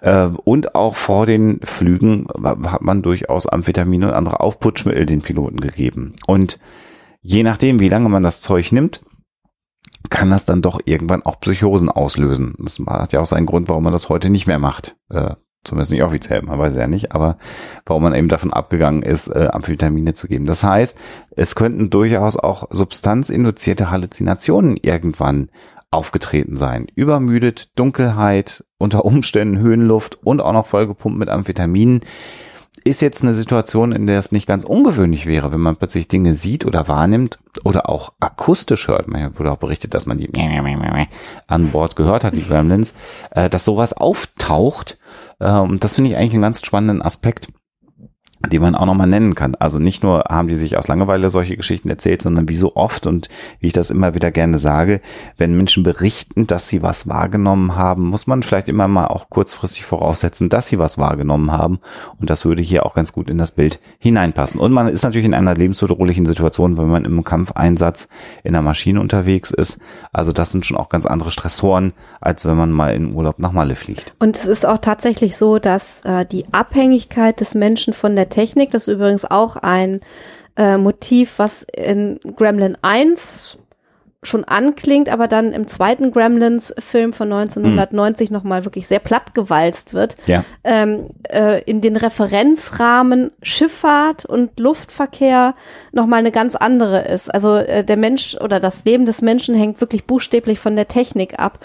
Äh, 0.00 0.26
und 0.44 0.74
auch 0.74 0.96
vor 0.96 1.26
den 1.26 1.60
Flügen 1.62 2.26
hat 2.42 2.82
man 2.82 3.02
durchaus 3.02 3.46
Amphetamine 3.46 4.08
und 4.08 4.14
andere 4.14 4.40
Aufputschmittel 4.40 5.06
den 5.06 5.22
Piloten 5.22 5.60
gegeben. 5.60 6.14
Und 6.26 6.58
je 7.20 7.42
nachdem, 7.42 7.80
wie 7.80 7.88
lange 7.88 8.08
man 8.08 8.22
das 8.22 8.40
Zeug 8.40 8.72
nimmt, 8.72 9.02
kann 10.10 10.30
das 10.30 10.44
dann 10.44 10.62
doch 10.62 10.80
irgendwann 10.84 11.22
auch 11.22 11.40
Psychosen 11.40 11.88
auslösen. 11.88 12.54
Das 12.58 12.78
hat 12.86 13.12
ja 13.12 13.20
auch 13.20 13.26
seinen 13.26 13.46
Grund, 13.46 13.68
warum 13.68 13.84
man 13.84 13.92
das 13.92 14.08
heute 14.08 14.30
nicht 14.30 14.46
mehr 14.46 14.58
macht. 14.58 14.96
Äh, 15.08 15.34
zumindest 15.64 15.92
nicht 15.92 16.02
offiziell, 16.02 16.42
man 16.42 16.58
weiß 16.58 16.76
ja 16.76 16.86
nicht, 16.86 17.12
aber 17.12 17.38
warum 17.86 18.02
man 18.02 18.14
eben 18.14 18.28
davon 18.28 18.52
abgegangen 18.52 19.02
ist, 19.02 19.28
äh, 19.28 19.48
Amphetamine 19.50 20.14
zu 20.14 20.28
geben. 20.28 20.44
Das 20.46 20.62
heißt, 20.62 20.98
es 21.36 21.54
könnten 21.54 21.90
durchaus 21.90 22.36
auch 22.36 22.68
substanzinduzierte 22.70 23.90
Halluzinationen 23.90 24.76
irgendwann 24.76 25.48
aufgetreten 25.94 26.56
sein. 26.56 26.86
Übermüdet, 26.94 27.78
Dunkelheit, 27.78 28.64
unter 28.78 29.04
Umständen 29.04 29.58
Höhenluft 29.58 30.18
und 30.24 30.42
auch 30.42 30.52
noch 30.52 30.66
vollgepumpt 30.66 31.18
mit 31.18 31.28
Amphetaminen 31.28 32.00
ist 32.84 33.00
jetzt 33.00 33.22
eine 33.22 33.32
Situation, 33.32 33.92
in 33.92 34.06
der 34.06 34.18
es 34.18 34.30
nicht 34.30 34.46
ganz 34.46 34.64
ungewöhnlich 34.64 35.24
wäre, 35.24 35.50
wenn 35.52 35.60
man 35.60 35.76
plötzlich 35.76 36.06
Dinge 36.06 36.34
sieht 36.34 36.66
oder 36.66 36.86
wahrnimmt 36.86 37.38
oder 37.64 37.88
auch 37.88 38.12
akustisch 38.20 38.88
hört. 38.88 39.08
Man 39.08 39.38
wurde 39.38 39.52
auch 39.52 39.58
berichtet, 39.58 39.94
dass 39.94 40.04
man 40.04 40.18
die 40.18 40.28
an 41.46 41.70
Bord 41.70 41.96
gehört 41.96 42.24
hat, 42.24 42.34
die 42.34 42.44
Gremlins, 42.46 42.94
äh, 43.30 43.48
dass 43.48 43.64
sowas 43.64 43.94
auftaucht. 43.94 44.98
Ähm, 45.40 45.80
das 45.80 45.94
finde 45.94 46.10
ich 46.10 46.16
eigentlich 46.16 46.34
einen 46.34 46.42
ganz 46.42 46.64
spannenden 46.64 47.00
Aspekt 47.00 47.48
die 48.50 48.58
man 48.58 48.74
auch 48.74 48.86
nochmal 48.86 49.06
nennen 49.06 49.34
kann. 49.34 49.54
Also 49.56 49.78
nicht 49.78 50.02
nur 50.02 50.24
haben 50.28 50.48
die 50.48 50.56
sich 50.56 50.76
aus 50.76 50.88
Langeweile 50.88 51.30
solche 51.30 51.56
Geschichten 51.56 51.88
erzählt, 51.88 52.22
sondern 52.22 52.48
wie 52.48 52.56
so 52.56 52.76
oft 52.76 53.06
und 53.06 53.28
wie 53.60 53.68
ich 53.68 53.72
das 53.72 53.90
immer 53.90 54.14
wieder 54.14 54.30
gerne 54.30 54.58
sage, 54.58 55.00
wenn 55.36 55.56
Menschen 55.56 55.82
berichten, 55.82 56.46
dass 56.46 56.68
sie 56.68 56.82
was 56.82 57.08
wahrgenommen 57.08 57.76
haben, 57.76 58.06
muss 58.06 58.26
man 58.26 58.42
vielleicht 58.42 58.68
immer 58.68 58.88
mal 58.88 59.06
auch 59.06 59.30
kurzfristig 59.30 59.84
voraussetzen, 59.84 60.48
dass 60.48 60.68
sie 60.68 60.78
was 60.78 60.98
wahrgenommen 60.98 61.52
haben. 61.52 61.78
Und 62.20 62.30
das 62.30 62.44
würde 62.44 62.62
hier 62.62 62.86
auch 62.86 62.94
ganz 62.94 63.12
gut 63.12 63.30
in 63.30 63.38
das 63.38 63.52
Bild 63.52 63.80
hineinpassen. 63.98 64.60
Und 64.60 64.72
man 64.72 64.88
ist 64.88 65.02
natürlich 65.02 65.26
in 65.26 65.34
einer 65.34 65.54
lebensbedrohlichen 65.54 66.26
Situation, 66.26 66.76
wenn 66.78 66.88
man 66.88 67.04
im 67.04 67.24
Kampfeinsatz 67.24 68.08
in 68.42 68.52
der 68.52 68.62
Maschine 68.62 69.00
unterwegs 69.00 69.50
ist. 69.50 69.80
Also 70.12 70.32
das 70.32 70.52
sind 70.52 70.66
schon 70.66 70.76
auch 70.76 70.88
ganz 70.88 71.06
andere 71.06 71.30
Stressoren, 71.30 71.92
als 72.20 72.44
wenn 72.44 72.56
man 72.56 72.70
mal 72.70 72.94
in 72.94 73.14
Urlaub 73.14 73.38
nach 73.38 73.52
Malle 73.52 73.76
fliegt. 73.76 74.14
Und 74.18 74.36
es 74.36 74.46
ist 74.46 74.66
auch 74.66 74.78
tatsächlich 74.78 75.36
so, 75.36 75.58
dass 75.58 76.02
äh, 76.02 76.26
die 76.26 76.44
Abhängigkeit 76.52 77.40
des 77.40 77.54
Menschen 77.54 77.94
von 77.94 78.16
der 78.16 78.28
Technik. 78.34 78.70
Das 78.70 78.88
ist 78.88 78.94
übrigens 78.94 79.24
auch 79.24 79.56
ein 79.56 80.00
äh, 80.56 80.76
Motiv, 80.76 81.38
was 81.38 81.62
in 81.62 82.18
Gremlin 82.36 82.76
1 82.82 83.58
schon 84.26 84.44
anklingt, 84.44 85.08
aber 85.08 85.28
dann 85.28 85.52
im 85.52 85.66
zweiten 85.68 86.10
Gremlins-Film 86.10 87.12
von 87.12 87.32
1990 87.32 88.30
mhm. 88.30 88.36
nochmal 88.36 88.64
wirklich 88.64 88.88
sehr 88.88 88.98
plattgewalzt 88.98 89.94
wird. 89.94 90.16
Ja. 90.26 90.44
Ähm, 90.64 91.10
äh, 91.28 91.62
in 91.64 91.80
den 91.80 91.96
Referenzrahmen 91.96 93.32
Schifffahrt 93.42 94.24
und 94.24 94.58
Luftverkehr 94.58 95.54
nochmal 95.92 96.20
eine 96.20 96.32
ganz 96.32 96.56
andere 96.56 97.02
ist. 97.02 97.32
Also 97.32 97.56
äh, 97.56 97.84
der 97.84 97.96
Mensch 97.96 98.36
oder 98.40 98.60
das 98.60 98.84
Leben 98.84 99.06
des 99.06 99.22
Menschen 99.22 99.54
hängt 99.54 99.80
wirklich 99.80 100.06
buchstäblich 100.06 100.58
von 100.58 100.76
der 100.76 100.88
Technik 100.88 101.38
ab. 101.38 101.58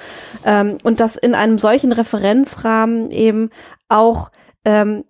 Ähm, 0.45 0.77
und 0.83 0.99
dass 0.99 1.15
in 1.15 1.35
einem 1.35 1.57
solchen 1.57 1.91
Referenzrahmen 1.91 3.11
eben 3.11 3.49
auch 3.87 4.31
ähm, 4.65 5.05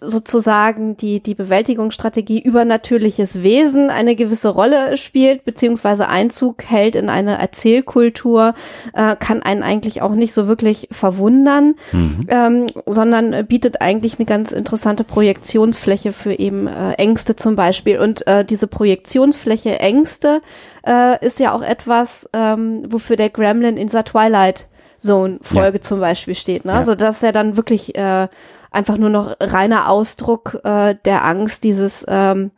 sozusagen 0.00 0.96
die, 0.98 1.20
die 1.20 1.34
Bewältigungsstrategie 1.34 2.40
übernatürliches 2.42 3.42
Wesen 3.42 3.88
eine 3.88 4.14
gewisse 4.14 4.50
Rolle 4.50 4.98
spielt, 4.98 5.44
beziehungsweise 5.46 6.08
Einzug 6.08 6.64
hält 6.64 6.96
in 6.96 7.08
eine 7.08 7.38
Erzählkultur, 7.38 8.54
äh, 8.92 9.16
kann 9.16 9.42
einen 9.42 9.62
eigentlich 9.62 10.02
auch 10.02 10.14
nicht 10.14 10.34
so 10.34 10.46
wirklich 10.46 10.88
verwundern, 10.90 11.76
mhm. 11.92 12.26
ähm, 12.28 12.66
sondern 12.84 13.46
bietet 13.46 13.80
eigentlich 13.80 14.18
eine 14.18 14.26
ganz 14.26 14.52
interessante 14.52 15.02
Projektionsfläche 15.02 16.12
für 16.12 16.38
eben 16.38 16.66
äh, 16.66 16.92
Ängste 16.92 17.34
zum 17.34 17.56
Beispiel. 17.56 17.98
Und 17.98 18.26
äh, 18.26 18.44
diese 18.44 18.66
Projektionsfläche 18.66 19.78
Ängste 19.80 20.42
äh, 20.86 21.24
ist 21.24 21.40
ja 21.40 21.54
auch 21.54 21.62
etwas, 21.62 22.28
ähm, 22.34 22.82
wofür 22.88 23.16
der 23.16 23.30
Gremlin 23.30 23.78
in 23.78 23.88
der 23.88 24.04
Twilight 24.04 24.68
Zone 24.98 25.38
Folge 25.42 25.78
ja. 25.78 25.82
zum 25.82 26.00
Beispiel 26.00 26.34
steht. 26.34 26.64
Ne? 26.64 26.72
Ja. 26.72 26.78
Also 26.78 26.94
dass 26.94 27.22
er 27.22 27.32
dann 27.32 27.56
wirklich 27.56 27.94
äh, 27.96 28.28
einfach 28.74 28.98
nur 28.98 29.10
noch 29.10 29.36
reiner 29.40 29.88
Ausdruck 29.88 30.60
äh, 30.64 30.94
der 31.04 31.24
Angst 31.24 31.64
dieses 31.64 32.04
ähm, 32.08 32.50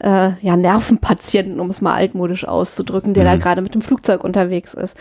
äh, 0.00 0.32
ja, 0.40 0.56
Nervenpatienten, 0.56 1.60
um 1.60 1.70
es 1.70 1.80
mal 1.80 1.94
altmodisch 1.94 2.46
auszudrücken, 2.46 3.14
der 3.14 3.24
mhm. 3.24 3.28
da 3.28 3.36
gerade 3.36 3.62
mit 3.62 3.74
dem 3.74 3.82
Flugzeug 3.82 4.24
unterwegs 4.24 4.74
ist. 4.74 4.96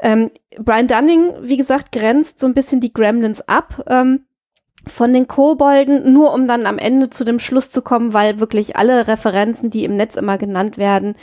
Ähm, 0.00 0.30
Brian 0.58 0.88
Dunning, 0.88 1.30
wie 1.42 1.56
gesagt, 1.56 1.92
grenzt 1.92 2.40
so 2.40 2.46
ein 2.46 2.54
bisschen 2.54 2.80
die 2.80 2.92
Gremlins 2.92 3.42
ab. 3.42 3.84
Ähm, 3.88 4.24
von 4.88 5.12
den 5.12 5.28
Kobolden, 5.28 6.12
nur 6.12 6.32
um 6.32 6.48
dann 6.48 6.66
am 6.66 6.78
Ende 6.78 7.10
zu 7.10 7.24
dem 7.24 7.38
Schluss 7.38 7.70
zu 7.70 7.82
kommen, 7.82 8.12
weil 8.12 8.40
wirklich 8.40 8.76
alle 8.76 9.06
Referenzen, 9.06 9.70
die 9.70 9.84
im 9.84 9.96
Netz 9.96 10.16
immer 10.16 10.38
genannt 10.38 10.78
werden, 10.78 11.14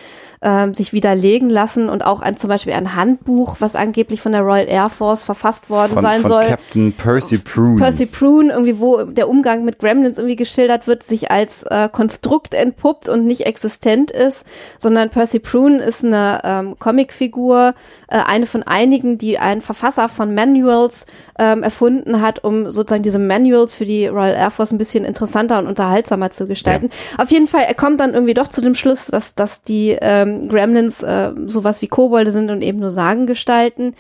ähm, 0.42 0.74
sich 0.76 0.94
widerlegen 0.94 1.50
lassen 1.50 1.90
und 1.90 2.06
auch 2.06 2.22
ein 2.22 2.38
zum 2.38 2.50
Beispiel 2.50 2.74
ein 2.74 2.96
Handbuch, 2.96 3.58
was 3.60 3.76
angeblich 3.76 4.22
von 4.22 4.32
der 4.32 4.42
Royal 4.42 4.68
Air 4.68 4.90
Force 4.90 5.24
verfasst 5.24 5.70
worden 5.70 5.94
von, 5.94 6.02
sein 6.02 6.22
von 6.22 6.32
soll. 6.32 6.44
Captain 6.44 6.94
Percy 6.94 7.38
Prune. 7.40 7.78
Percy 7.78 8.06
Prune, 8.06 8.52
irgendwie, 8.52 8.80
wo 8.80 9.04
der 9.04 9.28
Umgang 9.28 9.66
mit 9.66 9.80
Gremlins 9.80 10.18
irgendwie 10.18 10.36
geschildert 10.36 10.88
wird, 10.88 11.04
sich 11.04 11.32
als 11.32 11.64
äh, 11.64 11.90
Konstrukt 11.92 12.54
entpuppt 12.54 13.10
und 13.10 13.26
nicht 13.26 13.46
existent 13.46 14.12
ist, 14.12 14.46
sondern 14.78 15.10
Percy 15.10 15.40
Prune 15.40 15.80
ist 15.80 16.06
eine 16.06 16.42
ähm, 16.44 16.76
Comicfigur, 16.80 17.74
äh, 18.08 18.18
eine 18.18 18.46
von 18.46 18.64
einigen, 18.64 19.18
die 19.18 19.40
ein 19.40 19.62
Verfasser 19.62 20.10
von 20.10 20.36
Manuals 20.36 21.06
ähm, 21.40 21.64
erfunden 21.64 22.22
hat, 22.22 22.44
um 22.44 22.70
sozusagen 22.70 23.04
diese 23.04 23.20
Manuals 23.20 23.55
für 23.74 23.86
die 23.86 24.08
Royal 24.08 24.36
Air 24.36 24.52
Force 24.52 24.72
ein 24.72 24.78
bisschen 24.78 25.06
interessanter 25.06 25.60
und 25.60 25.68
unterhaltsamer 25.68 26.32
zu 26.32 26.48
gestalten. 26.48 26.90
Ja. 26.92 27.24
Auf 27.24 27.32
jeden 27.32 27.48
Fall, 27.48 27.64
er 27.64 27.74
kommt 27.74 28.00
dann 28.00 28.14
irgendwie 28.14 28.34
doch 28.34 28.48
zu 28.48 28.62
dem 28.62 28.76
Schluss, 28.76 29.08
dass, 29.08 29.36
dass 29.36 29.62
die 29.62 29.98
ähm, 30.00 30.50
Gremlins 30.50 31.04
äh, 31.04 31.32
sowas 31.46 31.82
wie 31.82 31.88
Kobolde 31.88 32.32
sind 32.32 32.50
und 32.50 32.62
eben 32.62 32.80
nur 32.80 32.92
Sagen 32.92 33.26
gestalten. 33.26 33.96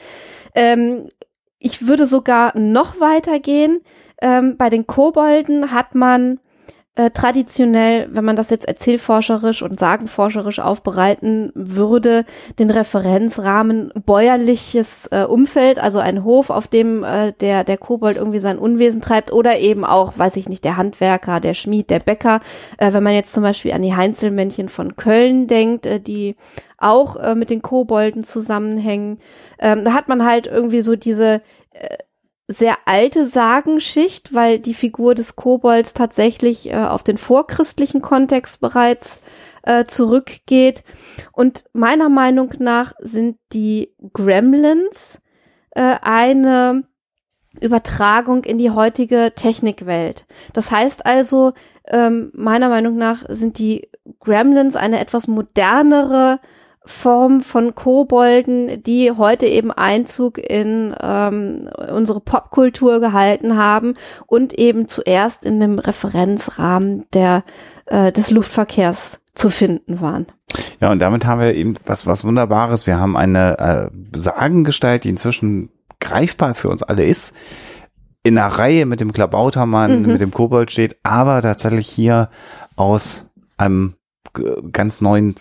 Ähm, 0.53 1.09
ich 1.59 1.87
würde 1.87 2.05
sogar 2.05 2.57
noch 2.57 2.99
weiter 2.99 3.39
gehen. 3.39 3.81
Ähm, 4.21 4.55
bei 4.57 4.69
den 4.69 4.85
Kobolden 4.87 5.71
hat 5.71 5.95
man 5.95 6.39
äh, 6.95 7.12
traditionell, 7.12 8.08
wenn 8.12 8.23
man 8.23 8.38
das 8.38 8.49
jetzt 8.49 8.67
erzählforscherisch 8.67 9.62
und 9.62 9.79
sagenforscherisch 9.79 10.60
aufbereiten 10.60 11.51
würde, 11.53 12.25
den 12.58 12.69
Referenzrahmen 12.69 13.91
bäuerliches 14.05 15.08
äh, 15.12 15.23
Umfeld, 15.23 15.77
also 15.77 15.99
ein 15.99 16.23
Hof, 16.23 16.49
auf 16.49 16.67
dem 16.67 17.03
äh, 17.03 17.34
der, 17.34 17.65
der 17.65 17.77
Kobold 17.77 18.15
irgendwie 18.15 18.39
sein 18.39 18.58
Unwesen 18.58 19.01
treibt 19.01 19.34
oder 19.34 19.60
eben 19.60 19.84
auch, 19.84 20.17
weiß 20.17 20.38
ich 20.38 20.47
nicht, 20.47 20.63
der 20.63 20.77
Handwerker, 20.77 21.41
der 21.41 21.53
Schmied, 21.53 21.89
der 21.89 21.99
Bäcker. 21.99 22.39
Äh, 22.77 22.93
wenn 22.93 23.03
man 23.03 23.13
jetzt 23.13 23.34
zum 23.34 23.43
Beispiel 23.43 23.73
an 23.73 23.81
die 23.81 23.95
Heinzelmännchen 23.95 24.69
von 24.69 24.95
Köln 24.95 25.47
denkt, 25.47 25.86
äh, 25.86 25.99
die 25.99 26.38
auch 26.77 27.17
äh, 27.17 27.36
mit 27.36 27.49
den 27.49 27.61
Kobolden 27.61 28.24
zusammenhängen, 28.24 29.19
ähm, 29.59 29.84
da 29.84 29.93
hat 29.93 30.07
man 30.07 30.26
halt 30.26 30.47
irgendwie 30.47 30.82
so 30.82 30.95
diese 30.95 31.41
äh, 31.72 31.97
sehr 32.47 32.77
alte 32.85 33.25
Sagenschicht, 33.25 34.33
weil 34.33 34.59
die 34.59 34.75
Figur 34.75 35.15
des 35.15 35.35
Kobolds 35.35 35.93
tatsächlich 35.93 36.69
äh, 36.69 36.75
auf 36.75 37.03
den 37.03 37.17
vorchristlichen 37.17 38.01
Kontext 38.01 38.61
bereits 38.61 39.21
äh, 39.63 39.85
zurückgeht. 39.85 40.83
Und 41.31 41.65
meiner 41.73 42.09
Meinung 42.09 42.53
nach 42.59 42.93
sind 42.99 43.37
die 43.51 43.93
Gremlins 44.13 45.21
äh, 45.71 45.95
eine 46.01 46.83
Übertragung 47.61 48.43
in 48.43 48.57
die 48.57 48.71
heutige 48.71 49.33
Technikwelt. 49.35 50.25
Das 50.53 50.71
heißt 50.71 51.05
also, 51.05 51.53
ähm, 51.87 52.31
meiner 52.33 52.69
Meinung 52.69 52.97
nach 52.97 53.23
sind 53.27 53.59
die 53.59 53.89
Gremlins 54.19 54.75
eine 54.75 54.99
etwas 54.99 55.27
modernere 55.27 56.39
Form 56.86 57.41
von 57.41 57.73
Kobolden, 57.75 58.83
die 58.83 59.11
heute 59.11 59.47
eben 59.47 59.71
Einzug 59.71 60.38
in 60.38 60.95
ähm, 61.01 61.69
unsere 61.91 62.19
Popkultur 62.21 62.99
gehalten 62.99 63.57
haben 63.57 63.95
und 64.27 64.53
eben 64.53 64.88
zuerst 64.88 65.45
in 65.45 65.59
dem 65.59 65.79
Referenzrahmen 65.79 67.05
der, 67.13 67.43
äh, 67.88 68.11
des 68.11 68.31
Luftverkehrs 68.31 69.19
zu 69.33 69.49
finden 69.49 69.99
waren. 69.99 70.27
Ja, 70.79 70.91
und 70.91 70.99
damit 70.99 71.25
haben 71.25 71.41
wir 71.41 71.53
eben 71.55 71.75
was, 71.86 72.05
was 72.07 72.23
Wunderbares. 72.23 72.88
Wir 72.88 72.99
haben 72.99 73.17
eine 73.17 73.91
äh, 73.91 74.17
Sagengestalt, 74.17 75.03
die 75.03 75.09
inzwischen 75.09 75.69
greifbar 75.99 76.55
für 76.55 76.69
uns 76.69 76.83
alle 76.83 77.05
ist. 77.05 77.33
In 78.23 78.38
einer 78.38 78.47
Reihe 78.47 78.86
mit 78.86 78.99
dem 78.99 79.11
Klabautermann, 79.11 80.01
Mhm. 80.01 80.07
mit 80.07 80.21
dem 80.21 80.31
Kobold 80.31 80.71
steht, 80.71 80.97
aber 81.03 81.41
tatsächlich 81.41 81.88
hier 81.88 82.29
aus 82.75 83.23
einem 83.57 83.95
ganz 84.71 85.01
neuen 85.01 85.36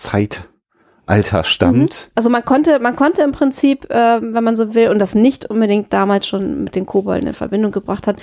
Zeitalter 1.07 1.45
stammt. 1.45 2.09
Also 2.15 2.31
man 2.31 2.45
konnte, 2.45 2.79
man 2.79 2.97
konnte 2.97 3.23
im 3.23 3.33
Prinzip, 3.33 3.91
äh, 3.91 4.21
wenn 4.21 4.45
man 4.45 4.57
so 4.57 4.75
will, 4.75 4.89
und 4.89 4.99
das 4.99 5.15
nicht 5.15 5.47
unbedingt 5.47 5.93
damals 5.93 6.27
schon 6.27 6.65
mit 6.65 6.75
den 6.75 6.87
Kobolden 6.87 7.29
in 7.29 7.35
Verbindung 7.35 7.73
gebracht 7.73 8.07
hat, 8.07 8.17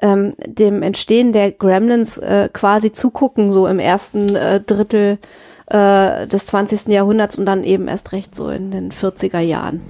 ähm, 0.00 0.34
dem 0.46 0.82
Entstehen 0.82 1.32
der 1.32 1.52
Gremlins 1.52 2.18
äh, 2.18 2.48
quasi 2.52 2.92
zugucken, 2.92 3.52
so 3.52 3.66
im 3.66 3.78
ersten 3.78 4.34
äh, 4.34 4.60
Drittel 4.60 5.18
äh, 5.66 6.26
des 6.26 6.46
20. 6.46 6.88
Jahrhunderts 6.88 7.38
und 7.38 7.46
dann 7.46 7.62
eben 7.62 7.88
erst 7.88 8.12
recht 8.12 8.34
so 8.34 8.48
in 8.48 8.70
den 8.70 8.90
40er 8.90 9.40
Jahren. 9.40 9.82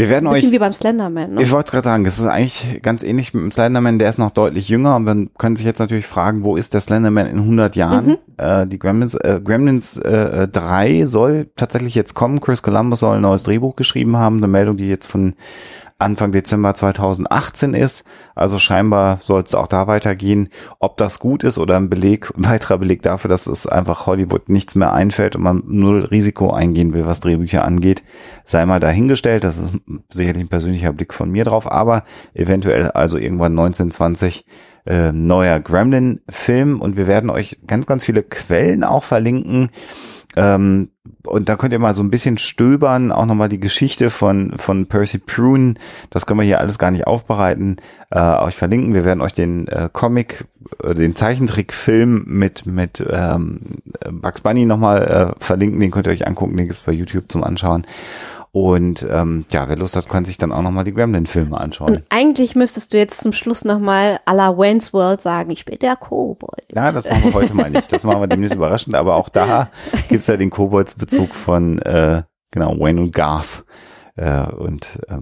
Wir 0.00 0.08
werden 0.08 0.30
Bisschen 0.30 0.48
euch 0.48 0.52
wie 0.54 0.58
beim 0.58 0.72
Slenderman, 0.72 1.34
ne? 1.34 1.42
Ich 1.42 1.50
wollte 1.50 1.66
es 1.66 1.72
gerade 1.72 1.84
sagen, 1.84 2.06
es 2.06 2.18
ist 2.18 2.24
eigentlich 2.24 2.80
ganz 2.80 3.02
ähnlich 3.02 3.34
mit 3.34 3.42
dem 3.42 3.52
Slenderman, 3.52 3.98
der 3.98 4.08
ist 4.08 4.16
noch 4.16 4.30
deutlich 4.30 4.70
jünger 4.70 4.96
und 4.96 5.04
man 5.04 5.28
können 5.36 5.56
sich 5.56 5.66
jetzt 5.66 5.78
natürlich 5.78 6.06
fragen, 6.06 6.42
wo 6.42 6.56
ist 6.56 6.72
der 6.72 6.80
Slenderman 6.80 7.26
in 7.26 7.36
100 7.36 7.76
Jahren? 7.76 8.06
Mhm. 8.06 8.16
Äh, 8.38 8.66
die 8.66 8.78
Gremlins, 8.78 9.14
äh, 9.14 9.42
Gremlins 9.44 9.98
äh, 9.98 10.48
3 10.48 11.04
soll 11.04 11.50
tatsächlich 11.54 11.94
jetzt 11.94 12.14
kommen. 12.14 12.40
Chris 12.40 12.62
Columbus 12.62 13.00
soll 13.00 13.16
ein 13.16 13.22
neues 13.22 13.42
Drehbuch 13.42 13.76
geschrieben 13.76 14.16
haben, 14.16 14.38
eine 14.38 14.48
Meldung, 14.48 14.78
die 14.78 14.88
jetzt 14.88 15.06
von 15.06 15.34
Anfang 16.00 16.32
Dezember 16.32 16.74
2018 16.74 17.74
ist. 17.74 18.04
Also 18.34 18.58
scheinbar 18.58 19.18
soll 19.22 19.42
es 19.42 19.54
auch 19.54 19.66
da 19.66 19.86
weitergehen. 19.86 20.48
Ob 20.78 20.96
das 20.96 21.18
gut 21.18 21.44
ist 21.44 21.58
oder 21.58 21.76
ein 21.76 21.90
Beleg, 21.90 22.30
ein 22.36 22.44
weiterer 22.48 22.78
Beleg 22.78 23.02
dafür, 23.02 23.28
dass 23.28 23.46
es 23.46 23.66
einfach 23.66 24.06
Hollywood 24.06 24.48
nichts 24.48 24.74
mehr 24.74 24.92
einfällt 24.92 25.36
und 25.36 25.42
man 25.42 25.62
null 25.66 26.04
Risiko 26.04 26.52
eingehen 26.52 26.92
will, 26.92 27.06
was 27.06 27.20
Drehbücher 27.20 27.64
angeht, 27.64 28.02
sei 28.44 28.64
mal 28.66 28.80
dahingestellt. 28.80 29.44
Das 29.44 29.58
ist 29.58 29.72
sicherlich 30.10 30.44
ein 30.44 30.48
persönlicher 30.48 30.92
Blick 30.92 31.14
von 31.14 31.30
mir 31.30 31.44
drauf, 31.44 31.70
aber 31.70 32.04
eventuell 32.34 32.90
also 32.90 33.16
irgendwann 33.16 33.52
1920 33.52 34.44
äh, 34.86 35.12
neuer 35.12 35.60
Gremlin-Film 35.60 36.80
und 36.80 36.96
wir 36.96 37.06
werden 37.06 37.30
euch 37.30 37.58
ganz, 37.66 37.86
ganz 37.86 38.04
viele 38.04 38.22
Quellen 38.22 38.84
auch 38.84 39.04
verlinken. 39.04 39.70
Ähm, 40.36 40.90
und 41.26 41.48
da 41.48 41.56
könnt 41.56 41.72
ihr 41.72 41.78
mal 41.78 41.94
so 41.94 42.02
ein 42.02 42.10
bisschen 42.10 42.38
stöbern, 42.38 43.10
auch 43.10 43.26
nochmal 43.26 43.48
die 43.48 43.60
Geschichte 43.60 44.10
von, 44.10 44.54
von 44.58 44.86
Percy 44.86 45.18
Prune. 45.18 45.74
Das 46.10 46.24
können 46.24 46.38
wir 46.38 46.44
hier 46.44 46.60
alles 46.60 46.78
gar 46.78 46.90
nicht 46.90 47.06
aufbereiten, 47.06 47.76
äh, 48.10 48.20
euch 48.20 48.54
verlinken. 48.54 48.94
Wir 48.94 49.04
werden 49.04 49.20
euch 49.20 49.32
den 49.32 49.66
äh, 49.68 49.88
Comic, 49.92 50.46
äh, 50.82 50.94
den 50.94 51.16
Zeichentrickfilm 51.16 52.24
mit, 52.26 52.64
mit 52.66 53.04
ähm, 53.10 53.60
Bugs 54.10 54.42
Bunny 54.42 54.66
nochmal 54.66 55.34
äh, 55.38 55.42
verlinken. 55.42 55.80
Den 55.80 55.90
könnt 55.90 56.06
ihr 56.06 56.12
euch 56.12 56.26
angucken, 56.26 56.56
den 56.56 56.68
gibt's 56.68 56.82
bei 56.82 56.92
YouTube 56.92 57.30
zum 57.30 57.42
Anschauen. 57.42 57.86
Und 58.52 59.06
ähm, 59.08 59.44
ja, 59.52 59.68
wer 59.68 59.76
Lust 59.76 59.94
hat, 59.94 60.08
kann 60.08 60.24
sich 60.24 60.36
dann 60.36 60.50
auch 60.50 60.62
nochmal 60.62 60.82
die 60.82 60.92
Gremlin-Filme 60.92 61.58
anschauen. 61.58 61.96
Und 61.96 62.04
eigentlich 62.08 62.56
müsstest 62.56 62.92
du 62.92 62.98
jetzt 62.98 63.22
zum 63.22 63.32
Schluss 63.32 63.64
nochmal 63.64 64.18
à 64.26 64.34
la 64.34 64.56
Wayne's 64.56 64.92
World 64.92 65.20
sagen, 65.20 65.50
ich 65.50 65.64
bin 65.64 65.78
der 65.78 65.94
Kobold. 65.94 66.64
Ja, 66.74 66.90
das 66.90 67.08
machen 67.08 67.24
wir 67.24 67.34
heute 67.34 67.54
mal 67.54 67.70
nicht. 67.70 67.92
Das 67.92 68.02
machen 68.02 68.20
wir 68.20 68.26
demnächst 68.26 68.56
überraschend. 68.56 68.96
Aber 68.96 69.14
auch 69.14 69.28
da 69.28 69.68
gibt's 70.08 70.26
ja 70.26 70.36
den 70.36 70.50
Koboldsbezug 70.50 71.34
von 71.34 71.78
äh, 71.80 72.22
genau 72.50 72.78
Wayne 72.78 73.00
und 73.00 73.12
Garth. 73.12 73.64
Äh, 74.16 74.50
und 74.50 74.98
äh, 75.08 75.18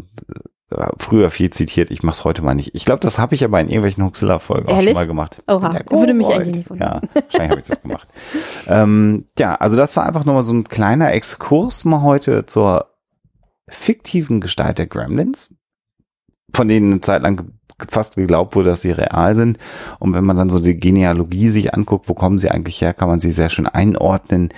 früher 0.99 1.31
viel 1.31 1.51
zitiert. 1.51 1.91
Ich 1.91 2.03
mach's 2.03 2.24
heute 2.24 2.43
mal 2.43 2.55
nicht. 2.55 2.74
Ich 2.74 2.85
glaube, 2.85 3.01
das 3.01 3.18
habe 3.18 3.35
ich 3.35 3.45
aber 3.45 3.61
in 3.61 3.68
irgendwelchen 3.68 4.05
Huxilla-Folgen 4.05 4.68
auch 4.68 4.83
schon 4.83 4.95
mal 4.95 5.07
gemacht. 5.07 5.43
Oha, 5.47 5.81
würde 5.91 6.14
mich 6.14 6.29
eigentlich 6.29 6.57
nicht 6.57 6.70
wundern. 6.70 7.03
Ja, 7.14 7.22
wahrscheinlich 7.22 7.51
habe 7.51 7.61
ich 7.61 7.66
das 7.66 7.83
gemacht. 7.83 8.09
ähm, 8.68 9.26
ja, 9.39 9.55
also 9.55 9.76
das 9.76 9.97
war 9.97 10.07
einfach 10.07 10.24
nur 10.24 10.35
mal 10.35 10.43
so 10.43 10.53
ein 10.53 10.64
kleiner 10.64 11.12
Exkurs 11.12 11.85
mal 11.85 12.03
heute 12.03 12.47
zur 12.47 12.87
fiktiven 13.69 14.41
Gestalt 14.41 14.79
der 14.79 14.87
Gremlins, 14.87 15.55
von 16.55 16.69
denen 16.69 16.93
eine 16.93 17.01
Zeit 17.01 17.23
lang 17.23 17.53
fast 17.89 18.16
geglaubt 18.16 18.57
wurde, 18.57 18.71
dass 18.71 18.83
sie 18.83 18.91
real 18.91 19.35
sind. 19.35 19.59
Und 19.99 20.14
wenn 20.14 20.25
man 20.25 20.37
dann 20.37 20.51
so 20.51 20.59
die 20.59 20.77
Genealogie 20.77 21.51
sich 21.51 21.75
anguckt, 21.75 22.09
wo 22.09 22.14
kommen 22.14 22.39
sie 22.39 22.51
eigentlich 22.51 22.81
her, 22.81 22.95
kann 22.95 23.09
man 23.09 23.21
sie 23.21 23.31
sehr 23.31 23.49
schön 23.49 23.69
einordnen 23.69 24.49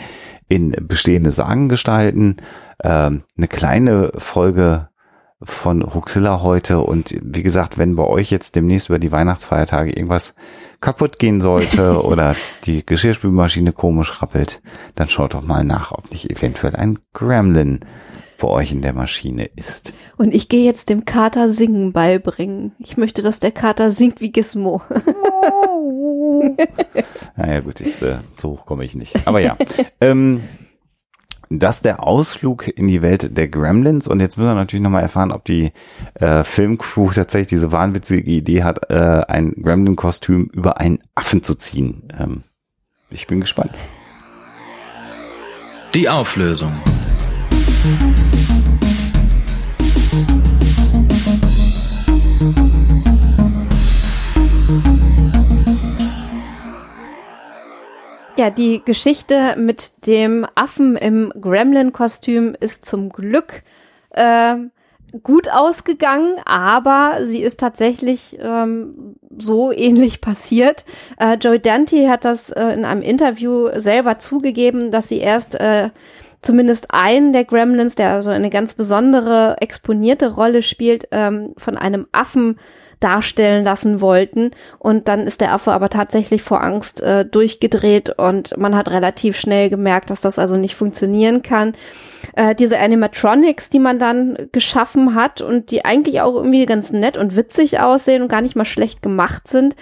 in 0.49 0.71
bestehende 0.71 1.31
Sagengestalten. 1.31 2.37
Ähm, 2.83 3.23
eine 3.37 3.49
kleine 3.49 4.13
Folge 4.17 4.89
von 5.43 5.95
Huxilla 5.95 6.43
heute 6.43 6.81
und 6.81 7.17
wie 7.23 7.43
gesagt, 7.43 7.79
wenn 7.79 7.97
bei 7.97 8.05
euch 8.05 8.31
jetzt 8.31 8.57
demnächst 8.57 8.91
über 8.91 8.99
die 8.99 9.13
Weihnachtsfeiertage 9.13 9.91
irgendwas 9.91 10.35
kaputt 10.81 11.19
gehen 11.19 11.41
sollte 11.41 12.03
oder 12.05 12.37
die 12.65 12.85
Geschirrspülmaschine 12.85 13.73
komisch 13.73 14.21
rappelt, 14.21 14.61
dann 14.97 15.09
schaut 15.09 15.35
doch 15.35 15.43
mal 15.43 15.65
nach, 15.65 15.93
ob 15.93 16.11
nicht 16.11 16.31
eventuell 16.31 16.77
ein 16.77 16.99
Gremlin 17.15 17.81
bei 18.41 18.49
euch 18.49 18.73
in 18.73 18.83
der 18.83 18.93
Maschine 18.93 19.45
ist. 19.55 19.93
Und 20.17 20.35
ich 20.35 20.49
gehe 20.49 20.65
jetzt 20.65 20.89
dem 20.91 21.05
Kater 21.05 21.51
Singen 21.51 21.93
beibringen. 21.93 22.73
Ich 22.79 22.97
möchte, 22.97 23.23
dass 23.23 23.39
der 23.39 23.53
Kater 23.53 23.91
singt 23.91 24.21
wie 24.21 24.33
Gizmo. 24.33 24.83
Naja 27.37 27.61
gut, 27.61 27.81
ich, 27.81 28.01
äh, 28.03 28.19
so 28.37 28.51
hoch 28.51 28.67
komme 28.67 28.85
ich 28.85 28.95
nicht. 28.95 29.27
Aber 29.27 29.41
ja, 29.41 29.57
ähm, 30.01 30.43
das 31.51 31.83
der 31.83 32.03
Ausflug 32.03 32.69
in 32.69 32.87
die 32.87 33.03
Welt 33.03 33.37
der 33.37 33.49
Gremlins 33.49 34.07
und 34.07 34.21
jetzt 34.21 34.39
müssen 34.39 34.49
wir 34.49 34.55
natürlich 34.55 34.83
nochmal 34.83 35.03
erfahren, 35.03 35.33
ob 35.33 35.45
die 35.45 35.73
äh, 36.15 36.45
Filmcrew 36.45 37.11
tatsächlich 37.13 37.49
diese 37.49 37.73
wahnwitzige 37.73 38.31
Idee 38.31 38.63
hat, 38.63 38.91
äh, 38.91 39.23
ein 39.29 39.53
Gremlin-Kostüm 39.61 40.51
über 40.53 40.79
einen 40.79 41.01
Affen 41.15 41.43
zu 41.43 41.57
ziehen. 41.57 42.09
Ähm, 42.19 42.45
ich 43.11 43.27
bin 43.27 43.41
gespannt. 43.41 43.73
Die 45.95 46.09
Auflösung. 46.09 46.73
Ja, 58.37 58.51
die 58.51 58.83
Geschichte 58.85 59.55
mit 59.57 60.07
dem 60.07 60.47
Affen 60.55 60.97
im 60.97 61.33
Gremlin-Kostüm 61.41 62.55
ist 62.59 62.85
zum 62.85 63.09
Glück 63.09 63.63
ähm, 64.15 64.73
gut 65.23 65.51
ausgegangen, 65.51 66.37
aber 66.45 67.21
sie 67.25 67.43
ist 67.43 67.61
tatsächlich 67.61 68.39
ähm, 68.41 69.17
so 69.39 69.73
ähnlich 69.73 70.21
passiert. 70.23 70.85
Äh, 71.19 71.37
Joey 71.37 71.61
Dante 71.61 72.11
hat 72.11 72.25
das 72.25 72.51
äh, 72.51 72.75
in 72.75 72.85
einem 72.85 73.03
Interview 73.03 73.69
selber 73.77 74.19
zugegeben, 74.19 74.91
dass 74.91 75.09
sie 75.09 75.19
erst 75.19 75.55
äh, 75.55 75.91
zumindest 76.43 76.87
einen 76.91 77.33
der 77.33 77.45
Gremlins, 77.45 77.95
der 77.95 78.11
also 78.11 78.31
eine 78.31 78.51
ganz 78.51 78.75
besondere 78.75 79.57
exponierte 79.61 80.35
Rolle 80.35 80.63
spielt, 80.63 81.09
ähm, 81.11 81.53
von 81.57 81.77
einem 81.77 82.07
Affen 82.13 82.57
darstellen 83.01 83.65
lassen 83.65 84.01
wollten. 84.01 84.51
Und 84.79 85.09
dann 85.09 85.21
ist 85.21 85.41
der 85.41 85.53
Affe 85.53 85.73
aber 85.73 85.89
tatsächlich 85.89 86.43
vor 86.43 86.63
Angst 86.63 87.03
äh, 87.03 87.25
durchgedreht 87.25 88.11
und 88.11 88.57
man 88.59 88.77
hat 88.77 88.91
relativ 88.91 89.39
schnell 89.39 89.71
gemerkt, 89.71 90.11
dass 90.11 90.21
das 90.21 90.39
also 90.39 90.55
nicht 90.55 90.75
funktionieren 90.75 91.43
kann. 91.43 91.73
Äh, 92.37 92.55
diese 92.55 92.79
Animatronics, 92.79 93.71
die 93.71 93.79
man 93.79 93.99
dann 93.99 94.37
geschaffen 94.53 95.15
hat 95.15 95.41
und 95.41 95.71
die 95.71 95.85
eigentlich 95.85 96.21
auch 96.21 96.35
irgendwie 96.35 96.67
ganz 96.67 96.93
nett 96.93 97.17
und 97.17 97.37
witzig 97.37 97.81
aussehen 97.81 98.23
und 98.23 98.29
gar 98.29 98.43
nicht 98.43 98.57
mal 98.57 98.67
schlecht 98.67 99.01
gemacht 99.03 99.49
sind, 99.49 99.77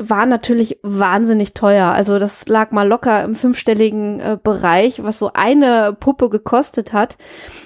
war 0.00 0.26
natürlich 0.26 0.78
wahnsinnig 0.82 1.54
teuer. 1.54 1.86
Also 1.86 2.20
das 2.20 2.46
lag 2.46 2.70
mal 2.70 2.86
locker 2.86 3.24
im 3.24 3.34
fünfstelligen 3.34 4.20
äh, 4.20 4.38
Bereich, 4.40 5.02
was 5.02 5.18
so 5.18 5.32
eine 5.34 5.96
Puppe 5.98 6.30
gekostet 6.30 6.92
hat. 6.92 7.18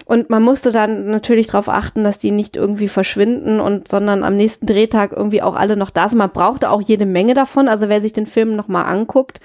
Und 0.07 0.31
man 0.31 0.43
musste 0.43 0.73
dann 0.73 1.11
natürlich 1.11 1.49
darauf 1.49 1.69
achten, 1.69 2.03
dass 2.05 2.19
die 2.19 2.31
nicht 2.31 2.57
irgendwie 2.57 2.89
verschwinden 2.89 3.61
und 3.61 3.87
sondern 3.87 4.25
am 4.25 4.35
nächsten 4.35 4.67
Drehtag 4.67 5.13
irgendwie 5.13 5.43
auch 5.43 5.55
alle 5.57 5.77
noch 5.77 5.91
da 5.91 6.09
sind. 6.09 6.19
Man 6.19 6.31
brauchte 6.31 6.71
auch 6.71 6.81
jede 6.81 7.05
Menge 7.05 7.35
davon. 7.35 7.69
Also 7.69 7.91
wer 7.91 8.01
sich 8.01 8.15
den 8.15 8.27
Film 8.27 8.57
nochmal 8.57 8.87
anguckt, 8.87 9.41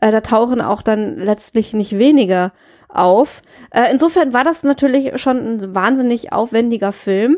äh, 0.00 0.10
da 0.10 0.22
tauchen 0.22 0.62
auch 0.62 0.80
dann 0.80 1.18
letztlich 1.18 1.74
nicht 1.74 1.98
wenige 1.98 2.52
auf. 2.88 3.42
Äh, 3.70 3.92
insofern 3.92 4.32
war 4.32 4.44
das 4.44 4.62
natürlich 4.62 5.20
schon 5.20 5.36
ein 5.36 5.74
wahnsinnig 5.74 6.32
aufwendiger 6.32 6.92
Film. 6.92 7.36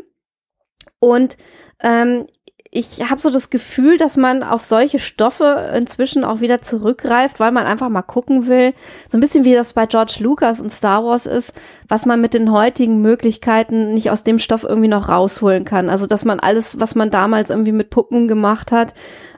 Und 1.00 1.36
ähm, 1.82 2.26
ich 2.74 3.10
habe 3.10 3.20
so 3.20 3.28
das 3.28 3.50
Gefühl, 3.50 3.98
dass 3.98 4.16
man 4.16 4.42
auf 4.42 4.64
solche 4.64 4.98
Stoffe 4.98 5.72
inzwischen 5.76 6.24
auch 6.24 6.40
wieder 6.40 6.62
zurückgreift, 6.62 7.38
weil 7.38 7.52
man 7.52 7.66
einfach 7.66 7.90
mal 7.90 8.00
gucken 8.00 8.46
will, 8.46 8.72
so 9.10 9.18
ein 9.18 9.20
bisschen 9.20 9.44
wie 9.44 9.52
das 9.52 9.74
bei 9.74 9.84
George 9.84 10.16
Lucas 10.20 10.58
und 10.58 10.72
Star 10.72 11.04
Wars 11.04 11.26
ist, 11.26 11.52
was 11.86 12.06
man 12.06 12.22
mit 12.22 12.32
den 12.32 12.50
heutigen 12.50 13.02
Möglichkeiten 13.02 13.92
nicht 13.92 14.10
aus 14.10 14.24
dem 14.24 14.38
Stoff 14.38 14.64
irgendwie 14.64 14.88
noch 14.88 15.10
rausholen 15.10 15.66
kann. 15.66 15.90
Also 15.90 16.06
dass 16.06 16.24
man 16.24 16.40
alles, 16.40 16.80
was 16.80 16.94
man 16.94 17.10
damals 17.10 17.50
irgendwie 17.50 17.72
mit 17.72 17.90
Puppen 17.90 18.26
gemacht 18.26 18.72
hat, 18.72 18.94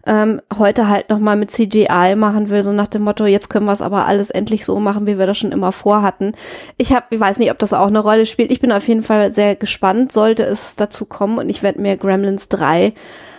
ähm, 0.07 0.41
heute 0.59 0.89
halt 0.89 1.11
nochmal 1.11 1.37
mit 1.37 1.51
CGI 1.51 2.15
machen 2.17 2.51
will, 2.51 2.63
so 2.63 2.73
nach 2.73 2.87
dem 2.87 3.03
Motto, 3.03 3.27
jetzt 3.27 3.49
können 3.49 3.67
wir 3.67 3.73
es 3.73 3.83
aber 3.83 4.07
alles 4.07 4.31
endlich 4.31 4.65
so 4.65 4.79
machen, 4.81 5.07
wie 5.07 5.19
wir 5.19 5.27
das 5.27 5.39
schon 5.39 5.53
immer 5.53 5.73
vorhatten. 5.73 6.33
Ich 6.77 6.93
habe, 6.93 7.07
ich 7.11 7.21
weiß 7.21 7.39
nicht, 7.39 7.51
ob 7.51 7.59
das 7.59 7.73
auch 7.73 7.87
eine 7.87 8.01
Rolle 8.01 8.27
spielt. 8.27 8.51
Ich 8.51 8.61
bin 8.61 8.73
auf 8.73 8.87
jeden 8.87 9.03
Fall 9.03 9.31
sehr 9.31 9.57
gespannt, 9.57 10.13
sollte 10.13 10.45
es 10.45 10.77
dazu 10.77 11.07
kommen 11.07 11.39
und 11.39 11.49
ich 11.49 11.63
werde 11.63 11.81
mir 11.81 11.97
Gremlins 11.97 12.49
3 12.49 12.93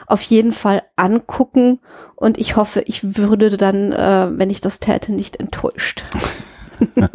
auf 0.07 0.22
jeden 0.22 0.51
Fall 0.51 0.84
angucken 0.95 1.80
und 2.16 2.38
ich 2.38 2.55
hoffe, 2.55 2.82
ich 2.82 3.18
würde 3.18 3.57
dann, 3.57 3.91
äh, 3.91 4.30
wenn 4.32 4.49
ich 4.49 4.61
das 4.61 4.80
täte, 4.80 5.11
nicht 5.11 5.38
enttäuscht. 5.38 6.05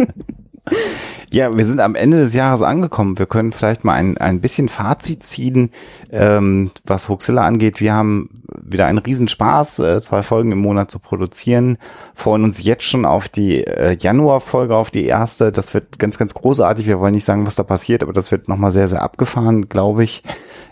Ja, 1.33 1.57
wir 1.57 1.65
sind 1.65 1.81
am 1.81 1.95
Ende 1.95 2.19
des 2.19 2.35
Jahres 2.35 2.63
angekommen. 2.63 3.19
Wir 3.19 3.27
können 3.27 3.53
vielleicht 3.53 3.85
mal 3.85 3.95
ein, 3.95 4.19
ein 4.19 4.41
bisschen 4.41 4.69
Fazit 4.69 5.23
ziehen, 5.23 5.71
ähm, 6.13 6.71
was 6.85 7.09
Huxilla 7.09 7.47
angeht. 7.47 7.81
Wir 7.81 7.95
haben 7.95 8.43
wieder 8.63 8.87
einen 8.87 8.99
Riesenspaß, 8.99 9.79
äh, 9.81 10.01
zwei 10.01 10.23
Folgen 10.23 10.53
im 10.53 10.59
Monat 10.59 10.91
zu 10.91 10.99
produzieren. 10.99 11.79
Freuen 12.15 12.45
uns 12.45 12.63
jetzt 12.63 12.85
schon 12.85 13.05
auf 13.05 13.29
die 13.29 13.65
äh, 13.65 13.97
Januarfolge, 13.99 14.75
auf 14.75 14.91
die 14.91 15.05
erste. 15.05 15.53
Das 15.53 15.75
wird 15.75 15.99
ganz, 15.99 16.19
ganz 16.19 16.35
großartig. 16.35 16.87
Wir 16.87 17.01
wollen 17.01 17.15
nicht 17.15 17.25
sagen, 17.25 17.47
was 17.47 17.57
da 17.57 17.63
passiert, 17.63 18.03
aber 18.03 18.13
das 18.13 18.33
wird 18.33 18.49
nochmal 18.49 18.71
sehr, 18.71 18.89
sehr 18.89 19.03
abgefahren, 19.03 19.69
glaube 19.69 20.05
ich, 20.05 20.23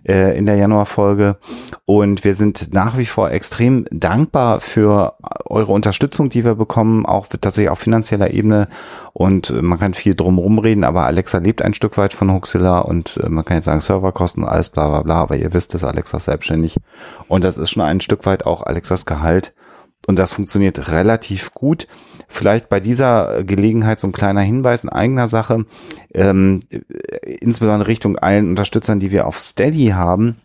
äh, 0.06 0.36
in 0.36 0.46
der 0.46 0.56
Januarfolge. 0.56 1.36
Und 1.84 2.24
wir 2.24 2.34
sind 2.34 2.72
nach 2.74 2.98
wie 2.98 3.06
vor 3.06 3.30
extrem 3.30 3.86
dankbar 3.90 4.60
für 4.60 5.14
eure 5.46 5.72
Unterstützung, 5.72 6.28
die 6.28 6.44
wir 6.44 6.54
bekommen, 6.54 7.06
auch 7.06 7.26
tatsächlich 7.28 7.70
auf 7.70 7.78
finanzieller 7.78 8.30
Ebene. 8.32 8.68
Und 9.12 9.50
äh, 9.50 9.62
man 9.62 9.78
kann 9.78 9.94
viel 9.94 10.14
drumherum 10.14 10.58
reden, 10.58 10.84
aber 10.84 11.06
Alexa 11.06 11.38
lebt 11.38 11.62
ein 11.62 11.74
Stück 11.74 11.96
weit 11.96 12.12
von 12.12 12.32
Huxilla 12.32 12.80
und 12.80 13.18
äh, 13.22 13.28
man 13.28 13.44
kann 13.44 13.56
jetzt 13.56 13.66
sagen 13.66 13.80
Serverkosten, 13.80 14.44
alles 14.44 14.70
bla 14.70 14.88
bla 14.88 15.02
bla, 15.02 15.27
aber 15.28 15.36
ihr 15.36 15.52
wisst 15.52 15.74
es, 15.74 15.84
Alexa 15.84 16.16
ist 16.16 16.24
selbstständig. 16.24 16.76
Und 17.28 17.44
das 17.44 17.58
ist 17.58 17.70
schon 17.70 17.82
ein 17.82 18.00
Stück 18.00 18.24
weit 18.24 18.46
auch 18.46 18.62
Alexas 18.62 19.04
Gehalt. 19.04 19.52
Und 20.06 20.18
das 20.18 20.32
funktioniert 20.32 20.90
relativ 20.90 21.52
gut. 21.52 21.86
Vielleicht 22.28 22.70
bei 22.70 22.80
dieser 22.80 23.44
Gelegenheit 23.44 24.00
so 24.00 24.06
ein 24.06 24.12
kleiner 24.12 24.40
Hinweis 24.40 24.84
in 24.84 24.90
eigener 24.90 25.28
Sache, 25.28 25.66
ähm, 26.14 26.60
insbesondere 27.40 27.88
Richtung 27.88 28.16
allen 28.16 28.48
Unterstützern, 28.48 29.00
die 29.00 29.12
wir 29.12 29.26
auf 29.26 29.38
Steady 29.38 29.88
haben 29.88 30.40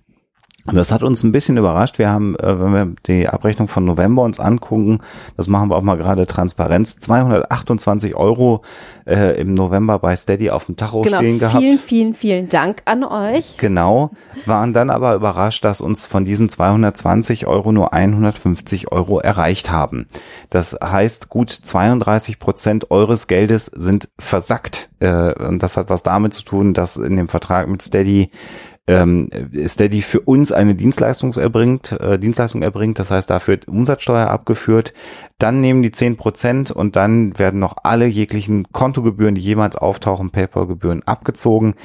das 0.66 0.94
hat 0.94 1.04
uns 1.04 1.24
ein 1.24 1.34
bisschen 1.34 1.58
überrascht. 1.58 2.00
Wir 2.00 2.10
haben, 2.10 2.36
äh, 2.38 2.60
wenn 2.60 2.74
wir 2.74 2.96
die 3.06 3.28
Abrechnung 3.28 3.68
von 3.68 3.84
November 3.84 4.22
uns 4.22 4.40
angucken, 4.40 5.00
das 5.36 5.50
machen 5.50 5.70
wir 5.70 5.76
auch 5.76 5.82
mal 5.82 5.98
gerade 5.98 6.26
Transparenz, 6.26 7.00
228 7.00 8.16
Euro 8.16 8.62
äh, 9.06 9.40
im 9.40 9.54
November 9.54 10.00
bei 10.00 10.16
Steady 10.16 10.50
auf 10.50 10.68
dem 10.68 10.78
Tacho 10.78 11.02
genau, 11.02 11.18
stehen 11.18 11.40
gehabt. 11.40 11.58
Vielen, 11.62 11.80
vielen, 11.80 12.14
vielen 12.14 12.50
Dank 12.50 12.82
an 12.86 13.04
euch. 13.04 13.58
Genau, 13.58 14.12
waren 14.46 14.72
dann 14.72 14.90
aber 14.90 15.16
überrascht, 15.16 15.66
dass 15.66 15.82
uns 15.82 16.06
von 16.06 16.24
diesen 16.24 16.48
220 16.48 17.46
Euro 17.46 17.74
nur 17.74 17.94
150 17.94 18.90
Euro 18.92 19.20
erreicht 19.20 19.70
haben. 19.70 20.08
Das 20.50 20.78
heißt, 20.82 21.28
gut 21.28 21.52
32 21.52 22.40
Prozent 22.40 22.90
eures 22.90 23.28
Geldes 23.28 23.66
sind 23.66 24.08
versackt. 24.18 24.90
Äh, 25.02 25.34
und 25.46 25.62
das 25.62 25.76
hat 25.76 25.90
was 25.90 26.04
damit 26.04 26.34
zu 26.34 26.44
tun, 26.44 26.74
dass 26.74 26.96
in 26.96 27.18
dem 27.18 27.28
Vertrag 27.28 27.68
mit 27.68 27.82
Steady 27.82 28.32
ähm, 28.88 29.30
Steady 29.66 30.02
für 30.02 30.20
uns 30.20 30.52
eine 30.52 30.76
Dienstleistung 30.76 31.32
erbringt, 31.34 31.94
äh, 31.94 32.20
Dienstleistung 32.20 32.62
erbringt, 32.62 33.00
das 33.00 33.12
heißt, 33.12 33.30
dafür 33.30 33.60
Umsatzsteuer 33.68 34.28
abgeführt, 34.28 34.94
dann 35.38 35.62
nehmen 35.62 35.82
die 35.84 35.92
zehn 35.92 36.18
Prozent 36.18 36.72
und 36.72 36.96
dann 36.96 37.38
werden 37.40 37.60
noch 37.60 37.78
alle 37.84 38.08
jeglichen 38.08 38.68
Kontogebühren, 38.72 39.36
die 39.36 39.42
jemals 39.42 39.78
auftauchen, 39.78 40.32
PayPal-Gebühren 40.32 41.04
abgezogen. 41.04 41.76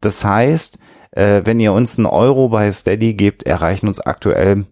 Das 0.00 0.24
heißt, 0.24 0.78
äh, 1.12 1.42
wenn 1.44 1.60
ihr 1.60 1.72
uns 1.72 1.96
einen 1.96 2.06
Euro 2.06 2.48
bei 2.48 2.70
Steady 2.72 3.14
gebt, 3.14 3.44
erreichen 3.44 3.86
uns 3.86 4.00
aktuell 4.00 4.66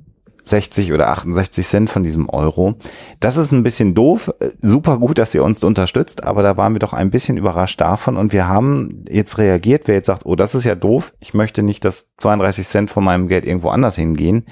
60 0.47 0.93
oder 0.93 1.09
68 1.09 1.67
Cent 1.67 1.91
von 1.91 2.05
diesem 2.05 2.29
Euro. 2.29 2.77
Das 3.21 3.37
ist 3.37 3.53
ein 3.53 3.65
bisschen 3.65 3.95
doof. 3.95 4.33
Super 4.61 4.99
gut, 4.99 5.19
dass 5.19 5.35
ihr 5.35 5.43
uns 5.43 5.63
unterstützt, 5.65 6.25
aber 6.25 6.43
da 6.43 6.57
waren 6.57 6.73
wir 6.73 6.79
doch 6.79 6.93
ein 6.93 7.11
bisschen 7.11 7.37
überrascht 7.37 7.81
davon 7.81 8.17
und 8.17 8.33
wir 8.33 8.49
haben 8.49 8.89
jetzt 9.09 9.39
reagiert. 9.39 9.89
Wer 9.89 9.97
jetzt 9.97 10.07
sagt, 10.07 10.25
oh, 10.25 10.37
das 10.37 10.55
ist 10.55 10.65
ja 10.65 10.75
doof, 10.75 11.13
ich 11.19 11.35
möchte 11.35 11.63
nicht, 11.63 11.85
dass 11.85 12.13
32 12.19 12.67
Cent 12.67 12.91
von 12.91 13.05
meinem 13.05 13.29
Geld 13.29 13.45
irgendwo 13.45 13.71
anders 13.71 13.97
hingehen, 13.97 14.47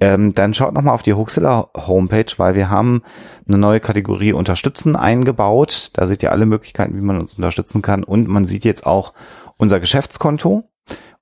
ähm, 0.00 0.34
dann 0.34 0.54
schaut 0.54 0.74
nochmal 0.74 0.94
auf 0.94 1.02
die 1.02 1.14
Huxilla 1.14 1.68
Homepage, 1.76 2.32
weil 2.36 2.54
wir 2.54 2.70
haben 2.70 3.02
eine 3.48 3.58
neue 3.58 3.80
Kategorie 3.80 4.32
Unterstützen 4.32 4.96
eingebaut. 4.96 5.90
Da 5.94 6.06
seht 6.06 6.22
ihr 6.22 6.32
alle 6.32 6.46
Möglichkeiten, 6.46 6.96
wie 6.96 7.04
man 7.04 7.18
uns 7.18 7.34
unterstützen 7.34 7.82
kann 7.82 8.04
und 8.04 8.28
man 8.28 8.44
sieht 8.44 8.64
jetzt 8.64 8.86
auch 8.86 9.14
unser 9.56 9.80
Geschäftskonto. 9.80 10.64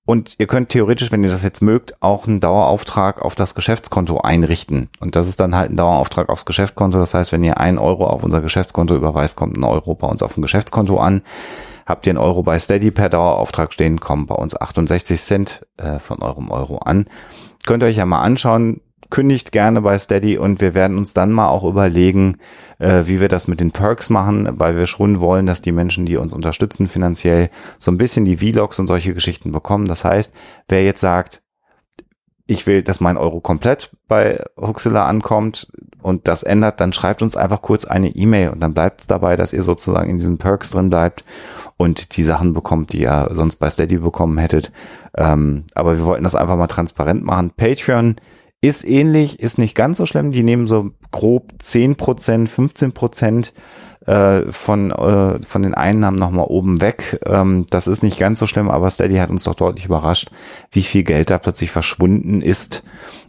Und 0.05 0.35
ihr 0.39 0.49
könnt 0.49 0.71
theoretisch, 0.71 1.13
wenn 1.13 1.23
ihr 1.23 1.31
das 1.31 1.45
jetzt 1.45 1.63
mögt, 1.63 2.03
auch 2.03 2.27
einen 2.27 2.41
Dauerauftrag 2.41 3.23
auf 3.23 3.37
das 3.37 3.55
Geschäftskonto 3.55 4.21
einrichten. 4.21 4.89
Und 4.99 5.15
das 5.15 5.29
ist 5.29 5.39
dann 5.39 5.55
halt 5.55 5.71
ein 5.71 5.77
Dauerauftrag 5.77 6.29
aufs 6.29 6.45
Geschäftskonto. 6.45 6.99
Das 6.99 7.15
heißt, 7.15 7.31
wenn 7.31 7.45
ihr 7.45 7.59
einen 7.59 7.79
Euro 7.79 8.07
auf 8.07 8.25
unser 8.25 8.41
Geschäftskonto 8.41 8.97
überweist, 8.97 9.37
kommt 9.37 9.57
ein 9.57 9.65
Euro 9.65 9.95
bei 9.95 10.09
uns 10.09 10.23
auf 10.23 10.35
dem 10.35 10.43
Geschäftskonto 10.43 10.99
an. 10.99 11.23
Habt 11.87 12.07
ihr 12.07 12.11
einen 12.11 12.19
Euro 12.19 12.43
bei 12.43 12.59
Steady 12.59 12.91
per 12.91 13.11
Dauerauftrag 13.11 13.73
stehen, 13.73 14.01
kommen 14.01 14.27
bei 14.27 14.35
uns 14.35 14.61
68 14.61 15.21
Cent 15.21 15.67
äh, 15.77 16.01
von 16.01 16.21
eurem 16.21 16.51
Euro 16.51 16.79
an. 16.79 17.07
Könnt 17.65 17.85
ihr 17.85 17.87
euch 17.87 17.97
ja 17.97 18.07
mal 18.07 18.23
anschauen 18.23 18.81
kündigt 19.13 19.53
gerne 19.53 19.83
bei 19.83 19.99
Steady 19.99 20.39
und 20.39 20.63
wir 20.63 20.73
werden 20.73 20.97
uns 20.97 21.13
dann 21.13 21.33
mal 21.33 21.49
auch 21.49 21.65
überlegen, 21.65 22.39
äh, 22.79 23.03
wie 23.05 23.21
wir 23.21 23.29
das 23.29 23.47
mit 23.47 23.61
den 23.61 23.71
Perks 23.71 24.09
machen, 24.09 24.49
weil 24.59 24.75
wir 24.75 24.87
schon 24.87 25.21
wollen, 25.21 25.45
dass 25.45 25.61
die 25.61 25.71
Menschen, 25.71 26.07
die 26.07 26.17
uns 26.17 26.33
unterstützen 26.33 26.89
finanziell, 26.89 27.51
so 27.79 27.91
ein 27.91 27.99
bisschen 27.99 28.25
die 28.25 28.39
Vlogs 28.39 28.79
und 28.79 28.87
solche 28.87 29.13
Geschichten 29.13 29.53
bekommen. 29.53 29.87
Das 29.87 30.07
heißt, 30.07 30.33
wer 30.67 30.83
jetzt 30.83 31.03
sagt, 31.03 31.43
ich 32.47 32.67
will, 32.67 32.83
dass 32.83 33.01
mein 33.01 33.19
Euro 33.19 33.41
komplett 33.41 33.91
bei 34.09 34.43
Huxilla 34.57 35.05
ankommt 35.05 35.71
und 36.01 36.27
das 36.27 36.43
ändert, 36.43 36.81
dann 36.81 36.95
schreibt 36.95 37.21
uns 37.21 37.37
einfach 37.37 37.61
kurz 37.61 37.85
eine 37.85 38.09
E-Mail 38.09 38.49
und 38.49 38.61
dann 38.61 38.73
bleibt 38.73 39.03
es 39.03 39.07
dabei, 39.07 39.37
dass 39.37 39.53
ihr 39.53 39.63
sozusagen 39.63 40.09
in 40.09 40.19
diesen 40.19 40.39
Perks 40.39 40.71
drin 40.71 40.89
bleibt 40.89 41.23
und 41.77 42.17
die 42.17 42.23
Sachen 42.23 42.55
bekommt, 42.55 42.95
die 42.95 43.03
ihr 43.03 43.29
sonst 43.33 43.57
bei 43.57 43.69
Steady 43.69 43.99
bekommen 43.99 44.39
hättet. 44.39 44.73
Ähm, 45.19 45.65
aber 45.75 45.99
wir 45.99 46.07
wollten 46.07 46.25
das 46.25 46.35
einfach 46.35 46.57
mal 46.57 46.67
transparent 46.67 47.23
machen. 47.25 47.53
Patreon 47.55 48.17
ist 48.63 48.85
ähnlich, 48.85 49.41
ist 49.41 49.59
nicht 49.59 49.75
ganz 49.75 49.99
so 49.99 50.07
schlimm. 50.07 50.31
Die 50.31 50.45
nehmen 50.45 50.67
so 50.67 50.93
grob 51.11 51.53
10 51.59 51.97
Prozent, 51.97 52.49
15 52.49 52.93
Prozent 52.93 53.53
äh, 54.07 54.43
von, 54.51 54.93
äh, 54.93 55.43
von 55.45 55.63
den 55.63 55.75
Einnahmen 55.75 56.17
nochmal 56.17 56.47
oben 56.49 56.81
weg. 56.81 57.21
Ähm, 57.27 57.67
das 57.71 57.89
ist 57.89 58.05
nicht 58.05 58.21
ganz 58.21 58.39
so 58.39 58.47
schlimm, 58.47 58.71
aber 58.71 58.89
Steady 58.89 59.17
hat 59.17 59.31
uns 59.31 59.45
doch 59.45 59.57
deutlich 59.57 59.87
überrascht, 59.87 60.31
wie 60.71 60.83
viel 60.83 61.03
Geld 61.03 61.29
da 61.29 61.39
plötzlich 61.39 61.73
verschwunden 61.73 62.41
ist. 62.41 62.85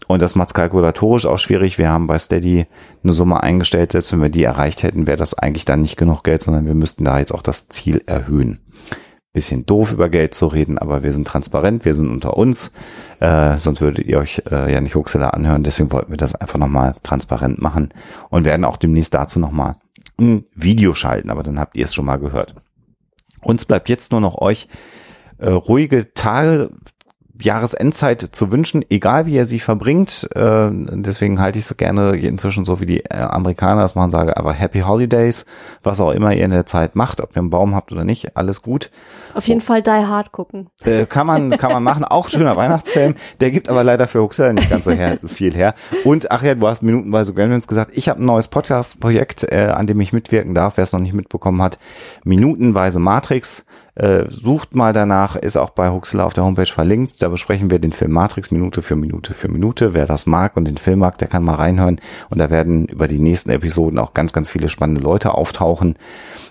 Und 0.06 0.22
das 0.22 0.36
macht 0.36 0.54
kalkulatorisch 0.54 1.26
auch 1.26 1.40
schwierig. 1.40 1.80
Wir 1.80 1.90
haben 1.90 2.06
bei 2.06 2.20
Steady 2.20 2.68
eine 3.04 3.14
Summe 3.14 3.42
eingestellt, 3.42 3.92
selbst 3.92 4.14
wenn 4.14 4.22
wir 4.22 4.30
die 4.30 4.44
erreicht 4.44 4.84
hätten, 4.84 5.08
wäre 5.08 5.18
das 5.18 5.34
eigentlich 5.34 5.66
dann 5.66 5.82
nicht 5.82 5.98
genug 5.98 6.24
Geld, 6.24 6.44
sondern 6.44 6.68
wir 6.68 6.76
müssten 6.76 7.06
da 7.06 7.18
jetzt 7.18 7.34
auch 7.34 7.42
das 7.42 7.70
Ziel 7.70 8.04
erhöhen 8.06 8.63
bisschen 9.34 9.66
doof 9.66 9.92
über 9.92 10.10
Geld 10.10 10.36
zu 10.36 10.46
reden, 10.46 10.78
aber 10.78 11.04
wir 11.04 11.12
sind 11.12 11.28
transparent, 11.28 11.86
wir 11.86 11.96
sind 11.96 12.10
unter 12.10 12.38
uns, 12.38 12.72
äh, 13.20 13.58
sonst 13.58 13.82
würdet 13.82 14.06
ihr 14.06 14.20
euch 14.20 14.44
äh, 14.50 14.72
ja 14.72 14.80
nicht 14.80 14.96
Huxela 14.96 15.30
anhören, 15.32 15.64
deswegen 15.64 15.92
wollten 15.92 16.12
wir 16.12 16.18
das 16.18 16.36
einfach 16.36 16.60
nochmal 16.60 16.96
transparent 17.02 17.60
machen 17.60 17.90
und 18.30 18.46
werden 18.46 18.64
auch 18.64 18.78
demnächst 18.78 19.14
dazu 19.14 19.40
nochmal 19.40 19.76
ein 20.20 20.46
Video 20.54 20.94
schalten, 20.94 21.32
aber 21.32 21.42
dann 21.42 21.60
habt 21.60 21.76
ihr 21.76 21.86
es 21.86 21.96
schon 21.96 22.06
mal 22.06 22.18
gehört. 22.18 22.54
Uns 23.42 23.66
bleibt 23.66 23.90
jetzt 23.90 24.12
nur 24.12 24.22
noch 24.22 24.40
euch 24.40 24.68
äh, 25.40 25.50
ruhige 25.50 26.14
Tage, 26.14 26.70
Jahresendzeit 27.42 28.22
zu 28.22 28.52
wünschen, 28.52 28.86
egal 28.90 29.26
wie 29.26 29.36
ihr 29.36 29.46
sie 29.46 29.60
verbringt. 29.60 30.30
Äh, 30.36 30.70
deswegen 30.72 31.40
halte 31.40 31.60
ich 31.60 31.66
es 31.66 31.78
gerne 31.78 32.16
inzwischen 32.16 32.64
so 32.64 32.80
wie 32.80 32.86
die 32.86 33.06
äh, 33.06 33.16
Amerikaner 33.16 33.82
das 33.82 33.96
machen, 33.96 34.12
sage 34.12 34.38
aber 34.38 34.54
Happy 34.54 34.82
Holidays, 34.82 35.46
was 35.82 36.00
auch 36.00 36.12
immer 36.12 36.34
ihr 36.34 36.46
in 36.46 36.52
der 36.52 36.66
Zeit 36.66 36.96
macht, 36.96 37.22
ob 37.22 37.32
ihr 37.36 37.40
einen 37.40 37.50
Baum 37.50 37.74
habt 37.74 37.92
oder 37.92 38.04
nicht, 38.04 38.38
alles 38.38 38.62
gut. 38.62 38.92
Auf 39.34 39.48
jeden 39.48 39.62
Fall 39.62 39.82
Die 39.82 39.90
Hard 39.90 40.32
gucken. 40.32 40.70
Äh, 40.84 41.06
kann 41.06 41.26
man 41.26 41.52
kann 41.52 41.72
man 41.72 41.84
machen, 41.84 42.04
auch 42.04 42.30
schöner 42.30 42.56
Weihnachtsfilm. 42.56 43.16
Der 43.40 43.52
gibt 43.52 43.70
aber 43.70 43.84
leider 43.84 44.08
für 44.08 44.22
Huxer 44.22 44.54
nicht 44.54 44.70
ganz 44.70 44.86
so 44.86 44.92
her, 44.92 45.18
viel 45.26 45.54
her. 45.54 45.74
Und 46.04 46.30
ach 46.32 46.44
ja, 46.44 46.56
du 46.56 46.68
hast 46.68 46.84
minutenweise 46.84 47.34
Gremlins 47.34 47.68
gesagt, 47.68 47.92
ich 47.96 48.10
habe 48.10 48.22
ein 48.22 48.26
neues 48.26 48.48
Podcast-Projekt, 48.48 49.52
äh, 49.52 49.72
an 49.74 49.88
dem 49.88 50.00
ich 50.02 50.14
mitwirken 50.14 50.54
darf, 50.54 50.78
wer 50.78 50.84
es 50.84 50.94
noch 50.94 51.00
nicht 51.00 51.14
mitbekommen 51.14 51.62
hat. 51.62 51.80
Minutenweise 52.24 53.00
Matrix. 53.00 53.66
Äh, 53.96 54.26
sucht 54.30 54.76
mal 54.76 54.92
danach, 54.92 55.36
ist 55.36 55.56
auch 55.56 55.70
bei 55.70 55.92
Huxler 55.92 56.26
auf 56.26 56.34
der 56.34 56.44
Homepage 56.44 56.66
verlinkt. 56.66 57.22
Da 57.22 57.30
besprechen 57.30 57.70
wir 57.70 57.78
den 57.78 57.92
Film 57.92 58.12
Matrix 58.12 58.50
Minute 58.50 58.82
für 58.82 58.96
Minute 58.96 59.36
für 59.36 59.50
Minute. 59.50 59.94
Wer 59.94 60.08
das 60.08 60.26
mag 60.26 60.58
und 60.58 60.66
den 60.66 60.78
Film 60.78 61.00
mag, 61.00 61.20
der 61.20 61.28
kann 61.28 61.44
mal 61.44 61.56
reinhören. 61.56 62.02
Und 62.30 62.40
da 62.40 62.50
werden 62.50 62.88
über 62.88 63.08
die 63.08 63.20
nächsten 63.20 63.52
Episoden 63.52 64.00
auch 64.00 64.16
ganz, 64.16 64.34
ganz 64.34 64.50
viele 64.50 64.70
spannende 64.70 65.02
Leute 65.02 65.36
auftauchen. 65.36 65.96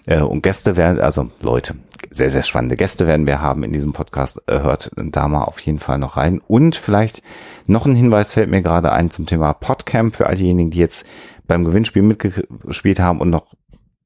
Äh, 0.07 0.21
und 0.21 0.43
Gäste 0.43 0.77
werden, 0.77 1.01
also 1.01 1.31
Leute, 1.41 1.75
sehr, 2.11 2.31
sehr 2.31 2.43
spannende 2.43 2.77
Gäste 2.77 3.07
werden 3.07 3.27
wir 3.27 3.41
haben 3.41 3.65
in 3.65 3.73
diesem 3.73 3.93
Podcast. 3.93 4.41
Äh, 4.47 4.61
hört 4.61 4.93
da 4.97 5.27
mal 5.27 5.43
auf 5.43 5.59
jeden 5.61 5.81
Fall 5.81 5.99
noch 5.99 6.17
rein. 6.17 6.41
Und 6.47 6.77
vielleicht 6.77 7.23
noch 7.67 7.87
ein 7.87 7.97
Hinweis 7.97 8.35
fällt 8.35 8.51
mir 8.51 8.63
gerade 8.63 8.93
ein 8.93 9.11
zum 9.11 9.27
Thema 9.27 9.53
Podcamp 9.53 10.15
für 10.15 10.27
all 10.27 10.37
diejenigen, 10.37 10.71
die 10.71 10.79
jetzt 10.79 11.05
beim 11.49 11.65
Gewinnspiel 11.65 12.03
mitgespielt 12.03 13.01
haben 13.01 13.21
und 13.21 13.31
noch 13.31 13.47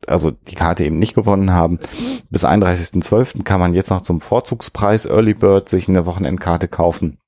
also 0.06 0.30
die 0.30 0.54
Karte 0.54 0.84
eben 0.84 0.98
nicht 0.98 1.14
gewonnen 1.14 1.52
haben. 1.52 1.78
Bis 2.30 2.44
31.12. 2.44 3.42
kann 3.44 3.60
man 3.60 3.74
jetzt 3.74 3.90
noch 3.90 4.02
zum 4.02 4.20
Vorzugspreis 4.20 5.06
Early 5.06 5.34
Bird 5.34 5.68
sich 5.68 5.88
eine 5.88 6.06
Wochenendkarte 6.06 6.68
kaufen. 6.68 7.18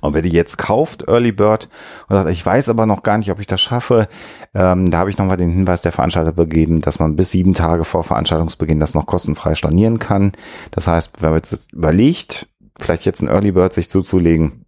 Und 0.00 0.14
wer 0.14 0.22
die 0.22 0.30
jetzt 0.30 0.56
kauft, 0.56 1.08
Early 1.08 1.32
Bird, 1.32 1.68
und 2.08 2.16
sagt, 2.16 2.30
ich 2.30 2.44
weiß 2.44 2.70
aber 2.70 2.86
noch 2.86 3.02
gar 3.02 3.18
nicht, 3.18 3.30
ob 3.30 3.38
ich 3.38 3.46
das 3.46 3.60
schaffe, 3.60 4.08
ähm, 4.54 4.90
da 4.90 4.98
habe 4.98 5.10
ich 5.10 5.18
nochmal 5.18 5.36
den 5.36 5.50
Hinweis 5.50 5.82
der 5.82 5.92
Veranstalter 5.92 6.32
begeben, 6.32 6.80
dass 6.80 6.98
man 6.98 7.16
bis 7.16 7.30
sieben 7.30 7.52
Tage 7.52 7.84
vor 7.84 8.02
Veranstaltungsbeginn 8.02 8.80
das 8.80 8.94
noch 8.94 9.06
kostenfrei 9.06 9.54
stornieren 9.54 9.98
kann. 9.98 10.32
Das 10.70 10.86
heißt, 10.86 11.22
wenn 11.22 11.30
man 11.30 11.38
jetzt 11.38 11.72
überlegt, 11.72 12.48
vielleicht 12.78 13.04
jetzt 13.04 13.20
ein 13.20 13.28
Early 13.28 13.52
Bird 13.52 13.74
sich 13.74 13.90
zuzulegen, 13.90 14.64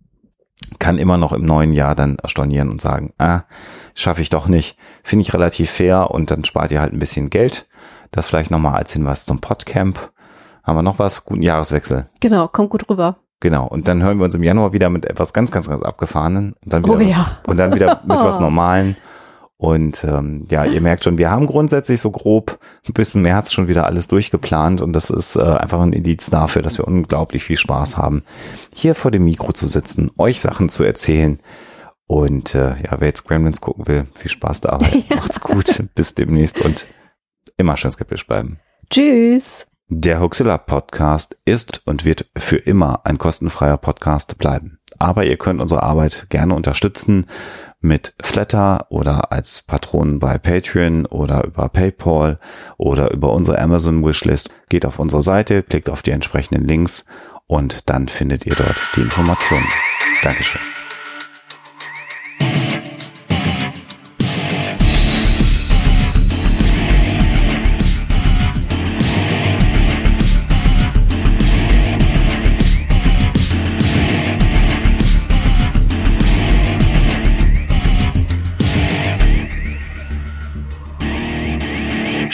kann 0.78 0.98
immer 0.98 1.16
noch 1.16 1.32
im 1.32 1.44
neuen 1.44 1.72
Jahr 1.72 1.94
dann 1.94 2.18
stornieren 2.26 2.68
und 2.68 2.80
sagen, 2.80 3.12
ah, 3.18 3.42
schaffe 3.94 4.22
ich 4.22 4.30
doch 4.30 4.48
nicht. 4.48 4.76
Finde 5.02 5.22
ich 5.22 5.34
relativ 5.34 5.70
fair 5.70 6.10
und 6.10 6.30
dann 6.30 6.44
spart 6.44 6.70
ihr 6.70 6.80
halt 6.80 6.92
ein 6.92 6.98
bisschen 6.98 7.30
Geld. 7.30 7.66
Das 8.10 8.28
vielleicht 8.28 8.50
nochmal 8.50 8.76
als 8.76 8.92
Hinweis 8.92 9.24
zum 9.24 9.40
Podcamp. 9.40 10.12
Haben 10.62 10.78
wir 10.78 10.82
noch 10.82 10.98
was? 10.98 11.24
Guten 11.24 11.42
Jahreswechsel. 11.42 12.08
Genau, 12.20 12.48
kommt 12.48 12.70
gut 12.70 12.88
rüber. 12.88 13.16
Genau. 13.40 13.66
Und 13.66 13.88
dann 13.88 14.02
hören 14.02 14.18
wir 14.18 14.24
uns 14.24 14.34
im 14.34 14.42
Januar 14.44 14.72
wieder 14.72 14.88
mit 14.88 15.06
etwas 15.06 15.32
ganz, 15.32 15.50
ganz, 15.50 15.68
ganz 15.68 15.82
abgefahrenen. 15.82 16.54
Und 16.64 16.72
dann 16.72 16.84
wieder, 16.84 16.96
Oh 16.96 17.00
ja. 17.00 17.38
Und 17.46 17.56
dann 17.56 17.74
wieder 17.74 18.00
mit 18.06 18.18
was 18.18 18.38
Normalen. 18.40 18.96
Und 19.62 20.02
ähm, 20.02 20.46
ja, 20.50 20.64
ihr 20.64 20.80
merkt 20.80 21.04
schon, 21.04 21.18
wir 21.18 21.30
haben 21.30 21.46
grundsätzlich 21.46 22.00
so 22.00 22.10
grob 22.10 22.58
bis 22.94 23.14
März 23.14 23.52
schon 23.52 23.68
wieder 23.68 23.86
alles 23.86 24.08
durchgeplant 24.08 24.82
und 24.82 24.92
das 24.92 25.08
ist 25.08 25.36
äh, 25.36 25.40
einfach 25.40 25.80
ein 25.80 25.92
Indiz 25.92 26.30
dafür, 26.30 26.62
dass 26.62 26.78
wir 26.78 26.88
unglaublich 26.88 27.44
viel 27.44 27.56
Spaß 27.56 27.96
haben, 27.96 28.24
hier 28.74 28.96
vor 28.96 29.12
dem 29.12 29.22
Mikro 29.22 29.52
zu 29.52 29.68
sitzen, 29.68 30.10
euch 30.18 30.40
Sachen 30.40 30.68
zu 30.68 30.82
erzählen. 30.82 31.38
Und 32.12 32.54
äh, 32.54 32.76
ja, 32.82 33.00
wer 33.00 33.08
jetzt 33.08 33.26
Gremlins 33.26 33.62
gucken 33.62 33.88
will, 33.88 34.06
viel 34.14 34.30
Spaß 34.30 34.60
dabei. 34.60 35.02
Macht's 35.16 35.40
gut, 35.40 35.82
bis 35.94 36.14
demnächst 36.14 36.60
und 36.62 36.86
immer 37.56 37.78
schön 37.78 37.90
skeptisch 37.90 38.26
bleiben. 38.26 38.60
Tschüss. 38.90 39.68
Der 39.88 40.20
Huxilla 40.20 40.58
Podcast 40.58 41.38
ist 41.46 41.80
und 41.86 42.04
wird 42.04 42.26
für 42.36 42.56
immer 42.58 43.06
ein 43.06 43.16
kostenfreier 43.16 43.78
Podcast 43.78 44.36
bleiben. 44.36 44.78
Aber 44.98 45.24
ihr 45.24 45.38
könnt 45.38 45.62
unsere 45.62 45.84
Arbeit 45.84 46.26
gerne 46.28 46.54
unterstützen 46.54 47.28
mit 47.80 48.12
Flatter 48.20 48.88
oder 48.90 49.32
als 49.32 49.62
Patronen 49.62 50.18
bei 50.18 50.36
Patreon 50.36 51.06
oder 51.06 51.44
über 51.44 51.70
PayPal 51.70 52.38
oder 52.76 53.10
über 53.10 53.32
unsere 53.32 53.58
Amazon 53.58 54.04
Wishlist. 54.04 54.50
Geht 54.68 54.84
auf 54.84 54.98
unsere 54.98 55.22
Seite, 55.22 55.62
klickt 55.62 55.88
auf 55.88 56.02
die 56.02 56.10
entsprechenden 56.10 56.68
Links 56.68 57.06
und 57.46 57.88
dann 57.88 58.08
findet 58.08 58.44
ihr 58.44 58.54
dort 58.54 58.82
die 58.96 59.00
Informationen. 59.00 59.64
Dankeschön. 60.22 60.60